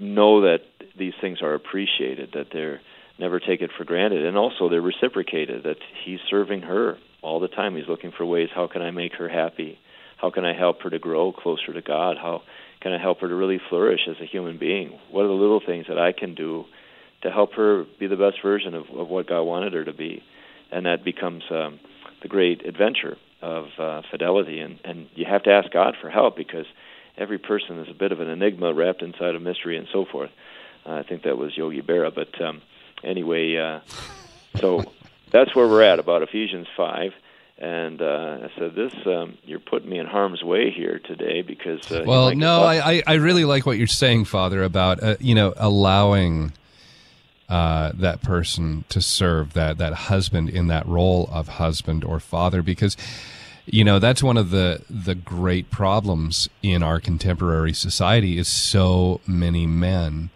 know 0.00 0.42
that 0.42 0.60
these 0.98 1.14
things 1.20 1.42
are 1.42 1.54
appreciated, 1.54 2.30
that 2.34 2.48
they're 2.52 2.80
never 3.18 3.40
take 3.40 3.60
it 3.60 3.70
for 3.76 3.84
granted. 3.84 4.24
And 4.24 4.36
also, 4.36 4.68
they're 4.68 4.80
reciprocated. 4.80 5.64
That 5.64 5.76
he's 6.04 6.20
serving 6.30 6.62
her 6.62 6.98
all 7.22 7.40
the 7.40 7.48
time. 7.48 7.76
He's 7.76 7.88
looking 7.88 8.12
for 8.16 8.24
ways. 8.24 8.48
How 8.54 8.66
can 8.66 8.82
I 8.82 8.90
make 8.90 9.14
her 9.14 9.28
happy? 9.28 9.78
How 10.16 10.30
can 10.30 10.44
I 10.44 10.56
help 10.56 10.82
her 10.82 10.90
to 10.90 10.98
grow 10.98 11.32
closer 11.32 11.72
to 11.72 11.82
God? 11.82 12.16
How 12.16 12.42
can 12.80 12.92
I 12.92 13.00
help 13.00 13.20
her 13.20 13.28
to 13.28 13.34
really 13.34 13.60
flourish 13.68 14.00
as 14.08 14.16
a 14.20 14.26
human 14.26 14.58
being? 14.58 14.98
What 15.10 15.24
are 15.24 15.28
the 15.28 15.34
little 15.34 15.60
things 15.64 15.86
that 15.88 15.98
I 15.98 16.12
can 16.12 16.34
do 16.34 16.64
to 17.22 17.30
help 17.30 17.54
her 17.54 17.84
be 17.98 18.06
the 18.06 18.16
best 18.16 18.42
version 18.42 18.74
of, 18.74 18.84
of 18.94 19.08
what 19.08 19.28
God 19.28 19.42
wanted 19.42 19.72
her 19.72 19.84
to 19.84 19.92
be? 19.92 20.22
and 20.72 20.86
that 20.86 21.04
becomes 21.04 21.44
um, 21.50 21.78
the 22.22 22.28
great 22.28 22.66
adventure 22.66 23.16
of 23.42 23.66
uh, 23.78 24.02
fidelity. 24.10 24.58
And 24.58 24.80
and 24.84 25.08
you 25.14 25.26
have 25.28 25.44
to 25.44 25.50
ask 25.50 25.70
God 25.70 25.94
for 26.00 26.10
help 26.10 26.36
because 26.36 26.64
every 27.16 27.38
person 27.38 27.78
is 27.78 27.88
a 27.90 27.94
bit 27.94 28.10
of 28.10 28.20
an 28.20 28.28
enigma 28.28 28.72
wrapped 28.74 29.02
inside 29.02 29.36
a 29.36 29.40
mystery 29.40 29.76
and 29.76 29.86
so 29.92 30.06
forth. 30.10 30.30
Uh, 30.84 30.92
I 30.92 31.02
think 31.08 31.22
that 31.24 31.36
was 31.36 31.52
Yogi 31.56 31.82
Berra, 31.82 32.12
but 32.12 32.40
um, 32.42 32.62
anyway, 33.02 33.56
uh, 33.56 33.80
so 34.58 34.84
that's 35.30 35.54
where 35.54 35.66
we're 35.66 35.82
at 35.82 35.98
about 35.98 36.22
Ephesians 36.22 36.66
five. 36.76 37.12
And 37.58 38.02
uh, 38.02 38.38
I 38.42 38.58
said, 38.58 38.74
"This, 38.74 38.94
um, 39.06 39.38
you're 39.44 39.60
putting 39.60 39.88
me 39.88 39.98
in 39.98 40.06
harm's 40.06 40.42
way 40.42 40.70
here 40.70 40.98
today 40.98 41.42
because." 41.42 41.90
Uh, 41.92 42.02
well, 42.06 42.34
no, 42.34 42.62
I, 42.62 43.02
I 43.06 43.14
really 43.14 43.44
like 43.44 43.66
what 43.66 43.78
you're 43.78 43.86
saying, 43.86 44.24
Father, 44.24 44.64
about 44.64 45.02
uh, 45.02 45.16
you 45.20 45.34
know 45.34 45.54
allowing 45.56 46.54
uh, 47.48 47.92
that 47.94 48.22
person 48.22 48.84
to 48.88 49.00
serve 49.00 49.52
that 49.52 49.78
that 49.78 49.92
husband 49.92 50.48
in 50.48 50.68
that 50.68 50.86
role 50.86 51.28
of 51.30 51.48
husband 51.48 52.02
or 52.02 52.18
father, 52.18 52.62
because 52.62 52.96
you 53.66 53.84
know 53.84 53.98
that's 53.98 54.22
one 54.22 54.36
of 54.36 54.50
the 54.50 54.82
the 54.88 55.14
great 55.14 55.70
problems 55.70 56.48
in 56.62 56.82
our 56.82 56.98
contemporary 56.98 57.72
society 57.72 58.38
is 58.38 58.48
so 58.48 59.20
many 59.26 59.66
men 59.66 60.30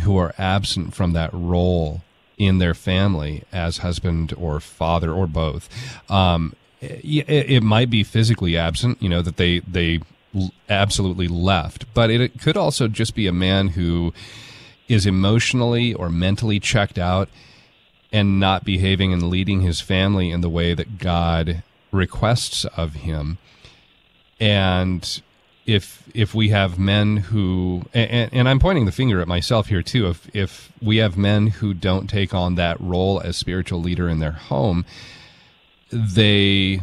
who 0.00 0.16
are 0.16 0.34
absent 0.38 0.94
from 0.94 1.12
that 1.12 1.30
role 1.32 2.02
in 2.46 2.58
their 2.58 2.74
family 2.74 3.44
as 3.52 3.78
husband 3.78 4.34
or 4.36 4.60
father 4.60 5.12
or 5.12 5.26
both. 5.26 5.68
Um, 6.10 6.54
it, 6.80 7.28
it, 7.28 7.62
might 7.62 7.90
be 7.90 8.02
physically 8.02 8.56
absent, 8.56 9.00
you 9.00 9.08
know, 9.08 9.22
that 9.22 9.36
they 9.36 9.60
they 9.60 10.00
absolutely 10.68 11.28
left, 11.28 11.84
but 11.94 12.10
it, 12.10 12.20
it 12.20 12.40
could 12.40 12.56
also 12.56 12.88
just 12.88 13.14
be 13.14 13.26
a 13.26 13.32
man 13.32 13.68
who 13.68 14.12
is 14.88 15.06
emotionally 15.06 15.94
or 15.94 16.08
mentally 16.08 16.58
checked 16.58 16.98
out 16.98 17.28
and 18.12 18.40
not 18.40 18.64
behaving 18.64 19.12
and 19.12 19.30
leading 19.30 19.60
his 19.60 19.80
family 19.80 20.30
in 20.30 20.40
the 20.40 20.48
way 20.48 20.74
that 20.74 20.98
God 20.98 21.62
requests 21.90 22.64
of 22.76 22.94
him. 22.94 23.38
And 24.40 25.22
if 25.66 26.08
if 26.14 26.34
we 26.34 26.48
have 26.48 26.78
men 26.78 27.18
who 27.18 27.82
and, 27.94 28.30
and, 28.32 28.48
I'm 28.48 28.58
pointing 28.58 28.84
the 28.84 28.92
finger 28.92 29.20
at 29.20 29.28
myself 29.28 29.68
here 29.68 29.82
too 29.82 30.08
if 30.08 30.34
if 30.34 30.72
we 30.82 30.96
have 30.96 31.16
men 31.16 31.48
who 31.48 31.72
don't 31.72 32.08
take 32.08 32.34
on 32.34 32.56
that 32.56 32.80
role 32.80 33.20
as 33.20 33.36
spiritual 33.36 33.80
leader 33.80 34.08
in 34.08 34.18
their 34.18 34.32
home 34.32 34.84
they 35.90 36.82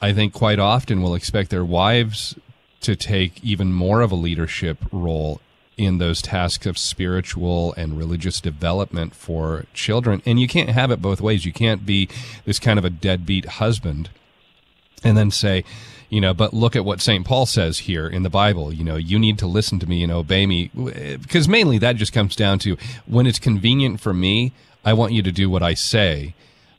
I 0.00 0.14
think 0.14 0.32
quite 0.32 0.58
often 0.58 1.02
will 1.02 1.14
expect 1.14 1.50
their 1.50 1.64
wives 1.64 2.34
to 2.80 2.96
take 2.96 3.44
even 3.44 3.72
more 3.72 4.00
of 4.00 4.10
a 4.10 4.16
leadership 4.16 4.78
role 4.90 5.40
in 5.76 5.98
those 5.98 6.22
tasks 6.22 6.66
of 6.66 6.78
spiritual 6.78 7.74
and 7.74 7.96
religious 7.96 8.40
development 8.40 9.14
for 9.14 9.64
children. 9.72 10.22
And 10.26 10.40
you 10.40 10.46
can't 10.46 10.70
have 10.70 10.90
it 10.90 11.02
both 11.02 11.20
ways. 11.20 11.44
You 11.44 11.52
can't 11.52 11.86
be 11.86 12.08
this 12.44 12.58
kind 12.58 12.78
of 12.78 12.84
a 12.84 12.90
deadbeat 12.90 13.46
husband 13.46 14.10
and 15.02 15.16
then 15.16 15.30
say 15.30 15.64
you 16.10 16.20
know 16.20 16.34
but 16.34 16.52
look 16.52 16.76
at 16.76 16.84
what 16.84 17.00
st 17.00 17.24
paul 17.24 17.46
says 17.46 17.78
here 17.80 18.06
in 18.06 18.22
the 18.22 18.28
bible 18.28 18.72
you 18.72 18.84
know 18.84 18.96
you 18.96 19.18
need 19.18 19.38
to 19.38 19.46
listen 19.46 19.78
to 19.78 19.86
me 19.86 20.02
and 20.02 20.12
obey 20.12 20.44
me. 20.44 20.70
Because 20.74 21.48
mainly 21.48 21.78
that 21.78 21.96
just 21.96 22.12
comes 22.12 22.36
down 22.36 22.58
to 22.60 22.76
when 23.06 23.26
it's 23.26 23.38
convenient 23.38 24.00
for 24.00 24.12
me 24.12 24.52
i 24.84 24.92
want 24.92 25.12
you 25.12 25.22
to 25.22 25.32
do 25.32 25.48
what 25.48 25.62
i 25.62 25.72
say 25.72 26.34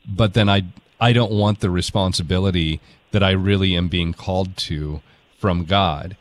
but 0.06 0.34
then 0.34 0.48
i 0.48 0.62
i 1.00 1.12
don't 1.12 1.32
want 1.32 1.60
the 1.60 1.70
responsibility 1.70 2.80
that 3.10 3.22
i 3.22 3.30
really 3.30 3.74
am 3.74 3.88
being 3.88 4.12
called 4.12 4.56
to 4.56 5.00
from 5.38 5.64
god. 5.64 6.16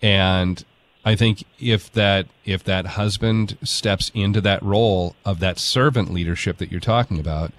And 0.00 0.64
i 1.04 1.14
think 1.16 1.44
if 1.58 1.92
that 1.92 2.26
if 2.44 2.62
that 2.64 2.86
husband 2.86 3.58
steps 3.62 4.10
into 4.14 4.40
that 4.40 4.62
role 4.62 5.16
of 5.24 5.40
that 5.40 5.58
servant 5.58 6.12
leadership 6.12 6.58
that 6.58 6.70
you're 6.70 6.80
talking 6.80 7.18
about 7.18 7.52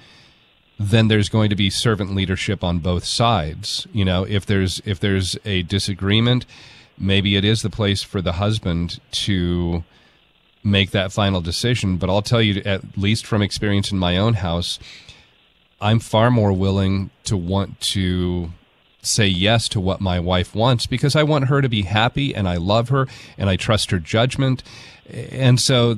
then 0.89 1.07
there's 1.07 1.29
going 1.29 1.49
to 1.49 1.55
be 1.55 1.69
servant 1.69 2.15
leadership 2.15 2.63
on 2.63 2.79
both 2.79 3.05
sides. 3.05 3.87
You 3.93 4.05
know, 4.05 4.23
if 4.23 4.45
there's 4.45 4.81
if 4.85 4.99
there's 4.99 5.37
a 5.45 5.63
disagreement, 5.63 6.45
maybe 6.97 7.35
it 7.35 7.45
is 7.45 7.61
the 7.61 7.69
place 7.69 8.03
for 8.03 8.21
the 8.21 8.33
husband 8.33 8.99
to 9.11 9.83
make 10.63 10.91
that 10.91 11.11
final 11.11 11.41
decision. 11.41 11.97
But 11.97 12.09
I'll 12.09 12.21
tell 12.21 12.41
you, 12.41 12.61
at 12.65 12.97
least 12.97 13.25
from 13.25 13.41
experience 13.41 13.91
in 13.91 13.99
my 13.99 14.17
own 14.17 14.35
house, 14.35 14.79
I'm 15.81 15.99
far 15.99 16.31
more 16.31 16.53
willing 16.53 17.09
to 17.25 17.35
want 17.35 17.79
to 17.81 18.51
say 19.01 19.27
yes 19.27 19.67
to 19.67 19.81
what 19.81 19.99
my 19.99 20.17
wife 20.19 20.55
wants 20.55 20.87
because 20.87 21.15
I 21.15 21.23
want 21.23 21.49
her 21.49 21.61
to 21.61 21.67
be 21.67 21.81
happy 21.81 22.33
and 22.33 22.47
I 22.47 22.55
love 22.55 22.87
her 22.89 23.07
and 23.37 23.49
I 23.49 23.57
trust 23.57 23.91
her 23.91 23.99
judgment. 23.99 24.63
And 25.11 25.59
so 25.59 25.97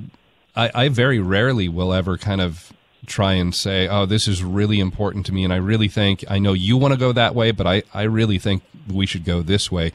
I, 0.56 0.72
I 0.74 0.90
very 0.90 1.20
rarely 1.20 1.70
will 1.70 1.94
ever 1.94 2.18
kind 2.18 2.42
of 2.42 2.74
try 3.06 3.34
and 3.34 3.54
say, 3.54 3.88
oh, 3.88 4.06
this 4.06 4.28
is 4.28 4.44
really 4.44 4.80
important 4.80 5.26
to 5.28 5.34
me. 5.34 5.44
And 5.44 5.54
I 5.54 5.58
really 5.58 5.88
think, 5.88 6.24
I 6.30 6.40
know 6.40 6.54
you 6.54 6.78
want 6.78 6.94
to 6.94 7.00
go 7.00 7.12
that 7.12 7.36
way, 7.36 7.52
but 7.52 7.68
I, 7.68 7.84
I 7.94 8.04
really 8.04 8.40
think 8.40 8.64
we 8.92 9.06
should 9.06 9.26
go 9.26 9.42
this 9.42 9.72
way. 9.72 9.92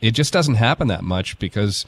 It 0.00 0.12
just 0.12 0.32
doesn't 0.32 0.56
happen 0.56 0.88
that 0.88 1.02
much 1.02 1.38
because 1.38 1.86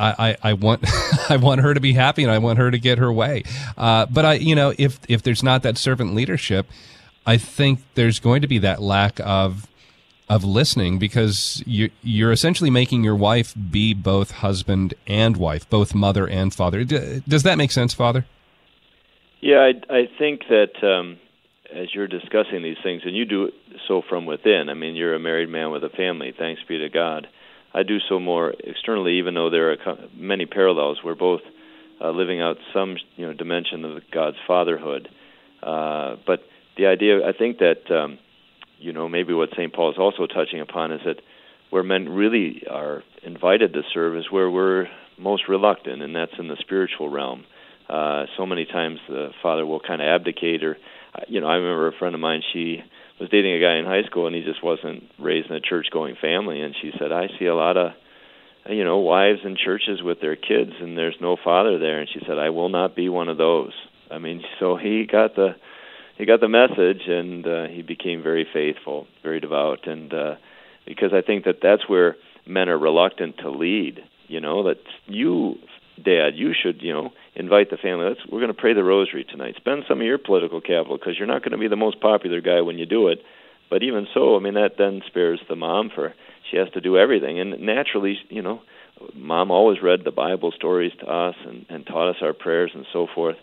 I, 0.00 0.36
I, 0.42 0.52
want 0.54 0.84
I 1.30 1.36
want 1.36 1.60
her 1.60 1.74
to 1.74 1.80
be 1.80 1.92
happy 1.92 2.22
and 2.22 2.32
I 2.32 2.38
want 2.38 2.58
her 2.58 2.70
to 2.70 2.78
get 2.78 2.98
her 2.98 3.12
way. 3.12 3.44
Uh, 3.76 4.06
but 4.06 4.24
I, 4.24 4.34
you 4.34 4.54
know, 4.54 4.72
if 4.78 4.98
if 5.08 5.22
there's 5.22 5.42
not 5.42 5.62
that 5.62 5.76
servant 5.76 6.14
leadership, 6.14 6.66
I 7.26 7.36
think 7.36 7.82
there's 7.94 8.18
going 8.18 8.42
to 8.42 8.48
be 8.48 8.58
that 8.58 8.80
lack 8.80 9.20
of 9.20 9.66
of 10.28 10.44
listening 10.44 10.98
because 10.98 11.62
you 11.66 11.90
you're 12.02 12.32
essentially 12.32 12.70
making 12.70 13.04
your 13.04 13.16
wife 13.16 13.54
be 13.70 13.92
both 13.92 14.30
husband 14.30 14.94
and 15.06 15.36
wife, 15.36 15.68
both 15.68 15.94
mother 15.94 16.26
and 16.26 16.54
father. 16.54 16.84
does 16.84 17.42
that 17.42 17.58
make 17.58 17.72
sense, 17.72 17.92
Father? 17.92 18.24
Yeah, 19.40 19.70
I, 19.70 19.94
I 19.94 20.02
think 20.18 20.42
that 20.48 20.82
um, 20.82 21.18
as 21.74 21.94
you're 21.94 22.08
discussing 22.08 22.62
these 22.62 22.76
things, 22.82 23.02
and 23.04 23.16
you 23.16 23.24
do 23.24 23.46
it 23.46 23.54
so 23.88 24.02
from 24.08 24.26
within. 24.26 24.68
I 24.68 24.74
mean, 24.74 24.96
you're 24.96 25.14
a 25.14 25.20
married 25.20 25.48
man 25.48 25.70
with 25.70 25.84
a 25.84 25.88
family. 25.88 26.32
Thanks 26.36 26.62
be 26.68 26.78
to 26.78 26.88
God. 26.88 27.26
I 27.72 27.82
do 27.82 27.98
so 28.08 28.18
more 28.18 28.52
externally, 28.64 29.18
even 29.18 29.34
though 29.34 29.50
there 29.50 29.72
are 29.72 29.76
many 30.14 30.46
parallels. 30.46 30.98
We're 31.04 31.14
both 31.14 31.42
uh, 32.00 32.10
living 32.10 32.40
out 32.40 32.56
some 32.74 32.96
you 33.16 33.26
know 33.26 33.32
dimension 33.32 33.84
of 33.84 34.02
God's 34.12 34.36
fatherhood. 34.46 35.08
Uh, 35.62 36.16
but 36.26 36.40
the 36.76 36.86
idea, 36.86 37.26
I 37.26 37.32
think 37.32 37.58
that 37.58 37.90
um, 37.94 38.18
you 38.78 38.92
know 38.92 39.08
maybe 39.08 39.32
what 39.32 39.50
St. 39.52 39.72
Paul 39.72 39.90
is 39.92 39.98
also 39.98 40.26
touching 40.26 40.60
upon 40.60 40.92
is 40.92 41.00
that 41.04 41.20
where 41.70 41.84
men 41.84 42.08
really 42.08 42.64
are 42.68 43.04
invited 43.22 43.72
to 43.74 43.82
serve 43.94 44.16
is 44.16 44.30
where 44.30 44.50
we're 44.50 44.86
most 45.18 45.48
reluctant, 45.48 46.02
and 46.02 46.16
that's 46.16 46.32
in 46.38 46.48
the 46.48 46.56
spiritual 46.58 47.08
realm. 47.08 47.44
Uh, 47.90 48.26
so 48.36 48.46
many 48.46 48.66
times 48.66 49.00
the 49.08 49.30
father 49.42 49.66
will 49.66 49.80
kind 49.80 50.00
of 50.00 50.06
abdicate, 50.06 50.62
or 50.62 50.76
you 51.26 51.40
know, 51.40 51.48
I 51.48 51.56
remember 51.56 51.88
a 51.88 51.98
friend 51.98 52.14
of 52.14 52.20
mine. 52.20 52.40
She 52.52 52.78
was 53.18 53.28
dating 53.30 53.52
a 53.52 53.60
guy 53.60 53.76
in 53.78 53.84
high 53.84 54.04
school, 54.04 54.28
and 54.28 54.36
he 54.36 54.42
just 54.42 54.62
wasn't 54.62 55.02
raised 55.18 55.50
in 55.50 55.56
a 55.56 55.60
church-going 55.60 56.16
family. 56.20 56.60
And 56.60 56.74
she 56.80 56.92
said, 56.98 57.10
"I 57.10 57.26
see 57.36 57.46
a 57.46 57.54
lot 57.54 57.76
of, 57.76 57.92
you 58.68 58.84
know, 58.84 58.98
wives 58.98 59.40
in 59.44 59.56
churches 59.56 60.02
with 60.02 60.20
their 60.20 60.36
kids, 60.36 60.72
and 60.80 60.96
there's 60.96 61.20
no 61.20 61.36
father 61.36 61.78
there." 61.78 61.98
And 61.98 62.08
she 62.08 62.20
said, 62.20 62.38
"I 62.38 62.50
will 62.50 62.68
not 62.68 62.94
be 62.94 63.08
one 63.08 63.28
of 63.28 63.38
those." 63.38 63.72
I 64.08 64.18
mean, 64.18 64.44
so 64.60 64.76
he 64.76 65.04
got 65.04 65.34
the 65.34 65.56
he 66.16 66.26
got 66.26 66.40
the 66.40 66.48
message, 66.48 67.08
and 67.08 67.46
uh, 67.46 67.66
he 67.68 67.82
became 67.82 68.22
very 68.22 68.46
faithful, 68.52 69.08
very 69.24 69.40
devout, 69.40 69.88
and 69.88 70.14
uh, 70.14 70.34
because 70.86 71.12
I 71.12 71.22
think 71.22 71.44
that 71.44 71.60
that's 71.60 71.88
where 71.88 72.16
men 72.46 72.68
are 72.68 72.78
reluctant 72.78 73.38
to 73.38 73.50
lead. 73.50 74.00
You 74.28 74.40
know 74.40 74.62
that 74.64 74.78
you 75.06 75.56
Dad, 76.10 76.36
you 76.36 76.52
should, 76.60 76.82
you 76.82 76.92
know, 76.92 77.12
invite 77.36 77.70
the 77.70 77.76
family. 77.76 78.08
Let's 78.08 78.20
we're 78.26 78.40
going 78.40 78.52
to 78.52 78.60
pray 78.60 78.74
the 78.74 78.82
rosary 78.82 79.24
tonight. 79.24 79.54
Spend 79.56 79.84
some 79.86 80.00
of 80.00 80.06
your 80.06 80.18
political 80.18 80.60
capital 80.60 80.98
because 80.98 81.16
you're 81.16 81.28
not 81.28 81.42
going 81.42 81.52
to 81.52 81.58
be 81.58 81.68
the 81.68 81.76
most 81.76 82.00
popular 82.00 82.40
guy 82.40 82.62
when 82.62 82.78
you 82.78 82.86
do 82.86 83.06
it. 83.08 83.20
But 83.70 83.84
even 83.84 84.08
so, 84.12 84.36
I 84.36 84.40
mean 84.40 84.54
that 84.54 84.72
then 84.76 85.02
spares 85.06 85.40
the 85.48 85.54
mom 85.54 85.90
for 85.94 86.12
she 86.50 86.56
has 86.56 86.68
to 86.70 86.80
do 86.80 86.98
everything, 86.98 87.38
and 87.38 87.60
naturally, 87.60 88.18
you 88.28 88.42
know, 88.42 88.60
mom 89.14 89.52
always 89.52 89.80
read 89.80 90.00
the 90.04 90.10
Bible 90.10 90.50
stories 90.50 90.90
to 90.98 91.06
us 91.06 91.36
and, 91.46 91.64
and 91.68 91.86
taught 91.86 92.10
us 92.10 92.16
our 92.22 92.32
prayers 92.32 92.72
and 92.74 92.86
so 92.92 93.06
forth. 93.14 93.36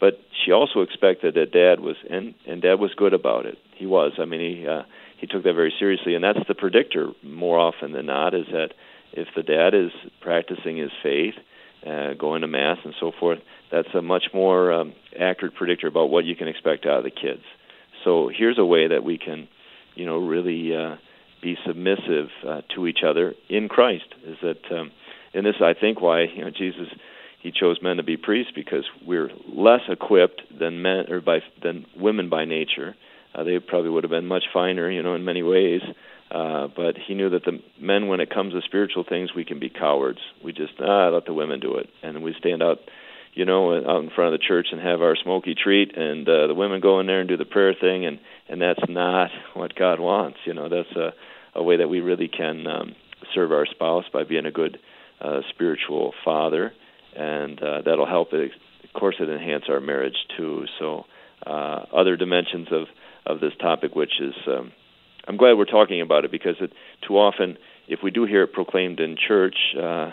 But 0.00 0.14
she 0.44 0.50
also 0.50 0.80
expected 0.80 1.34
that 1.34 1.52
dad 1.52 1.78
was, 1.78 1.94
and 2.08 2.34
and 2.44 2.60
dad 2.60 2.80
was 2.80 2.90
good 2.96 3.14
about 3.14 3.46
it. 3.46 3.56
He 3.76 3.86
was. 3.86 4.12
I 4.18 4.24
mean, 4.24 4.40
he 4.40 4.66
uh, 4.66 4.82
he 5.18 5.28
took 5.28 5.44
that 5.44 5.54
very 5.54 5.72
seriously, 5.78 6.16
and 6.16 6.24
that's 6.24 6.46
the 6.48 6.56
predictor 6.56 7.10
more 7.22 7.58
often 7.58 7.92
than 7.92 8.06
not 8.06 8.34
is 8.34 8.46
that 8.50 8.70
if 9.12 9.28
the 9.36 9.44
dad 9.44 9.74
is 9.74 9.92
practicing 10.20 10.76
his 10.76 10.90
faith 11.02 11.34
uh, 11.86 12.14
going 12.14 12.42
to 12.42 12.46
mass 12.46 12.78
and 12.84 12.94
so 13.00 13.12
forth, 13.18 13.38
that's 13.72 13.88
a 13.94 14.02
much 14.02 14.24
more 14.34 14.72
um, 14.72 14.92
accurate 15.18 15.54
predictor 15.54 15.86
about 15.86 16.10
what 16.10 16.24
you 16.24 16.36
can 16.36 16.48
expect 16.48 16.86
out 16.86 16.98
of 16.98 17.04
the 17.04 17.10
kids. 17.10 17.42
So 18.04 18.30
here's 18.34 18.58
a 18.58 18.64
way 18.64 18.88
that 18.88 19.04
we 19.04 19.18
can, 19.18 19.48
you 19.94 20.06
know, 20.06 20.18
really 20.18 20.74
uh, 20.74 20.96
be 21.42 21.56
submissive 21.66 22.28
uh, 22.46 22.60
to 22.74 22.86
each 22.86 23.00
other 23.06 23.34
in 23.48 23.68
Christ. 23.68 24.06
Is 24.26 24.36
that, 24.42 24.76
um, 24.76 24.90
and 25.34 25.44
this 25.44 25.56
I 25.60 25.74
think 25.78 26.00
why 26.00 26.22
you 26.22 26.44
know 26.44 26.50
Jesus 26.50 26.88
he 27.40 27.52
chose 27.52 27.78
men 27.82 27.96
to 27.96 28.02
be 28.02 28.16
priests 28.16 28.52
because 28.54 28.84
we're 29.06 29.30
less 29.48 29.80
equipped 29.88 30.42
than 30.58 30.82
men 30.82 31.10
or 31.10 31.20
by 31.20 31.38
than 31.62 31.86
women 31.96 32.28
by 32.28 32.44
nature. 32.44 32.94
Uh, 33.34 33.44
they 33.44 33.58
probably 33.58 33.90
would 33.90 34.04
have 34.04 34.10
been 34.10 34.26
much 34.26 34.44
finer, 34.52 34.90
you 34.90 35.02
know, 35.02 35.14
in 35.14 35.24
many 35.24 35.42
ways. 35.42 35.80
Uh, 36.30 36.68
but 36.74 36.96
he 36.96 37.14
knew 37.14 37.30
that 37.30 37.44
the 37.44 37.60
men, 37.80 38.06
when 38.06 38.20
it 38.20 38.30
comes 38.30 38.52
to 38.52 38.60
spiritual 38.62 39.04
things, 39.08 39.30
we 39.34 39.44
can 39.44 39.58
be 39.58 39.68
cowards. 39.68 40.20
We 40.44 40.52
just 40.52 40.74
ah, 40.80 41.08
let 41.08 41.26
the 41.26 41.34
women 41.34 41.58
do 41.58 41.74
it, 41.74 41.88
and 42.02 42.22
we 42.22 42.34
stand 42.38 42.62
out, 42.62 42.78
you 43.34 43.44
know, 43.44 43.74
out 43.74 44.04
in 44.04 44.10
front 44.10 44.32
of 44.32 44.40
the 44.40 44.46
church 44.46 44.68
and 44.70 44.80
have 44.80 45.02
our 45.02 45.16
smoky 45.16 45.54
treat, 45.54 45.96
and 45.96 46.28
uh, 46.28 46.46
the 46.46 46.54
women 46.54 46.80
go 46.80 47.00
in 47.00 47.06
there 47.06 47.20
and 47.20 47.28
do 47.28 47.36
the 47.36 47.44
prayer 47.44 47.74
thing, 47.74 48.06
and 48.06 48.20
and 48.48 48.62
that's 48.62 48.88
not 48.88 49.30
what 49.54 49.74
God 49.74 49.98
wants. 49.98 50.38
You 50.44 50.54
know, 50.54 50.68
that's 50.68 50.94
a 50.96 51.12
a 51.54 51.62
way 51.62 51.78
that 51.78 51.88
we 51.88 52.00
really 52.00 52.28
can 52.28 52.66
um, 52.66 52.94
serve 53.34 53.52
our 53.52 53.66
spouse 53.66 54.04
by 54.12 54.24
being 54.24 54.46
a 54.46 54.52
good 54.52 54.78
uh, 55.20 55.40
spiritual 55.50 56.14
father, 56.24 56.72
and 57.16 57.60
uh, 57.62 57.82
that'll 57.84 58.06
help. 58.06 58.32
It, 58.32 58.52
of 58.84 58.92
course, 58.98 59.16
it 59.20 59.28
enhance 59.28 59.64
our 59.68 59.80
marriage 59.80 60.16
too. 60.36 60.66
So, 60.78 61.06
uh, 61.46 61.86
other 61.92 62.16
dimensions 62.16 62.68
of 62.70 62.86
of 63.26 63.40
this 63.40 63.52
topic, 63.60 63.94
which 63.94 64.20
is, 64.20 64.34
um, 64.46 64.72
I'm 65.30 65.36
glad 65.36 65.56
we're 65.56 65.64
talking 65.64 66.00
about 66.00 66.24
it 66.24 66.32
because 66.32 66.56
it 66.60 66.72
too 67.06 67.16
often, 67.16 67.56
if 67.86 68.00
we 68.02 68.10
do 68.10 68.24
hear 68.24 68.42
it 68.42 68.52
proclaimed 68.52 68.98
in 68.98 69.16
church. 69.16 69.76
Uh, 69.80 70.10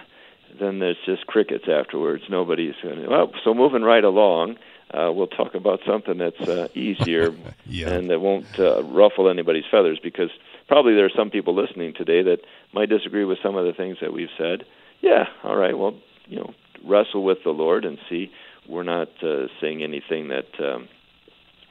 then 0.59 0.79
there's 0.79 0.97
just 1.05 1.27
crickets 1.27 1.65
afterwards. 1.67 2.23
Nobody's 2.29 2.73
going 2.81 3.01
to, 3.03 3.09
well, 3.09 3.31
so 3.43 3.53
moving 3.53 3.81
right 3.81 4.03
along, 4.03 4.57
uh, 4.91 5.11
we'll 5.13 5.27
talk 5.27 5.55
about 5.55 5.81
something 5.85 6.17
that's 6.17 6.39
uh, 6.47 6.67
easier 6.73 7.35
Yeah. 7.67 7.89
and 7.89 8.09
that 8.09 8.21
won't 8.21 8.57
uh, 8.59 8.81
ruffle 8.83 9.29
anybody's 9.29 9.65
feathers 9.69 9.99
because 10.01 10.29
probably 10.67 10.93
there 10.95 11.05
are 11.05 11.11
some 11.15 11.29
people 11.29 11.53
listening 11.53 11.93
today 11.93 12.21
that 12.23 12.39
might 12.73 12.89
disagree 12.89 13.25
with 13.25 13.39
some 13.43 13.55
of 13.55 13.65
the 13.65 13.73
things 13.73 13.97
that 14.01 14.13
we've 14.13 14.29
said. 14.37 14.63
Yeah, 15.01 15.25
all 15.43 15.57
right, 15.57 15.77
well, 15.77 15.95
you 16.27 16.37
know, 16.37 16.53
wrestle 16.85 17.23
with 17.23 17.39
the 17.43 17.51
Lord 17.51 17.83
and 17.85 17.97
see. 18.09 18.31
We're 18.67 18.83
not 18.83 19.09
uh, 19.21 19.47
saying 19.61 19.83
anything 19.83 20.29
that 20.29 20.47
um, 20.59 20.87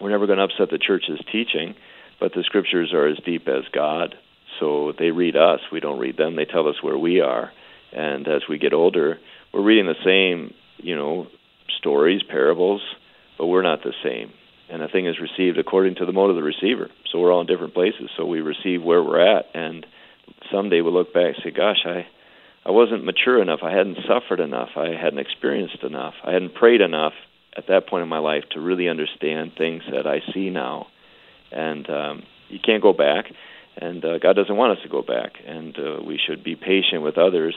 we're 0.00 0.10
never 0.10 0.26
going 0.26 0.38
to 0.38 0.44
upset 0.44 0.70
the 0.70 0.78
church's 0.78 1.20
teaching, 1.32 1.74
but 2.20 2.32
the 2.32 2.42
scriptures 2.44 2.92
are 2.92 3.06
as 3.06 3.18
deep 3.24 3.48
as 3.48 3.64
God. 3.72 4.14
So 4.60 4.92
they 4.98 5.10
read 5.10 5.36
us, 5.36 5.60
we 5.70 5.80
don't 5.80 5.98
read 5.98 6.16
them. 6.16 6.36
They 6.36 6.46
tell 6.46 6.68
us 6.68 6.82
where 6.82 6.98
we 6.98 7.20
are. 7.20 7.52
And 7.92 8.26
as 8.26 8.42
we 8.48 8.58
get 8.58 8.72
older, 8.72 9.18
we're 9.52 9.62
reading 9.62 9.86
the 9.86 9.94
same, 10.04 10.54
you 10.78 10.96
know, 10.96 11.26
stories, 11.78 12.22
parables, 12.28 12.82
but 13.38 13.46
we're 13.46 13.62
not 13.62 13.82
the 13.82 13.92
same. 14.02 14.32
And 14.68 14.82
a 14.82 14.88
thing 14.88 15.06
is 15.06 15.16
received 15.20 15.58
according 15.58 15.96
to 15.96 16.06
the 16.06 16.12
mode 16.12 16.30
of 16.30 16.36
the 16.36 16.42
receiver. 16.42 16.90
So 17.10 17.20
we're 17.20 17.32
all 17.32 17.42
in 17.42 17.46
different 17.46 17.74
places. 17.74 18.10
So 18.16 18.24
we 18.26 18.40
receive 18.40 18.82
where 18.82 19.02
we're 19.02 19.38
at, 19.38 19.46
and 19.54 19.86
someday 20.50 20.80
we'll 20.80 20.92
look 20.92 21.14
back 21.14 21.34
and 21.34 21.44
say, 21.44 21.50
"Gosh, 21.50 21.84
I, 21.84 22.06
I 22.64 22.72
wasn't 22.72 23.04
mature 23.04 23.40
enough. 23.40 23.60
I 23.62 23.70
hadn't 23.70 23.98
suffered 24.08 24.40
enough. 24.40 24.70
I 24.76 24.88
hadn't 24.88 25.20
experienced 25.20 25.84
enough. 25.84 26.14
I 26.24 26.32
hadn't 26.32 26.54
prayed 26.54 26.80
enough 26.80 27.12
at 27.56 27.68
that 27.68 27.86
point 27.86 28.02
in 28.02 28.08
my 28.08 28.18
life 28.18 28.44
to 28.50 28.60
really 28.60 28.88
understand 28.88 29.52
things 29.56 29.84
that 29.92 30.06
I 30.06 30.20
see 30.34 30.50
now." 30.50 30.88
And 31.52 31.88
um, 31.90 32.22
you 32.48 32.58
can't 32.58 32.82
go 32.82 32.92
back, 32.92 33.26
and 33.76 34.04
uh, 34.04 34.18
God 34.18 34.34
doesn't 34.34 34.56
want 34.56 34.76
us 34.78 34.82
to 34.82 34.88
go 34.88 35.02
back. 35.02 35.32
And 35.46 35.76
uh, 35.78 36.02
we 36.04 36.18
should 36.24 36.42
be 36.44 36.56
patient 36.56 37.02
with 37.02 37.18
others 37.18 37.54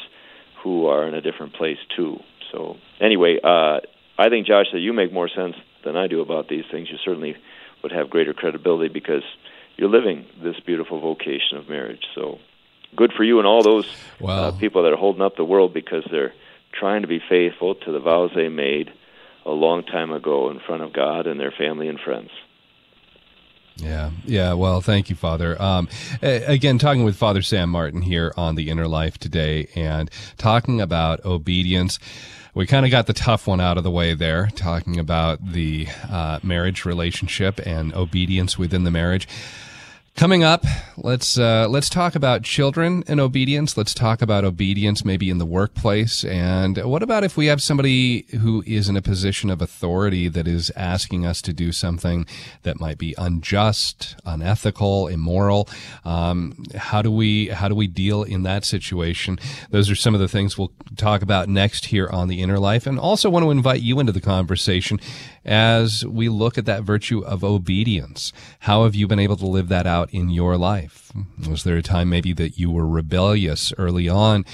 who 0.64 0.88
are 0.88 1.08
in 1.08 1.14
a 1.14 1.22
different 1.22 1.54
place 1.54 1.78
too. 1.96 2.20
So 2.52 2.78
anyway, 3.00 3.40
uh, 3.44 3.80
I 4.18 4.30
think 4.30 4.48
Josh 4.48 4.68
that 4.74 4.80
you 4.80 4.94
make 4.94 5.14
more 5.14 5.30
sense 5.30 5.56
than 5.86 5.96
I 5.96 6.08
do 6.08 6.22
about 6.22 6.50
these 6.50 6.66
things. 6.72 6.90
You 6.92 6.98
certainly 7.04 7.36
would 7.84 7.92
have 7.92 8.10
greater 8.10 8.34
credibility 8.34 8.92
because 8.92 9.24
you're 9.78 9.90
living 9.90 10.26
this 10.44 10.60
beautiful 10.60 11.00
vocation 11.00 11.58
of 11.58 11.70
marriage. 11.70 12.04
So 12.16 12.40
good 12.96 13.14
for 13.16 13.24
you 13.24 13.38
and 13.40 13.48
all 13.48 13.64
those 13.64 13.86
Wow. 14.20 14.50
uh, 14.50 14.52
people 14.52 14.84
that 14.84 14.92
are 14.92 14.98
holding 14.98 15.22
up 15.22 15.38
the 15.38 15.46
world 15.46 15.74
because 15.74 16.04
they're 16.12 16.34
trying 16.74 17.04
to 17.04 17.08
be 17.08 17.22
faithful 17.30 17.76
to 17.76 17.92
the 17.92 18.00
vows 18.00 18.32
they 18.36 18.50
made 18.50 18.92
a 19.46 19.52
long 19.52 19.84
time 19.84 20.12
ago 20.12 20.50
in 20.50 20.60
front 20.60 20.84
of 20.84 20.92
God 20.92 21.26
and 21.28 21.40
their 21.40 21.52
family 21.58 21.88
and 21.88 22.00
friends. 22.00 22.30
Yeah, 23.82 24.12
yeah. 24.26 24.54
Well, 24.54 24.82
thank 24.82 25.10
you, 25.10 25.16
Father. 25.16 25.62
Um, 25.62 25.88
again, 26.22 26.78
talking 26.78 27.04
with 27.04 27.16
Father 27.16 27.42
Sam 27.42 27.70
Martin 27.70 28.02
here 28.02 28.34
on 28.38 28.56
the 28.56 28.70
Inner 28.70 28.88
Life 28.88 29.18
today, 29.18 29.70
and 29.76 30.10
talking 30.38 30.82
about 30.82 31.24
obedience. 31.26 32.00
We 32.56 32.66
kind 32.66 32.84
of 32.84 32.92
got 32.92 33.06
the 33.06 33.14
tough 33.14 33.48
one 33.48 33.62
out 33.62 33.78
of 33.78 33.84
the 33.84 33.92
way 33.92 34.16
there, 34.16 34.50
talking 34.56 35.00
about 35.00 35.54
the 35.54 35.88
uh, 36.10 36.40
marriage 36.42 36.84
relationship 36.84 37.60
and 37.66 37.94
obedience 37.94 38.58
within 38.58 38.84
the 38.84 38.92
marriage. 38.92 39.28
Coming 40.16 40.44
up, 40.44 40.66
let's 40.98 41.40
uh, 41.40 41.68
let's 41.70 41.90
talk 41.90 42.14
about 42.14 42.44
children 42.44 43.06
and 43.08 43.22
obedience. 43.22 43.78
Let's 43.78 43.94
talk 43.94 44.22
about 44.22 44.44
obedience 44.44 45.06
maybe 45.06 45.30
in 45.30 45.38
the 45.38 45.46
workplace. 45.46 46.26
And 46.26 46.78
what 46.84 47.02
about 47.02 47.24
if 47.24 47.38
we 47.38 47.46
have 47.46 47.62
somebody 47.62 48.26
who 48.42 48.62
is 48.68 48.90
in 48.90 48.98
a 48.98 49.02
position 49.02 49.50
of 49.50 49.62
authority 49.62 50.28
that 50.28 50.46
is 50.46 50.72
asking 50.76 51.26
us 51.26 51.42
to 51.44 51.54
do 51.54 51.72
something 51.72 52.26
that 52.64 52.82
might 52.82 52.98
be 52.98 53.16
unjust, 53.18 54.18
unethical, 54.26 55.08
immoral? 55.08 55.70
Um, 56.04 56.66
how 56.76 57.02
do 57.02 57.12
we 57.12 57.48
how 57.48 57.70
do 57.70 57.76
we 57.76 57.88
deal 57.88 58.24
in 58.24 58.44
that 58.44 58.66
situation? 58.66 59.40
Those 59.70 59.90
are 59.90 59.96
some 59.96 60.14
of 60.14 60.20
the 60.20 60.28
things 60.28 60.58
we'll 60.58 60.74
talk 60.98 61.22
about 61.22 61.48
next 61.48 61.86
here 61.86 62.10
on 62.10 62.28
the 62.28 62.42
Inner 62.42 62.60
Life, 62.60 62.86
and 62.86 63.00
also 63.00 63.30
want 63.30 63.44
to 63.44 63.52
invite 63.52 63.82
you 63.82 64.02
into 64.02 64.12
the 64.12 64.22
conversation 64.22 65.00
as 65.46 66.06
we 66.06 66.28
look 66.30 66.58
at 66.58 66.66
that 66.66 66.84
virtue 66.84 67.24
of 67.24 67.44
obedience. 67.44 68.34
How 68.60 68.84
have 68.84 68.96
you 68.96 69.08
been 69.08 69.20
able 69.20 69.38
to 69.38 69.48
live 69.48 69.70
that 69.70 69.88
out 69.88 69.99
in 70.12 70.30
your 70.30 70.58
life? 70.58 71.12
Was 71.48 71.64
there 71.64 71.78
a 71.78 71.82
time 71.82 72.10
maybe 72.10 72.34
that 72.34 72.58
you 72.58 72.72
were 72.72 72.88
rebellious 72.88 73.74
early 73.78 74.08
on? 74.08 74.46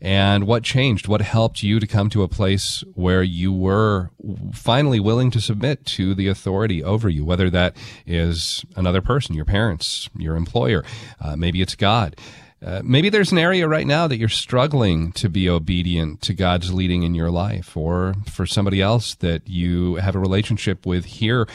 And 0.00 0.48
what 0.48 0.64
changed? 0.64 1.06
What 1.06 1.20
helped 1.20 1.62
you 1.62 1.78
to 1.78 1.86
come 1.86 2.10
to 2.10 2.24
a 2.24 2.28
place 2.28 2.82
where 2.94 3.22
you 3.22 3.52
were 3.52 4.10
finally 4.52 4.98
willing 4.98 5.30
to 5.30 5.40
submit 5.40 5.86
to 5.86 6.12
the 6.14 6.26
authority 6.26 6.82
over 6.82 7.08
you, 7.08 7.24
whether 7.24 7.48
that 7.50 7.76
is 8.04 8.64
another 8.74 9.00
person, 9.00 9.36
your 9.36 9.44
parents, 9.44 10.10
your 10.18 10.34
employer, 10.34 10.84
uh, 11.20 11.36
maybe 11.36 11.62
it's 11.62 11.76
God. 11.76 12.16
Uh, 12.64 12.80
maybe 12.84 13.10
there's 13.10 13.30
an 13.32 13.38
area 13.38 13.68
right 13.68 13.86
now 13.86 14.08
that 14.08 14.18
you're 14.18 14.28
struggling 14.28 15.12
to 15.12 15.28
be 15.28 15.48
obedient 15.48 16.20
to 16.22 16.34
God's 16.34 16.72
leading 16.72 17.04
in 17.04 17.14
your 17.14 17.30
life, 17.30 17.76
or 17.76 18.14
for 18.28 18.46
somebody 18.46 18.80
else 18.80 19.14
that 19.16 19.48
you 19.48 19.96
have 19.96 20.14
a 20.16 20.20
relationship 20.20 20.84
with 20.84 21.04
here 21.04 21.46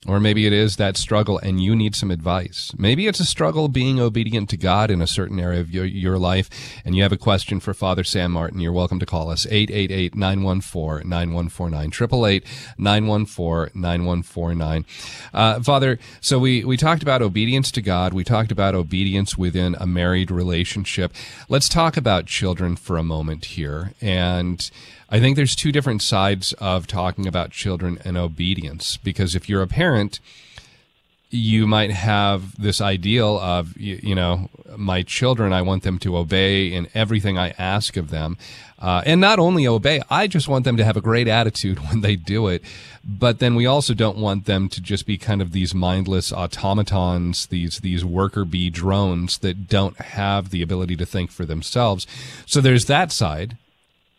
Or 0.08 0.20
maybe 0.20 0.48
it 0.48 0.54
is 0.54 0.78
that 0.78 0.98
struggle 0.98 1.38
and 1.38 1.62
you 1.62 1.76
need 1.76 1.96
some 1.96 2.10
advice. 2.10 2.72
Maybe 2.76 3.06
it's 3.06 3.20
a 3.20 3.26
struggle 3.26 3.68
being 3.68 4.00
obedient 4.00 4.50
to 4.50 4.58
God 4.58 4.90
in 4.90 5.00
a 5.00 5.06
certain 5.06 5.40
area 5.40 5.62
of 5.62 5.70
your, 5.70 5.86
your 5.86 6.18
life 6.18 6.50
and 6.84 6.96
you 6.96 7.04
have 7.04 7.12
a 7.12 7.18
question 7.18 7.60
for 7.60 7.76
Father 7.76 8.04
Sam 8.04 8.32
Martin. 8.32 8.60
You're 8.60 8.72
welcome 8.72 8.98
to 8.98 9.06
call 9.06 9.30
us 9.30 9.46
888-914-9149, 9.46 12.44
888-914-9149. 12.80 14.86
Uh, 15.36 15.60
Father, 15.60 16.00
so 16.20 16.40
we, 16.40 16.64
we 16.64 16.78
talked 16.78 17.04
about 17.04 17.22
obedience 17.22 17.70
to 17.70 17.84
God. 17.84 18.12
We 18.12 18.24
talked 18.24 18.52
about 18.52 18.74
obedience 18.74 19.38
within 19.38 19.76
a 19.80 19.86
married 19.86 20.32
relationship. 20.32 21.14
Let's 21.48 21.70
talk 21.70 21.96
about 21.96 22.26
children 22.26 22.76
for 22.76 22.98
a 22.98 23.04
moment 23.04 23.46
here. 23.46 23.94
And 24.02 24.68
I 25.14 25.20
think 25.20 25.36
there's 25.36 25.58
two 25.58 25.74
different 25.74 26.02
sides 26.02 26.54
of 26.54 26.88
talking 26.88 27.28
about 27.28 27.52
children 27.52 28.00
and 28.06 28.18
obedience 28.18 28.96
because 28.96 29.36
if 29.36 29.50
you're 29.50 29.62
a 29.62 29.68
parent, 29.68 30.22
you 31.30 31.68
might 31.68 31.92
have 31.92 32.60
this 32.62 32.80
ideal 32.80 33.38
of 33.40 33.78
you, 33.78 34.00
you, 34.02 34.16
know 34.16 34.50
my 34.76 35.02
children 35.02 35.54
i 35.54 35.62
want 35.62 35.84
them 35.84 35.98
to 35.98 36.18
obey 36.18 36.68
in 36.68 36.88
everything 36.94 37.38
i 37.38 37.50
ask 37.58 37.96
of 37.96 38.10
them. 38.10 38.38
Uh, 38.80 39.02
and 39.06 39.22
not 39.22 39.40
only 39.40 39.66
obey 39.66 40.02
i 40.10 40.28
just 40.28 40.50
want 40.50 40.66
them 40.66 40.76
to 40.76 40.84
have 40.84 40.98
a 40.98 41.02
great 41.02 41.28
attitude 41.30 41.80
when 41.88 42.02
they 42.02 42.16
do 42.16 42.48
it. 42.48 42.62
But 43.04 43.40
then 43.40 43.56
we 43.56 43.66
also 43.66 43.94
don't 43.94 44.18
want 44.18 44.46
them 44.46 44.70
to 44.70 44.82
just 44.82 45.06
be 45.06 45.18
kind 45.18 45.42
of 45.42 45.54
these 45.54 45.74
mindless 45.74 46.32
automatons 46.32 47.48
these 47.48 47.80
these 47.80 48.04
worker 48.04 48.46
bee 48.46 48.70
drones 48.70 49.38
that 49.40 49.68
don't 49.68 49.98
have 49.98 50.52
the 50.52 50.62
ability 50.62 50.98
to 50.98 51.06
think 51.06 51.32
for 51.32 51.46
themselves. 51.46 52.06
So 52.46 52.60
there's 52.60 52.86
that 52.86 53.12
side 53.12 53.58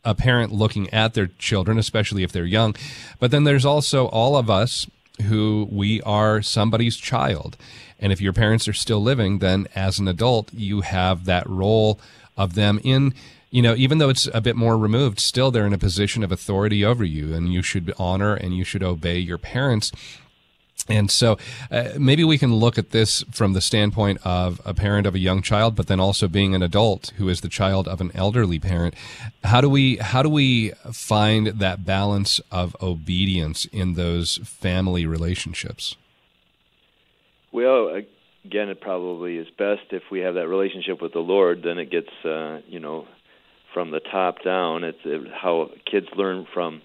a 0.05 0.15
parent 0.15 0.53
looking 0.53 0.89
at 0.91 1.15
their 1.15 1.29
children 1.39 1.79
especially 1.79 2.23
if 2.23 2.33
they're 2.33 2.45
young 2.45 2.75
but 3.19 3.31
then 3.31 3.45
there's 3.45 3.65
also 3.65 4.07
all 4.07 4.37
of 4.37 4.51
us 4.51 4.87
who 5.23 5.69
we 5.71 6.01
are 6.03 6.43
somebody's 6.43 6.97
child. 6.97 7.57
And 7.99 8.13
if 8.13 8.21
your 8.21 8.33
parents 8.33 8.67
are 8.69 8.73
still 8.73 9.03
living, 9.03 9.39
then 9.39 9.69
as 9.75 9.99
an 9.99 10.09
adult, 10.09 10.53
you 10.53 10.81
have 10.81 11.25
that 11.27 11.49
role 11.49 12.01
of 12.37 12.55
them 12.55 12.81
in, 12.83 13.15
you 13.51 13.63
know, 13.63 13.75
even 13.75 13.99
though 13.99 14.09
it's 14.09 14.29
a 14.33 14.41
bit 14.41 14.57
more 14.57 14.77
removed, 14.77 15.21
still 15.21 15.51
they're 15.51 15.67
in 15.67 15.73
a 15.73 15.79
position 15.79 16.23
of 16.23 16.33
authority 16.33 16.85
over 16.85 17.05
you, 17.05 17.35
and 17.35 17.53
you 17.53 17.63
should 17.63 17.93
honor 17.99 18.35
and 18.35 18.57
you 18.57 18.65
should 18.65 18.83
obey 18.83 19.19
your 19.19 19.39
parents. 19.39 19.93
And 20.89 21.11
so 21.11 21.39
uh, 21.71 21.91
maybe 21.99 22.25
we 22.25 22.39
can 22.39 22.55
look 22.55 22.79
at 22.79 22.91
this 22.91 23.23
from 23.31 23.53
the 23.53 23.61
standpoint 23.61 24.19
of 24.25 24.61
a 24.65 24.75
parent 24.75 25.07
of 25.07 25.15
a 25.15 25.19
young 25.19 25.43
child, 25.43 25.77
but 25.77 25.87
then 25.87 26.01
also 26.01 26.29
being 26.29 26.55
an 26.55 26.63
adult 26.63 27.13
who 27.17 27.29
is 27.29 27.41
the 27.41 27.49
child 27.49 27.87
of 27.87 28.01
an 28.01 28.11
elderly 28.15 28.59
parent. 28.59 28.95
How 29.45 29.61
do 29.61 29.69
we 29.69 29.97
how 29.97 30.23
do 30.23 30.29
we 30.29 30.71
find 30.93 31.47
that 31.47 31.85
balance 31.85 32.41
of 32.51 32.77
obedience 32.83 33.65
in 33.67 33.95
those 33.95 34.39
family 34.39 35.07
relationships? 35.07 35.97
Well, 37.53 37.95
again, 38.45 38.69
it 38.69 38.81
probably 38.81 39.37
is 39.37 39.49
best 39.57 39.83
if 39.91 40.03
we 40.11 40.21
have 40.21 40.35
that 40.35 40.49
relationship 40.49 41.01
with 41.03 41.13
the 41.13 41.21
Lord. 41.21 41.63
Then 41.63 41.79
it 41.79 41.91
gets 41.91 42.11
uh, 42.25 42.61
you 42.67 42.81
know 42.81 43.07
from 43.73 43.91
the 43.91 44.01
top 44.01 44.43
down. 44.43 44.85
It's 44.85 44.99
it, 45.05 45.29
how 45.33 45.71
kids 45.91 46.09
learn 46.17 46.47
from 46.53 46.83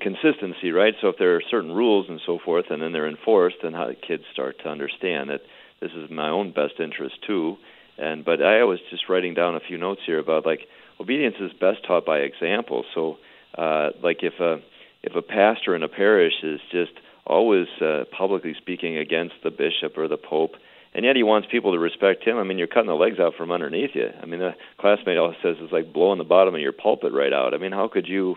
consistency, 0.00 0.70
right? 0.70 0.94
So 1.00 1.08
if 1.08 1.16
there 1.18 1.36
are 1.36 1.42
certain 1.50 1.72
rules 1.72 2.06
and 2.08 2.20
so 2.24 2.38
forth, 2.44 2.66
and 2.70 2.82
then 2.82 2.92
they're 2.92 3.08
enforced, 3.08 3.56
then 3.62 3.72
how 3.72 3.86
the 3.86 3.94
kids 3.94 4.24
start 4.32 4.58
to 4.62 4.68
understand 4.68 5.30
that 5.30 5.40
this 5.80 5.92
is 5.92 6.10
my 6.10 6.28
own 6.28 6.52
best 6.52 6.74
interest 6.80 7.16
too. 7.26 7.56
And 7.98 8.24
but 8.24 8.42
I 8.42 8.64
was 8.64 8.78
just 8.90 9.08
writing 9.08 9.34
down 9.34 9.56
a 9.56 9.60
few 9.60 9.78
notes 9.78 10.00
here 10.06 10.18
about 10.18 10.46
like 10.46 10.60
obedience 11.00 11.36
is 11.40 11.52
best 11.52 11.84
taught 11.86 12.06
by 12.06 12.18
example. 12.18 12.84
So 12.94 13.18
uh, 13.56 13.90
like 14.02 14.22
if 14.22 14.40
a 14.40 14.60
if 15.02 15.14
a 15.14 15.22
pastor 15.22 15.74
in 15.74 15.82
a 15.82 15.88
parish 15.88 16.34
is 16.42 16.60
just 16.70 16.92
always 17.26 17.66
uh, 17.80 18.04
publicly 18.16 18.54
speaking 18.56 18.96
against 18.96 19.34
the 19.44 19.50
bishop 19.50 19.96
or 19.96 20.08
the 20.08 20.16
pope, 20.16 20.52
and 20.94 21.04
yet 21.04 21.14
he 21.14 21.22
wants 21.22 21.48
people 21.50 21.72
to 21.72 21.78
respect 21.78 22.24
him. 22.24 22.38
I 22.38 22.44
mean, 22.44 22.58
you're 22.58 22.66
cutting 22.66 22.88
the 22.88 22.94
legs 22.94 23.20
out 23.20 23.34
from 23.36 23.52
underneath 23.52 23.90
you. 23.94 24.08
I 24.20 24.26
mean, 24.26 24.40
the 24.40 24.54
classmate 24.78 25.18
always 25.18 25.36
says 25.42 25.56
it's 25.60 25.72
like 25.72 25.92
blowing 25.92 26.18
the 26.18 26.24
bottom 26.24 26.54
of 26.54 26.60
your 26.60 26.72
pulpit 26.72 27.12
right 27.12 27.32
out. 27.32 27.54
I 27.54 27.58
mean, 27.58 27.72
how 27.72 27.88
could 27.88 28.08
you 28.08 28.36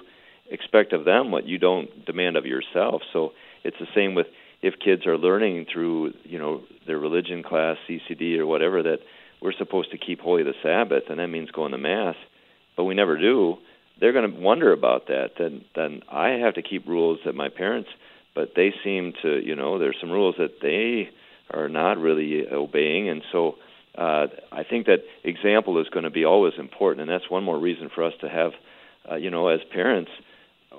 expect 0.51 0.93
of 0.93 1.05
them 1.05 1.31
what 1.31 1.47
you 1.47 1.57
don't 1.57 2.05
demand 2.05 2.35
of 2.37 2.45
yourself. 2.45 3.01
So 3.13 3.31
it's 3.63 3.77
the 3.79 3.87
same 3.95 4.13
with 4.13 4.27
if 4.61 4.75
kids 4.83 5.07
are 5.07 5.17
learning 5.17 5.65
through 5.71 6.13
you 6.23 6.37
know 6.37 6.61
their 6.85 6.99
religion 6.99 7.43
class, 7.43 7.77
CCD 7.89 8.37
or 8.37 8.45
whatever 8.45 8.83
that 8.83 8.99
we're 9.41 9.53
supposed 9.53 9.91
to 9.91 9.97
keep 9.97 10.19
holy 10.19 10.43
the 10.43 10.53
Sabbath, 10.61 11.03
and 11.09 11.19
that 11.19 11.27
means 11.27 11.49
going 11.51 11.71
to 11.71 11.77
mass, 11.77 12.15
but 12.77 12.83
we 12.83 12.93
never 12.93 13.17
do. 13.17 13.57
They're 13.99 14.13
going 14.13 14.31
to 14.31 14.39
wonder 14.39 14.71
about 14.71 15.07
that. 15.07 15.31
Then 15.37 15.63
then 15.75 16.01
I 16.11 16.29
have 16.43 16.55
to 16.55 16.61
keep 16.61 16.87
rules 16.87 17.19
that 17.25 17.33
my 17.33 17.49
parents, 17.49 17.89
but 18.35 18.51
they 18.55 18.73
seem 18.83 19.13
to 19.23 19.43
you 19.43 19.55
know 19.55 19.79
there's 19.79 19.97
some 19.99 20.11
rules 20.11 20.35
that 20.37 20.61
they 20.61 21.09
are 21.55 21.69
not 21.69 21.97
really 21.97 22.47
obeying, 22.47 23.09
and 23.09 23.23
so. 23.31 23.55
Uh, 23.93 24.27
I 24.53 24.63
think 24.63 24.85
that 24.85 24.99
example 25.25 25.81
is 25.81 25.89
going 25.89 26.05
to 26.05 26.09
be 26.09 26.23
always 26.23 26.53
important, 26.57 27.01
and 27.01 27.09
that's 27.09 27.29
one 27.29 27.43
more 27.43 27.59
reason 27.59 27.89
for 27.93 28.05
us 28.05 28.13
to 28.21 28.29
have, 28.29 28.51
uh, 29.11 29.15
you 29.15 29.29
know, 29.29 29.49
as 29.49 29.59
parents, 29.73 30.09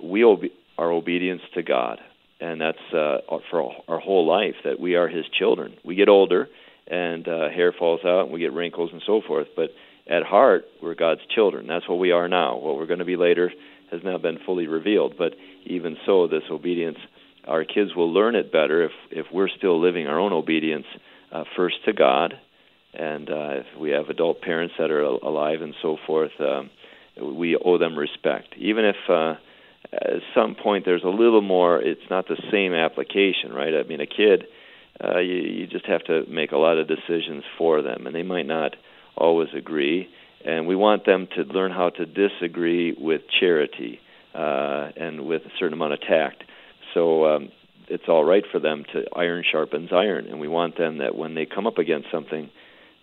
we 0.03 0.25
obe- 0.25 0.53
our 0.79 0.91
obedience 0.91 1.43
to 1.55 1.63
God, 1.63 2.01
and 2.41 2.61
that's 2.61 2.79
uh, 2.93 3.19
for 3.51 3.73
our 3.89 3.99
whole 4.01 4.27
life 4.27 4.55
that 4.65 4.81
we 4.81 4.95
are 4.95 5.09
His 5.09 5.25
children. 5.39 5.75
We 5.85 5.95
get 5.95 6.09
older, 6.09 6.49
and 6.87 7.27
uh, 7.27 7.49
hair 7.51 7.73
falls 7.77 8.01
out, 8.05 8.25
and 8.25 8.33
we 8.33 8.41
get 8.41 8.53
wrinkles 8.53 8.91
and 8.93 9.03
so 9.07 9.21
forth. 9.27 9.49
But 9.55 9.71
at 10.09 10.23
heart, 10.23 10.65
we're 10.83 10.95
God's 10.95 11.21
children. 11.35 11.67
That's 11.67 11.89
what 11.89 11.99
we 11.99 12.11
are 12.11 12.29
now. 12.29 12.57
What 12.57 12.77
we're 12.77 12.87
going 12.87 12.99
to 12.99 13.05
be 13.05 13.17
later 13.17 13.53
has 13.91 14.01
not 14.03 14.23
been 14.23 14.39
fully 14.45 14.67
revealed. 14.67 15.15
But 15.17 15.35
even 15.65 15.97
so, 16.07 16.27
this 16.27 16.43
obedience, 16.51 16.99
our 17.47 17.65
kids 17.65 17.95
will 17.95 18.13
learn 18.13 18.35
it 18.35 18.53
better 18.53 18.85
if 18.85 18.93
if 19.11 19.27
we're 19.33 19.49
still 19.49 19.81
living 19.81 20.07
our 20.07 20.19
own 20.19 20.33
obedience 20.33 20.87
uh, 21.31 21.45
first 21.57 21.77
to 21.85 21.93
God, 21.93 22.35
and 22.95 23.29
uh, 23.31 23.51
if 23.61 23.67
we 23.79 23.91
have 23.91 24.09
adult 24.09 24.41
parents 24.41 24.75
that 24.79 24.91
are 24.91 25.03
alive 25.03 25.63
and 25.63 25.75
so 25.83 25.97
forth. 26.07 26.33
Um, 26.41 26.71
we 27.21 27.57
owe 27.63 27.77
them 27.77 27.99
respect, 27.99 28.55
even 28.57 28.87
if. 28.87 28.97
Uh, 29.09 29.35
at 29.93 30.23
some 30.35 30.55
point 30.55 30.85
there's 30.85 31.05
a 31.05 31.09
little 31.09 31.43
more 31.43 31.81
it's 31.81 32.09
not 32.11 32.27
the 32.29 32.41
same 32.51 32.73
application 32.73 33.53
right? 33.53 33.75
I 33.75 33.83
mean 33.89 34.01
a 34.01 34.07
kid 34.07 34.45
uh, 35.03 35.19
you, 35.19 35.35
you 35.35 35.67
just 35.67 35.87
have 35.87 36.05
to 36.05 36.25
make 36.29 36.53
a 36.53 36.59
lot 36.59 36.79
of 36.79 36.89
decisions 36.89 37.45
for 37.59 37.83
them 37.83 38.07
and 38.07 38.15
they 38.15 38.23
might 38.23 38.47
not 38.47 38.77
always 39.17 39.49
agree 39.57 40.09
and 40.45 40.67
we 40.67 40.77
want 40.77 41.07
them 41.07 41.29
to 41.37 41.43
learn 41.43 41.71
how 41.71 41.91
to 41.91 42.07
disagree 42.07 42.93
with 42.99 43.23
charity 43.41 44.01
uh, 44.35 44.91
and 44.97 45.27
with 45.27 45.43
a 45.43 45.51
certain 45.59 45.75
amount 45.75 45.93
of 45.93 46.01
tact. 46.01 46.43
So 46.95 47.27
um, 47.27 47.51
it's 47.89 48.05
all 48.09 48.25
right 48.25 48.45
for 48.51 48.59
them 48.59 48.85
to 48.93 49.05
iron 49.15 49.45
sharpens 49.51 49.91
iron 49.93 50.27
and 50.27 50.41
we 50.41 50.49
want 50.49 50.79
them 50.79 50.99
that 50.99 51.15
when 51.15 51.35
they 51.35 51.47
come 51.47 51.67
up 51.67 51.79
against 51.79 52.09
something 52.11 52.51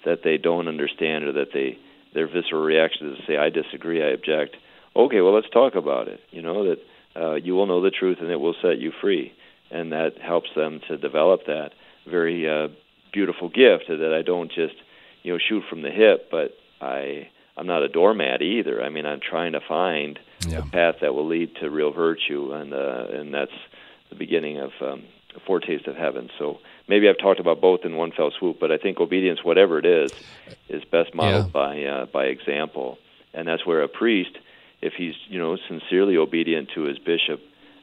that 0.06 0.20
they 0.24 0.38
don't 0.38 0.68
understand 0.68 1.26
or 1.26 1.34
that 1.34 1.50
they 1.54 1.78
their 2.14 2.28
visceral 2.28 2.64
reaction 2.64 3.12
is 3.12 3.18
to 3.20 3.26
say 3.28 3.38
i 3.38 3.50
disagree 3.50 4.04
i 4.04 4.08
object 4.08 4.56
okay, 5.06 5.22
well, 5.22 5.34
let's 5.34 5.50
talk 5.50 5.76
about 5.76 6.08
it. 6.08 6.20
You 6.32 6.42
know 6.42 6.70
that 6.70 6.80
uh, 7.16 7.36
you 7.36 7.56
will 7.56 7.66
know 7.66 7.82
the 7.82 7.92
truth 7.92 8.18
and 8.22 8.30
it 8.30 8.40
will 8.40 8.56
set 8.62 8.80
you 8.80 8.92
free, 9.02 9.34
and 9.72 9.92
that 9.92 10.20
helps 10.22 10.50
them 10.56 10.82
to 10.88 10.98
develop 10.98 11.46
that 11.48 11.72
very 12.06 12.50
uh, 12.50 12.70
beautiful 13.12 13.50
gift 13.50 13.86
that 13.88 14.14
I 14.18 14.22
don't 14.22 14.52
just 14.52 14.76
you 15.24 15.34
know 15.34 15.40
shoot 15.40 15.64
from 15.70 15.82
the 15.82 15.92
hip, 15.92 16.30
but 16.32 16.58
I 16.82 17.30
I'm 17.58 17.68
not 17.68 17.84
a 17.84 17.90
doormat 17.90 18.42
either. 18.42 18.82
I 18.82 18.90
mean, 18.90 19.06
I'm 19.06 19.20
trying 19.20 19.54
to 19.54 19.60
find 19.60 20.18
yeah. 20.48 20.60
a 20.60 20.62
path 20.64 20.96
that 21.02 21.14
will 21.14 21.28
lead 21.28 21.56
to 21.58 21.70
real 21.70 21.92
virtue, 21.92 22.54
and 22.54 22.74
uh, 22.74 23.06
and 23.12 23.34
that's 23.34 23.52
the 24.10 24.16
beginning 24.16 24.60
of 24.60 24.72
um, 24.82 25.04
a 25.36 25.40
foretaste 25.42 25.88
of 25.88 25.96
heaven. 25.96 26.30
So 26.40 26.60
maybe 26.88 27.10
I've 27.10 27.18
talked 27.18 27.40
about 27.40 27.62
both 27.62 27.82
in 27.84 27.96
one 27.96 28.12
fell 28.12 28.32
swoop, 28.32 28.60
but 28.60 28.72
I 28.72 28.78
think 28.78 29.00
obedience, 29.00 29.44
whatever 29.44 29.78
it 29.78 29.86
is, 29.86 30.12
is 30.70 30.84
best 30.86 31.14
modeled 31.14 31.48
yeah. 31.48 31.52
by 31.52 31.84
uh, 31.84 32.06
by 32.06 32.26
example, 32.26 32.98
and 33.34 33.48
that's 33.48 33.66
where 33.66 33.82
a 33.82 33.88
priest 33.88 34.38
if 34.82 34.94
he's 34.98 35.16
you 35.28 35.40
know 35.40 35.58
sincerely 35.68 36.18
obedient 36.18 36.70
to 36.76 36.84
his 36.84 36.98
bishop, 37.00 37.42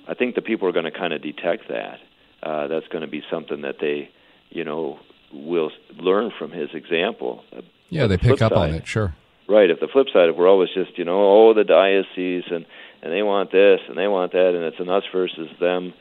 I 0.08 0.14
think 0.14 0.34
the 0.34 0.42
people 0.42 0.68
are 0.68 0.72
going 0.72 0.84
to 0.84 0.90
kind 0.90 1.12
of 1.12 1.22
detect 1.22 1.68
that. 1.68 1.98
Uh, 2.42 2.68
that's 2.68 2.86
going 2.88 3.02
to 3.02 3.10
be 3.10 3.22
something 3.30 3.62
that 3.62 3.76
they, 3.80 4.10
you 4.50 4.62
know, 4.62 4.98
will 5.32 5.70
learn 5.98 6.30
from 6.38 6.50
his 6.52 6.68
example. 6.74 7.42
Yeah, 7.88 8.06
they 8.06 8.16
pick 8.16 8.42
up 8.42 8.52
side, 8.52 8.70
on 8.70 8.74
it. 8.74 8.86
Sure. 8.86 9.14
Right. 9.48 9.70
If 9.70 9.80
the 9.80 9.88
flip 9.88 10.08
side, 10.12 10.28
if 10.28 10.36
we're 10.36 10.48
always 10.48 10.70
just 10.74 10.98
you 10.98 11.04
know, 11.04 11.48
oh, 11.48 11.54
the 11.54 11.64
diocese 11.64 12.44
and 12.50 12.66
and 13.02 13.12
they 13.12 13.22
want 13.22 13.52
this 13.52 13.80
and 13.88 13.96
they 13.96 14.08
want 14.08 14.32
that, 14.32 14.54
and 14.54 14.64
it's 14.64 14.80
an 14.80 14.88
us 14.88 15.04
versus 15.12 15.48
them. 15.60 15.94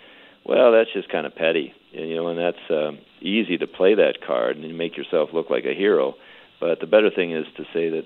Well, 0.45 0.71
that's 0.71 0.93
just 0.93 1.09
kind 1.09 1.25
of 1.25 1.33
petty, 1.35 1.73
And, 1.91 2.07
you 2.07 2.15
know, 2.15 2.27
and 2.27 2.37
that's 2.37 2.69
um, 2.69 2.99
easy 3.19 3.57
to 3.57 3.65
play 3.65 3.95
that 3.95 4.21
card 4.25 4.57
and 4.57 4.77
make 4.77 4.95
yourself 4.95 5.29
look 5.33 5.49
like 5.49 5.65
a 5.65 5.73
hero. 5.73 6.13
But 6.59 6.79
the 6.79 6.85
better 6.85 7.09
thing 7.09 7.31
is 7.31 7.45
to 7.57 7.63
say 7.73 7.89
that 7.89 8.03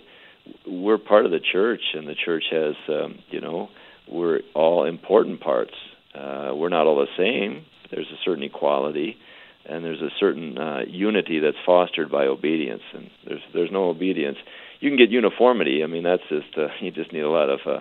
we're 0.67 0.97
part 0.97 1.25
of 1.25 1.31
the 1.31 1.39
church, 1.39 1.81
and 1.93 2.07
the 2.07 2.15
church 2.15 2.45
has, 2.51 2.75
um, 2.87 3.19
you 3.29 3.41
know, 3.41 3.69
we're 4.09 4.41
all 4.55 4.85
important 4.85 5.41
parts. 5.41 5.73
Uh, 6.13 6.51
we're 6.53 6.69
not 6.69 6.87
all 6.87 6.97
the 6.97 7.07
same. 7.17 7.65
There's 7.91 8.07
a 8.07 8.19
certain 8.23 8.43
equality, 8.43 9.17
and 9.65 9.83
there's 9.83 10.01
a 10.01 10.09
certain 10.19 10.57
uh, 10.57 10.81
unity 10.87 11.39
that's 11.39 11.57
fostered 11.65 12.11
by 12.11 12.25
obedience. 12.25 12.81
And 12.93 13.09
there's 13.25 13.41
there's 13.53 13.71
no 13.71 13.89
obedience. 13.89 14.37
You 14.79 14.89
can 14.89 14.97
get 14.97 15.09
uniformity. 15.09 15.83
I 15.83 15.87
mean, 15.87 16.03
that's 16.03 16.23
just 16.29 16.57
uh, 16.57 16.67
you 16.81 16.91
just 16.91 17.13
need 17.13 17.21
a 17.21 17.29
lot 17.29 17.49
of 17.49 17.59
uh, 17.65 17.79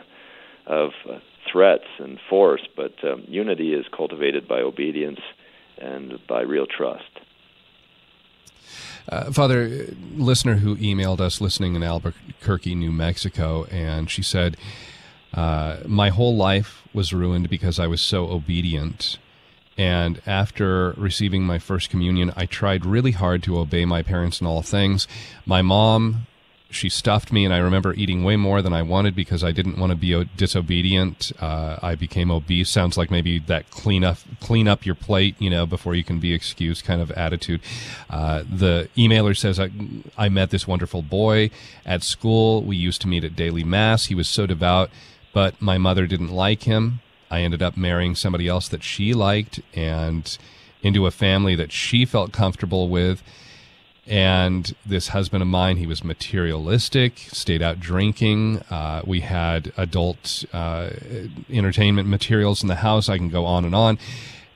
of 0.67 0.91
uh, 1.09 1.19
threats 1.51 1.89
and 1.99 2.19
force. 2.29 2.67
But 2.77 2.93
um, 3.05 3.25
unity 3.27 3.73
is 3.73 3.87
cultivated 3.97 4.47
by 4.47 4.61
obedience 4.61 5.21
and 5.79 6.19
by 6.29 6.43
real 6.43 6.67
trust. 6.67 7.05
Uh, 9.09 9.33
Father, 9.33 9.87
listener 10.17 10.57
who 10.57 10.77
emailed 10.77 11.21
us 11.21 11.41
listening 11.41 11.75
in 11.75 11.83
Albuquerque, 11.83 12.75
New 12.75 12.93
Mexico, 12.93 13.65
and 13.71 14.11
she 14.11 14.23
said, 14.23 14.57
uh, 15.33 15.79
My 15.87 16.11
whole 16.11 16.37
life 16.37 16.83
was 16.93 17.13
ruined 17.15 17.49
because 17.49 17.79
I 17.79 17.87
was 17.87 18.03
so 18.03 18.29
obedient. 18.29 19.19
And 19.79 20.21
after 20.27 20.93
receiving 20.93 21.45
my 21.45 21.59
first 21.59 21.89
communion, 21.89 22.33
I 22.37 22.45
tried 22.47 22.85
really 22.85 23.13
hard 23.13 23.43
to 23.45 23.59
obey 23.59 23.85
my 23.85 24.03
parents 24.03 24.41
in 24.41 24.47
all 24.47 24.61
things. 24.61 25.09
My 25.47 25.63
mom 25.63 26.27
she 26.71 26.91
stuffed 26.91 27.33
me, 27.33 27.45
and 27.47 27.55
I 27.55 27.59
remember 27.59 27.95
eating 27.95 28.25
way 28.25 28.37
more 28.37 28.61
than 28.61 28.75
I 28.75 28.83
wanted 28.83 29.15
because 29.15 29.43
I 29.43 29.53
didn't 29.53 29.79
want 29.79 29.91
to 29.91 29.97
be 29.97 30.29
disobedient. 30.37 31.33
Uh, 31.41 31.79
I 31.81 31.95
became 31.95 32.31
obese. 32.31 32.69
Sounds 32.69 32.99
like 32.99 33.11
maybe 33.11 33.39
that 33.39 33.71
clean 33.71 34.05
up, 34.05 34.19
clean 34.41 34.69
up 34.69 34.85
your 34.85 34.95
plate, 34.95 35.35
you 35.39 35.49
know, 35.49 35.65
before 35.65 35.95
you 35.95 36.05
can 36.05 36.21
be 36.21 36.35
excused 36.35 36.85
kind 36.85 37.01
of 37.01 37.11
attitude. 37.13 37.63
Uh, 38.11 38.43
the 38.51 38.91
emailer 38.97 39.37
says, 39.37 39.59
I, 39.59 39.71
I 40.19 40.29
met 40.29 40.51
this 40.51 40.67
wonderful 40.67 41.01
boy 41.01 41.51
at 41.87 42.03
school. 42.03 42.63
We 42.63 42.77
used 42.77 43.01
to 43.01 43.09
meet 43.09 43.25
at 43.25 43.35
daily 43.35 43.65
mass. 43.65 44.07
He 44.07 44.15
was 44.15 44.29
so 44.29 44.47
devout, 44.47 44.91
but 45.33 45.61
my 45.63 45.79
mother 45.79 46.07
didn't 46.07 46.33
like 46.33 46.65
him. 46.65 47.01
I 47.31 47.41
ended 47.41 47.63
up 47.63 47.79
marrying 47.79 48.15
somebody 48.15 48.47
else 48.47 48.69
that 48.69 48.83
she 48.83 49.15
liked 49.15 49.61
and 49.75 50.37
into 50.83 51.07
a 51.07 51.11
family 51.11 51.55
that 51.57 51.73
she 51.73 52.05
felt 52.05 52.33
comfortable 52.33 52.89
with 52.89 53.23
and 54.09 54.75
this 54.87 55.09
husband 55.09 55.43
of 55.43 55.49
mine, 55.49 55.77
he 55.77 55.87
was 55.87 56.03
materialistic, 56.03 57.19
stayed 57.19 57.61
out 57.61 57.79
drinking. 57.79 58.59
Uh, 58.71 59.03
we 59.05 59.21
had 59.21 59.71
adult 59.77 60.47
uh, 60.53 60.91
entertainment 61.51 62.09
materials 62.09 62.63
in 62.63 62.69
the 62.69 62.77
house. 62.77 63.11
I 63.11 63.19
can 63.19 63.29
go 63.29 63.45
on 63.45 63.67
and 63.67 63.75
on. 63.75 63.99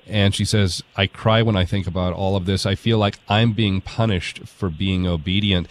And 0.07 0.35
she 0.35 0.47
says, 0.47 0.83
I 0.97 1.07
cry 1.07 1.43
when 1.43 1.55
I 1.55 1.67
think 1.67 1.87
about 1.87 2.15
all 2.15 2.35
of 2.35 2.47
this. 2.47 2.65
I 2.65 2.75
feel 2.75 2.97
like 2.97 3.19
I'm 3.29 3.53
being 3.53 3.83
punished 3.83 4.41
for 4.49 4.71
being 4.71 5.07
obedient. 5.07 5.69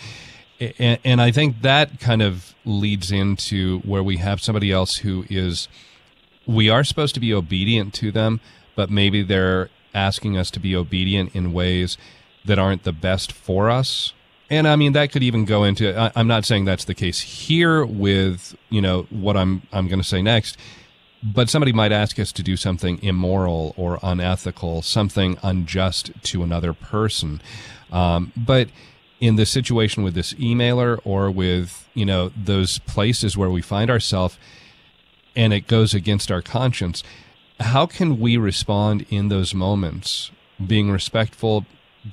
And, 0.78 1.00
and 1.04 1.22
I 1.22 1.32
think 1.32 1.64
that 1.64 2.00
kind 2.00 2.22
of 2.22 2.54
leads 2.64 3.12
into 3.12 3.80
where 3.80 4.04
we 4.04 4.18
have 4.18 4.42
somebody 4.42 4.72
else 4.72 4.98
who 4.98 5.26
is, 5.28 5.68
we 6.46 6.70
are 6.70 6.84
supposed 6.84 7.16
to 7.16 7.20
be 7.20 7.34
obedient 7.34 7.96
to 7.96 8.12
them, 8.12 8.42
but 8.76 8.92
maybe 8.92 9.24
they're 9.24 9.70
asking 9.94 10.38
us 10.38 10.52
to 10.52 10.60
be 10.60 10.76
obedient 10.76 11.36
in 11.36 11.52
ways 11.52 11.98
that 12.46 12.60
aren't 12.60 12.84
the 12.84 12.92
best 12.92 13.32
for 13.32 13.70
us. 13.70 14.14
And 14.50 14.68
I 14.68 14.76
mean 14.76 14.92
that 14.94 15.12
could 15.12 15.24
even 15.24 15.46
go 15.46 15.64
into. 15.64 15.98
I, 15.98 16.20
am 16.20 16.28
not 16.28 16.46
saying 16.46 16.66
that's 16.66 16.84
the 16.84 16.94
case 16.94 17.22
here 17.22 17.86
with 17.86 18.56
you 18.70 18.82
know 18.82 19.04
what 19.10 19.38
I'm 19.38 19.62
I'm 19.72 19.88
going 19.88 20.02
to 20.02 20.08
say 20.08 20.22
next, 20.22 20.58
but 21.24 21.50
somebody 21.50 21.72
might 21.72 21.94
ask 21.94 22.20
us 22.20 22.34
to 22.34 22.44
do 22.44 22.58
something 22.58 23.02
immoral 23.02 23.74
or 23.78 23.98
unethical, 24.04 24.82
something 24.82 25.38
unjust 25.42 26.12
to 26.24 26.44
another 26.44 26.74
person. 26.74 27.42
Um, 27.94 28.34
but 28.36 28.68
in 29.22 29.36
the 29.36 29.46
situation 29.46 30.04
with 30.04 30.16
this 30.16 30.34
emailer 30.34 31.00
or 31.06 31.32
with 31.32 31.88
you 31.94 32.06
know 32.06 32.32
those 32.36 32.80
places 32.80 33.38
where 33.38 33.50
we 33.50 33.62
find 33.62 33.89
ourselves, 33.89 34.38
and 35.34 35.54
it 35.54 35.68
goes 35.68 35.94
against 35.94 36.30
our 36.30 36.42
conscience, 36.42 37.04
how 37.62 37.86
can 37.86 38.20
we 38.20 38.36
respond 38.36 39.06
in 39.10 39.30
those 39.30 39.54
moments? 39.54 40.32
Being 40.66 40.92
respectful, 40.92 41.66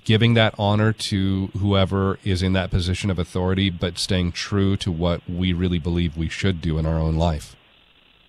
giving 0.04 0.34
that 0.34 0.54
honor 0.58 0.92
to 0.92 1.46
whoever 1.58 2.18
is 2.24 2.42
in 2.42 2.52
that 2.52 2.70
position 2.70 3.10
of 3.10 3.18
authority, 3.18 3.70
but 3.70 3.98
staying 3.98 4.32
true 4.32 4.76
to 4.76 4.92
what 4.92 5.22
we 5.28 5.52
really 5.52 5.78
believe 5.78 6.16
we 6.16 6.28
should 6.28 6.60
do 6.60 6.78
in 6.78 6.86
our 6.86 6.98
own 6.98 7.16
life? 7.16 7.56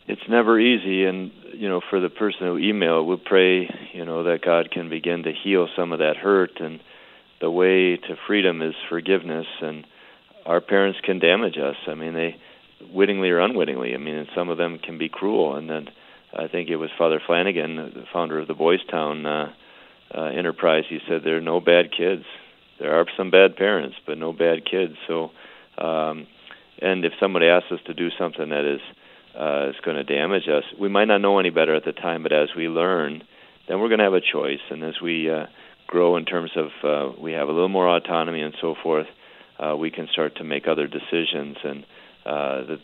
It's 0.07 0.27
never 0.27 0.59
easy, 0.59 1.05
and 1.05 1.31
you 1.53 1.67
know, 1.67 1.81
for 1.89 1.99
the 1.99 2.09
person 2.09 2.41
who 2.41 2.57
emailed, 2.57 3.05
we 3.05 3.17
pray, 3.17 3.69
you 3.93 4.05
know, 4.05 4.23
that 4.23 4.41
God 4.43 4.71
can 4.71 4.89
begin 4.89 5.23
to 5.23 5.33
heal 5.33 5.67
some 5.75 5.91
of 5.91 5.99
that 5.99 6.15
hurt, 6.15 6.59
and 6.59 6.79
the 7.41 7.51
way 7.51 7.97
to 7.97 8.15
freedom 8.27 8.61
is 8.61 8.73
forgiveness. 8.87 9.45
And 9.61 9.85
our 10.45 10.61
parents 10.61 10.99
can 11.03 11.19
damage 11.19 11.57
us. 11.57 11.75
I 11.87 11.95
mean, 11.95 12.13
they 12.13 12.37
wittingly 12.91 13.29
or 13.29 13.39
unwittingly. 13.39 13.93
I 13.93 13.97
mean, 13.97 14.15
and 14.15 14.29
some 14.33 14.49
of 14.49 14.57
them 14.57 14.79
can 14.79 14.97
be 14.97 15.09
cruel. 15.09 15.55
And 15.55 15.69
then 15.69 15.89
I 16.33 16.47
think 16.47 16.69
it 16.69 16.77
was 16.77 16.89
Father 16.97 17.21
Flanagan, 17.25 17.75
the 17.75 18.05
founder 18.11 18.39
of 18.39 18.47
the 18.47 18.53
Boys 18.53 18.83
Town. 18.89 19.25
Uh, 19.25 19.53
uh, 20.15 20.23
enterprise, 20.23 20.85
he 20.89 20.99
said 21.07 21.21
there 21.23 21.37
are 21.37 21.41
no 21.41 21.59
bad 21.59 21.91
kids. 21.95 22.23
There 22.79 22.93
are 22.93 23.05
some 23.17 23.29
bad 23.29 23.55
parents, 23.55 23.97
but 24.05 24.17
no 24.17 24.33
bad 24.33 24.65
kids. 24.69 24.93
So, 25.07 25.31
um, 25.77 26.27
and 26.81 27.05
if 27.05 27.13
somebody 27.19 27.47
asks 27.47 27.71
us 27.71 27.79
to 27.87 27.93
do 27.93 28.09
something 28.17 28.49
that 28.49 28.65
is 28.65 28.81
uh, 29.37 29.69
is 29.69 29.75
going 29.83 29.97
to 29.97 30.03
damage 30.03 30.47
us, 30.47 30.63
we 30.79 30.89
might 30.89 31.05
not 31.05 31.19
know 31.19 31.39
any 31.39 31.51
better 31.51 31.75
at 31.75 31.85
the 31.85 31.91
time, 31.91 32.23
but 32.23 32.33
as 32.33 32.49
we 32.57 32.67
learn, 32.67 33.23
then 33.67 33.79
we're 33.79 33.87
going 33.87 33.99
to 33.99 34.05
have 34.05 34.13
a 34.13 34.21
choice. 34.21 34.59
And 34.71 34.83
as 34.83 34.99
we 35.01 35.29
uh, 35.29 35.45
grow 35.87 36.17
in 36.17 36.25
terms 36.25 36.51
of 36.55 36.69
uh, 36.83 37.13
we 37.21 37.33
have 37.33 37.47
a 37.47 37.51
little 37.51 37.69
more 37.69 37.87
autonomy 37.87 38.41
and 38.41 38.55
so 38.59 38.75
forth, 38.81 39.07
uh, 39.59 39.75
we 39.75 39.91
can 39.91 40.07
start 40.11 40.37
to 40.37 40.43
make 40.43 40.67
other 40.67 40.87
decisions. 40.87 41.57
And 41.63 41.85
uh, 42.25 42.63
the, 42.65 42.77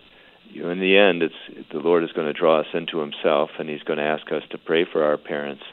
you 0.49 0.63
know, 0.63 0.69
in 0.69 0.79
the 0.79 0.97
end, 0.97 1.23
it's 1.23 1.69
the 1.71 1.79
Lord 1.79 2.03
is 2.03 2.11
going 2.11 2.27
to 2.27 2.33
draw 2.33 2.59
us 2.59 2.67
into 2.73 2.99
Himself, 2.99 3.49
and 3.57 3.67
He's 3.67 3.83
going 3.83 3.97
to 3.97 4.05
ask 4.05 4.31
us 4.31 4.43
to 4.51 4.57
pray 4.57 4.85
for 4.85 5.03
our 5.03 5.17
parents 5.17 5.63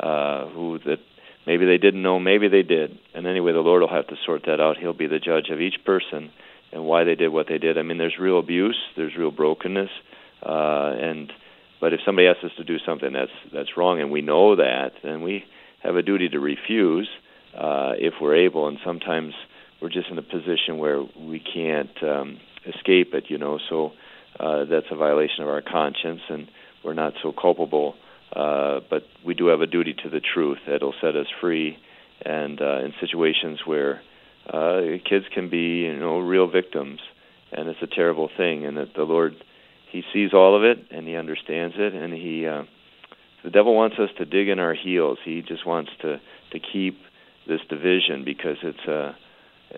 uh, 0.00 0.48
who 0.48 0.78
that 0.84 0.98
maybe 1.46 1.66
they 1.66 1.78
didn't 1.78 2.02
know, 2.02 2.18
maybe 2.18 2.48
they 2.48 2.62
did. 2.62 2.98
And 3.14 3.26
anyway, 3.26 3.52
the 3.52 3.60
Lord 3.60 3.82
will 3.82 3.88
have 3.88 4.08
to 4.08 4.16
sort 4.24 4.42
that 4.46 4.60
out. 4.60 4.76
He'll 4.78 4.92
be 4.92 5.06
the 5.06 5.18
judge 5.18 5.48
of 5.50 5.60
each 5.60 5.84
person 5.84 6.30
and 6.72 6.84
why 6.84 7.04
they 7.04 7.14
did 7.14 7.28
what 7.28 7.46
they 7.48 7.58
did. 7.58 7.78
I 7.78 7.82
mean, 7.82 7.98
there's 7.98 8.18
real 8.20 8.38
abuse, 8.38 8.78
there's 8.96 9.16
real 9.16 9.30
brokenness, 9.30 9.90
uh, 10.42 10.92
and 11.00 11.32
but 11.80 11.92
if 11.92 12.00
somebody 12.04 12.26
asks 12.26 12.44
us 12.44 12.50
to 12.56 12.64
do 12.64 12.78
something 12.84 13.12
that's 13.12 13.30
that's 13.52 13.76
wrong, 13.76 14.00
and 14.00 14.10
we 14.10 14.22
know 14.22 14.56
that, 14.56 14.92
then 15.02 15.22
we 15.22 15.44
have 15.82 15.96
a 15.96 16.02
duty 16.02 16.28
to 16.30 16.40
refuse 16.40 17.08
uh, 17.56 17.92
if 17.98 18.14
we're 18.20 18.36
able. 18.36 18.66
And 18.66 18.78
sometimes 18.84 19.34
we're 19.80 19.90
just 19.90 20.08
in 20.08 20.18
a 20.18 20.22
position 20.22 20.78
where 20.78 21.02
we 21.02 21.40
can't 21.40 22.02
um, 22.02 22.40
escape 22.66 23.14
it, 23.14 23.24
you 23.28 23.38
know. 23.38 23.58
So 23.68 23.92
uh, 24.40 24.64
that's 24.64 24.86
a 24.90 24.96
violation 24.96 25.42
of 25.42 25.48
our 25.48 25.62
conscience, 25.62 26.22
and 26.28 26.48
we're 26.84 26.94
not 26.94 27.12
so 27.22 27.32
culpable 27.32 27.94
uh, 28.36 28.80
but 28.90 29.04
we 29.24 29.34
do 29.34 29.46
have 29.46 29.62
a 29.62 29.66
duty 29.66 29.94
to 30.02 30.10
the 30.10 30.20
truth 30.20 30.58
that'll 30.68 30.94
set 31.00 31.16
us 31.16 31.26
free. 31.40 31.78
And 32.22 32.60
uh, 32.60 32.84
in 32.84 32.92
situations 33.00 33.60
where 33.64 34.02
uh, 34.52 34.98
kids 35.08 35.24
can 35.32 35.48
be, 35.48 35.84
you 35.84 35.96
know, 35.96 36.18
real 36.18 36.48
victims, 36.50 37.00
and 37.52 37.68
it's 37.68 37.82
a 37.82 37.86
terrible 37.86 38.28
thing, 38.36 38.66
and 38.66 38.76
that 38.76 38.94
the 38.94 39.04
Lord, 39.04 39.34
He 39.90 40.02
sees 40.12 40.34
all 40.34 40.56
of 40.56 40.64
it 40.64 40.86
and 40.90 41.06
He 41.06 41.16
understands 41.16 41.76
it, 41.78 41.94
and 41.94 42.12
He, 42.12 42.46
uh, 42.46 42.64
the 43.42 43.50
devil 43.50 43.74
wants 43.74 43.96
us 43.98 44.10
to 44.18 44.24
dig 44.24 44.48
in 44.48 44.58
our 44.58 44.74
heels. 44.74 45.18
He 45.24 45.42
just 45.42 45.66
wants 45.66 45.90
to 46.02 46.20
to 46.52 46.60
keep 46.60 46.98
this 47.48 47.60
division 47.68 48.24
because 48.24 48.56
it's 48.62 48.86
uh, 48.88 49.12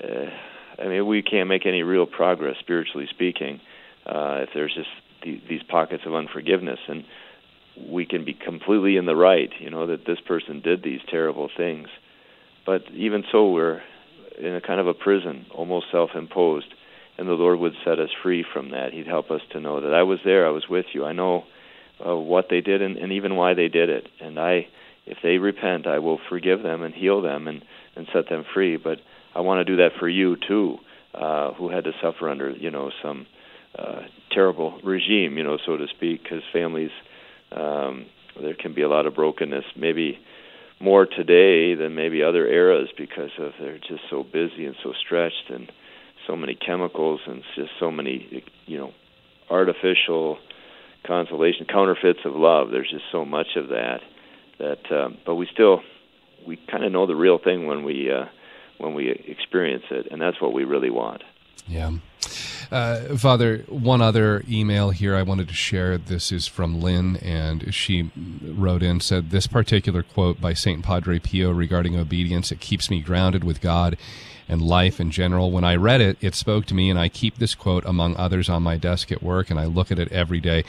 uh 0.05 0.31
I 0.81 0.87
mean, 0.87 1.07
we 1.07 1.23
can't 1.23 1.49
make 1.49 1.67
any 1.67 1.83
real 1.83 2.07
progress 2.07 2.57
spiritually 2.61 3.09
speaking 3.11 3.61
uh, 4.07 4.43
if 4.43 4.51
there's 4.55 4.73
just 4.75 4.89
the, 5.25 5.41
these 5.49 5.63
pockets 5.69 6.05
of 6.07 6.15
unforgiveness 6.15 6.79
and 6.87 7.05
we 7.89 8.07
can 8.07 8.25
be 8.25 8.35
completely 8.35 8.97
in 8.97 9.07
the 9.07 9.17
right, 9.17 9.51
you 9.61 9.71
know, 9.71 9.87
that 9.87 10.07
this 10.07 10.21
person 10.21 10.61
did 10.61 10.83
these 10.83 11.01
terrible 11.11 11.49
things. 11.55 11.89
But 12.67 12.83
even 12.93 13.25
so, 13.31 13.51
we're 13.51 13.83
in 14.39 14.55
a 14.55 14.61
kind 14.61 14.81
of 14.81 14.87
a 14.87 14.95
prison, 14.95 15.47
almost 15.55 15.87
self 15.91 16.11
imposed. 16.15 16.73
And 17.17 17.29
the 17.29 17.33
Lord 17.33 17.59
would 17.59 17.73
set 17.85 17.99
us 17.99 18.11
free 18.23 18.45
from 18.53 18.71
that. 18.71 18.93
He'd 18.93 19.09
help 19.09 19.31
us 19.31 19.41
to 19.51 19.61
know 19.61 19.81
that 19.81 19.93
I 19.93 20.05
was 20.05 20.21
there, 20.25 20.47
I 20.47 20.51
was 20.51 20.69
with 20.69 20.87
you. 20.93 21.05
I 21.05 21.13
know 21.13 21.45
uh, 22.05 22.15
what 22.15 22.47
they 22.49 22.61
did 22.61 22.81
and, 22.81 22.97
and 22.97 23.13
even 23.13 23.35
why 23.35 23.55
they 23.55 23.69
did 23.69 23.89
it. 23.89 24.07
And 24.21 24.39
I, 24.39 24.69
if 25.05 25.19
they 25.23 25.39
repent, 25.39 25.87
I 25.87 25.99
will 25.99 26.21
forgive 26.29 26.63
them 26.63 26.83
and 26.83 26.95
heal 26.95 27.21
them 27.21 27.49
and, 27.49 27.65
and 27.97 28.07
set 28.13 28.29
them 28.29 28.45
free. 28.55 28.77
But 28.77 28.99
I 29.35 29.41
want 29.41 29.67
to 29.67 29.73
do 29.73 29.79
that 29.83 29.99
for 29.99 30.09
you 30.09 30.37
too, 30.37 30.77
uh, 31.13 31.55
who 31.55 31.71
had 31.71 31.85
to 31.85 31.93
suffer 32.01 32.29
under, 32.29 32.51
you 32.51 32.71
know, 32.71 32.93
some 33.03 33.27
uh, 33.77 34.03
terrible 34.31 34.79
regime, 34.85 35.37
you 35.39 35.45
know, 35.45 35.59
so 35.67 35.77
to 35.77 35.87
speak, 35.89 36.23
because 36.23 36.43
families 36.53 36.91
um, 37.53 38.07
there 38.41 38.55
can 38.55 38.75
be 38.75 38.83
a 38.83 38.89
lot 38.89 39.07
of 39.07 39.15
brokenness, 39.15 39.65
maybe 39.77 40.19
more 40.81 41.07
today 41.07 41.75
than 41.75 41.95
maybe 41.95 42.23
other 42.23 42.47
eras 42.47 42.89
because 42.97 43.31
of 43.39 43.53
they're 43.59 43.79
just 43.79 44.03
so 44.09 44.23
busy 44.23 44.65
and 44.65 44.77
so 44.83 44.93
stretched 44.93 45.51
and 45.51 45.73
so 46.27 46.37
many 46.37 46.55
chemicals 46.55 47.21
and 47.27 47.43
just 47.57 47.71
so 47.81 47.91
many 47.91 48.45
you 48.67 48.79
know 48.79 48.93
artificial 49.51 50.39
consolation 51.05 51.67
counterfeits 51.67 52.21
of 52.25 52.35
love. 52.35 52.71
There's 52.71 52.91
just 52.91 53.05
so 53.11 53.25
much 53.25 53.57
of 53.57 53.69
that 53.69 54.01
that 54.59 54.93
um, 54.93 55.19
but 55.27 55.35
we 55.35 55.49
still 55.53 55.83
we 56.47 56.57
kind 56.71 56.85
of 56.85 56.93
know 56.93 57.07
the 57.07 57.17
real 57.17 57.39
thing 57.39 57.67
when 57.67 57.83
we 57.83 58.11
uh, 58.11 58.27
when 58.79 58.95
we 58.95 59.11
experience 59.11 59.85
it 59.91 60.09
and 60.11 60.21
that's 60.21 60.41
what 60.41 60.53
we 60.53 60.65
really 60.65 60.91
want. 60.91 61.23
Yeah 61.67 61.91
uh, 62.71 63.17
Father, 63.17 63.65
one 63.69 64.03
other 64.03 64.45
email 64.49 64.91
here 64.91 65.15
I 65.15 65.23
wanted 65.23 65.49
to 65.49 65.55
share. 65.55 65.97
This 65.97 66.31
is 66.31 66.47
from 66.47 66.81
Lynn, 66.81 67.17
and 67.17 67.73
she 67.73 68.11
wrote 68.43 68.83
in 68.83 69.01
said 69.01 69.31
this 69.31 69.47
particular 69.47 70.03
quote 70.03 70.41
by 70.41 70.53
Saint 70.53 70.85
Padre 70.85 71.19
Pio 71.19 71.51
regarding 71.51 71.97
obedience. 71.97 72.53
It 72.53 72.61
keeps 72.61 72.91
me 72.91 73.01
grounded 73.01 73.43
with 73.43 73.61
God 73.61 73.97
and 74.49 74.61
life 74.61 75.01
in 75.01 75.11
general. 75.11 75.51
When 75.51 75.65
I 75.65 75.77
read 75.77 76.01
it, 76.01 76.19
it 76.21 76.35
spoke 76.35 76.67
to 76.67 76.75
me, 76.75 76.91
and 76.91 76.99
I 76.99 77.09
keep 77.09 77.39
this 77.39 77.55
quote 77.55 77.85
among 77.87 78.17
others 78.17 78.49
on 78.49 78.63
my 78.63 78.77
desk 78.77 79.11
at 79.11 79.23
work, 79.23 79.51
and 79.51 79.59
I 79.59 79.65
look 79.65 79.91
at 79.91 79.99
it 79.99 80.13
every 80.13 80.41
day. 80.41 80.65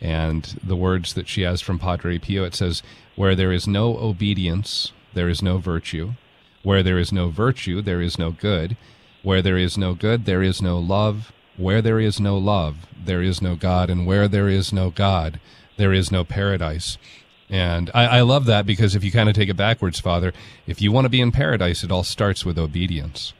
And 0.00 0.44
the 0.62 0.76
words 0.76 1.14
that 1.14 1.28
she 1.28 1.42
has 1.42 1.60
from 1.60 1.78
Padre 1.78 2.18
Pio, 2.18 2.44
it 2.44 2.54
says, 2.54 2.82
"Where 3.16 3.34
there 3.34 3.52
is 3.52 3.66
no 3.66 3.96
obedience, 3.96 4.92
there 5.14 5.28
is 5.28 5.42
no 5.42 5.58
virtue. 5.58 6.12
Where 6.62 6.82
there 6.82 6.98
is 6.98 7.12
no 7.12 7.30
virtue, 7.30 7.80
there 7.80 8.02
is 8.02 8.18
no 8.18 8.30
good." 8.32 8.76
Where 9.22 9.42
there 9.42 9.58
is 9.58 9.76
no 9.76 9.94
good, 9.94 10.26
there 10.26 10.44
is 10.44 10.62
no 10.62 10.78
love. 10.78 11.32
Where 11.58 11.82
there 11.82 12.00
is 12.00 12.18
no 12.18 12.38
love, 12.38 12.86
there 13.04 13.22
is 13.22 13.42
no 13.42 13.54
God. 13.54 13.90
And 13.90 14.06
where 14.06 14.28
there 14.28 14.48
is 14.48 14.72
no 14.72 14.90
God, 14.90 15.38
there 15.76 15.92
is 15.92 16.10
no 16.10 16.24
paradise. 16.24 16.96
And 17.50 17.90
I, 17.92 18.18
I 18.18 18.20
love 18.22 18.46
that 18.46 18.64
because 18.64 18.94
if 18.94 19.04
you 19.04 19.10
kind 19.10 19.28
of 19.28 19.34
take 19.34 19.48
it 19.48 19.56
backwards, 19.56 20.00
Father, 20.00 20.32
if 20.66 20.80
you 20.80 20.92
want 20.92 21.04
to 21.04 21.10
be 21.10 21.20
in 21.20 21.32
paradise, 21.32 21.82
it 21.82 21.92
all 21.92 22.04
starts 22.04 22.44
with 22.44 22.58
obedience. 22.58 23.34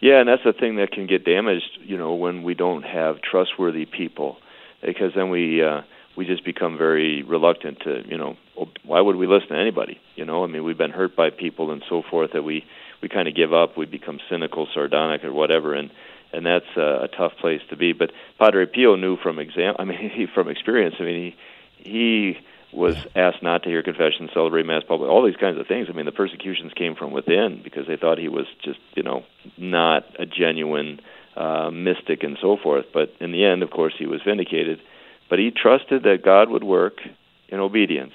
Yeah, 0.00 0.20
and 0.20 0.28
that's 0.28 0.44
the 0.44 0.52
thing 0.52 0.76
that 0.76 0.92
can 0.92 1.06
get 1.06 1.24
damaged, 1.24 1.78
you 1.82 1.96
know, 1.98 2.14
when 2.14 2.42
we 2.42 2.54
don't 2.54 2.82
have 2.82 3.20
trustworthy 3.20 3.84
people, 3.84 4.38
because 4.82 5.12
then 5.14 5.28
we 5.28 5.62
uh, 5.62 5.82
we 6.16 6.26
just 6.26 6.44
become 6.44 6.78
very 6.78 7.22
reluctant 7.22 7.80
to, 7.80 8.02
you 8.08 8.16
know, 8.16 8.36
why 8.84 9.00
would 9.00 9.16
we 9.16 9.26
listen 9.26 9.50
to 9.50 9.58
anybody? 9.58 10.00
You 10.16 10.24
know, 10.24 10.42
I 10.42 10.46
mean, 10.46 10.64
we've 10.64 10.78
been 10.78 10.90
hurt 10.90 11.14
by 11.14 11.30
people 11.30 11.70
and 11.70 11.82
so 11.88 12.02
forth 12.10 12.32
that 12.32 12.42
we 12.42 12.64
we 13.02 13.08
kind 13.08 13.28
of 13.28 13.36
give 13.36 13.52
up. 13.52 13.76
We 13.76 13.86
become 13.86 14.20
cynical, 14.30 14.66
sardonic, 14.72 15.22
or 15.22 15.32
whatever, 15.32 15.74
and 15.74 15.90
and 16.32 16.46
that's 16.46 16.76
a, 16.76 17.04
a 17.04 17.08
tough 17.08 17.32
place 17.40 17.60
to 17.70 17.76
be. 17.76 17.92
But 17.92 18.12
Padre 18.38 18.66
Pio 18.66 18.96
knew 18.96 19.16
from 19.16 19.38
exam, 19.38 19.74
I 19.78 19.84
mean, 19.84 20.10
he, 20.14 20.26
from 20.26 20.48
experience. 20.48 20.96
I 20.98 21.02
mean, 21.04 21.34
he 21.34 21.36
he 21.82 22.38
was 22.72 22.94
asked 23.16 23.42
not 23.42 23.62
to 23.64 23.68
hear 23.68 23.82
confession, 23.82 24.28
celebrate 24.32 24.64
mass 24.64 24.82
public, 24.86 25.10
all 25.10 25.24
these 25.24 25.36
kinds 25.36 25.58
of 25.58 25.66
things. 25.66 25.88
I 25.88 25.92
mean, 25.92 26.06
the 26.06 26.12
persecutions 26.12 26.72
came 26.74 26.94
from 26.94 27.10
within 27.10 27.60
because 27.64 27.86
they 27.88 27.96
thought 27.96 28.18
he 28.18 28.28
was 28.28 28.46
just, 28.62 28.78
you 28.94 29.02
know, 29.02 29.24
not 29.56 30.04
a 30.20 30.26
genuine 30.26 31.00
uh, 31.36 31.70
mystic 31.72 32.22
and 32.22 32.38
so 32.40 32.56
forth. 32.62 32.86
But 32.92 33.12
in 33.18 33.32
the 33.32 33.44
end, 33.44 33.62
of 33.62 33.70
course, 33.70 33.94
he 33.98 34.06
was 34.06 34.20
vindicated. 34.24 34.80
But 35.28 35.38
he 35.38 35.50
trusted 35.50 36.04
that 36.04 36.24
God 36.24 36.48
would 36.50 36.64
work 36.64 36.98
in 37.48 37.58
obedience, 37.58 38.14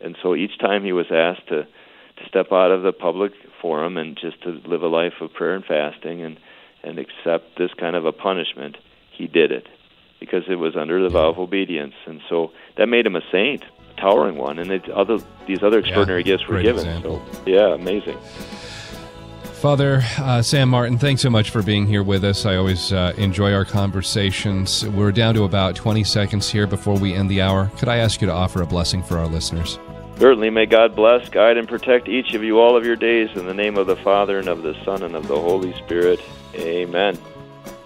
and 0.00 0.16
so 0.22 0.34
each 0.34 0.58
time 0.58 0.84
he 0.84 0.92
was 0.92 1.06
asked 1.10 1.48
to 1.48 1.66
to 2.16 2.28
step 2.28 2.50
out 2.50 2.70
of 2.70 2.82
the 2.82 2.92
public 2.92 3.32
forum 3.60 3.98
and 3.98 4.16
just 4.16 4.42
to 4.42 4.48
live 4.66 4.82
a 4.82 4.86
life 4.86 5.12
of 5.20 5.32
prayer 5.34 5.54
and 5.54 5.64
fasting 5.64 6.22
and 6.22 6.38
and 6.86 6.98
accept 6.98 7.58
this 7.58 7.70
kind 7.74 7.96
of 7.96 8.06
a 8.06 8.12
punishment, 8.12 8.76
he 9.10 9.26
did 9.26 9.52
it 9.52 9.66
because 10.20 10.44
it 10.48 10.56
was 10.56 10.76
under 10.76 11.02
the 11.02 11.10
vow 11.10 11.28
of 11.28 11.38
obedience, 11.38 11.94
and 12.06 12.20
so 12.28 12.52
that 12.76 12.86
made 12.86 13.04
him 13.04 13.16
a 13.16 13.20
saint 13.30 13.62
a 13.90 14.00
towering 14.00 14.36
one, 14.36 14.58
and 14.58 14.70
it, 14.70 14.88
other 14.90 15.18
these 15.46 15.62
other 15.62 15.80
extraordinary 15.80 16.22
yeah, 16.22 16.36
gifts 16.36 16.48
were 16.48 16.62
given. 16.62 16.86
Example. 16.86 17.22
So 17.32 17.42
yeah, 17.46 17.74
amazing. 17.74 18.16
Father 19.56 20.02
uh, 20.18 20.42
Sam 20.42 20.68
Martin, 20.68 20.98
thanks 20.98 21.22
so 21.22 21.30
much 21.30 21.50
for 21.50 21.62
being 21.62 21.86
here 21.86 22.02
with 22.02 22.24
us. 22.24 22.46
I 22.46 22.56
always 22.56 22.92
uh, 22.92 23.14
enjoy 23.16 23.52
our 23.52 23.64
conversations. 23.64 24.86
We're 24.88 25.12
down 25.12 25.34
to 25.34 25.44
about 25.44 25.74
20 25.74 26.04
seconds 26.04 26.48
here 26.48 26.66
before 26.66 26.98
we 26.98 27.14
end 27.14 27.30
the 27.30 27.40
hour. 27.40 27.70
Could 27.78 27.88
I 27.88 27.96
ask 27.96 28.20
you 28.20 28.26
to 28.26 28.32
offer 28.32 28.62
a 28.62 28.66
blessing 28.66 29.02
for 29.02 29.18
our 29.18 29.26
listeners? 29.26 29.78
Certainly, 30.18 30.50
may 30.50 30.66
God 30.66 30.94
bless, 30.94 31.28
guide, 31.28 31.56
and 31.56 31.68
protect 31.68 32.08
each 32.08 32.32
of 32.32 32.42
you 32.42 32.58
all 32.58 32.76
of 32.76 32.86
your 32.86 32.96
days 32.96 33.28
in 33.34 33.44
the 33.44 33.54
name 33.54 33.76
of 33.76 33.86
the 33.86 33.96
Father, 33.96 34.38
and 34.38 34.48
of 34.48 34.62
the 34.62 34.74
Son, 34.84 35.02
and 35.02 35.14
of 35.14 35.28
the 35.28 35.38
Holy 35.38 35.74
Spirit. 35.84 36.20
Amen. 36.56 37.18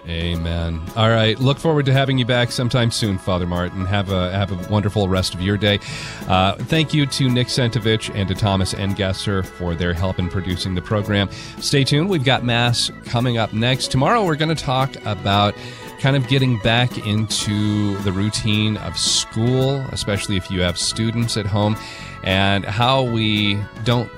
Amen. 0.08 0.80
All 0.96 1.10
right. 1.10 1.38
Look 1.38 1.58
forward 1.58 1.86
to 1.86 1.92
having 1.92 2.18
you 2.18 2.24
back 2.24 2.50
sometime 2.50 2.90
soon, 2.90 3.18
Father 3.18 3.46
Martin. 3.46 3.84
Have 3.84 4.10
a 4.10 4.32
have 4.32 4.50
a 4.50 4.72
wonderful 4.72 5.08
rest 5.08 5.34
of 5.34 5.42
your 5.42 5.56
day. 5.56 5.78
Uh, 6.26 6.56
thank 6.56 6.94
you 6.94 7.06
to 7.06 7.28
Nick 7.28 7.48
Sentovich 7.48 8.12
and 8.14 8.26
to 8.28 8.34
Thomas 8.34 8.72
Engesser 8.72 9.44
for 9.44 9.74
their 9.74 9.92
help 9.92 10.18
in 10.18 10.28
producing 10.28 10.74
the 10.74 10.82
program. 10.82 11.30
Stay 11.58 11.84
tuned. 11.84 12.08
We've 12.08 12.24
got 12.24 12.44
Mass 12.44 12.90
coming 13.04 13.36
up 13.36 13.52
next. 13.52 13.90
Tomorrow, 13.90 14.24
we're 14.24 14.36
going 14.36 14.54
to 14.54 14.62
talk 14.62 14.96
about 15.04 15.54
kind 16.00 16.16
of 16.16 16.26
getting 16.28 16.58
back 16.60 17.06
into 17.06 17.98
the 17.98 18.10
routine 18.10 18.78
of 18.78 18.96
school, 18.96 19.80
especially 19.92 20.36
if 20.36 20.50
you 20.50 20.62
have 20.62 20.78
students 20.78 21.36
at 21.36 21.44
home, 21.44 21.76
and 22.24 22.64
how 22.64 23.02
we 23.02 23.58
don't 23.84 24.10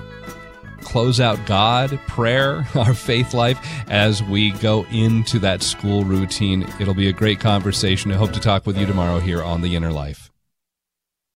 close 0.83 1.19
out 1.19 1.45
God, 1.45 1.99
prayer, 2.07 2.67
our 2.75 2.93
faith 2.93 3.33
life 3.33 3.59
as 3.87 4.21
we 4.23 4.51
go 4.51 4.85
into 4.91 5.39
that 5.39 5.63
school 5.63 6.03
routine. 6.03 6.67
It'll 6.79 6.93
be 6.93 7.09
a 7.09 7.13
great 7.13 7.39
conversation. 7.39 8.11
I 8.11 8.15
hope 8.15 8.33
to 8.33 8.39
talk 8.39 8.65
with 8.65 8.77
you 8.77 8.85
tomorrow 8.85 9.19
here 9.19 9.43
on 9.43 9.61
The 9.61 9.75
Inner 9.75 9.91
Life. 9.91 10.32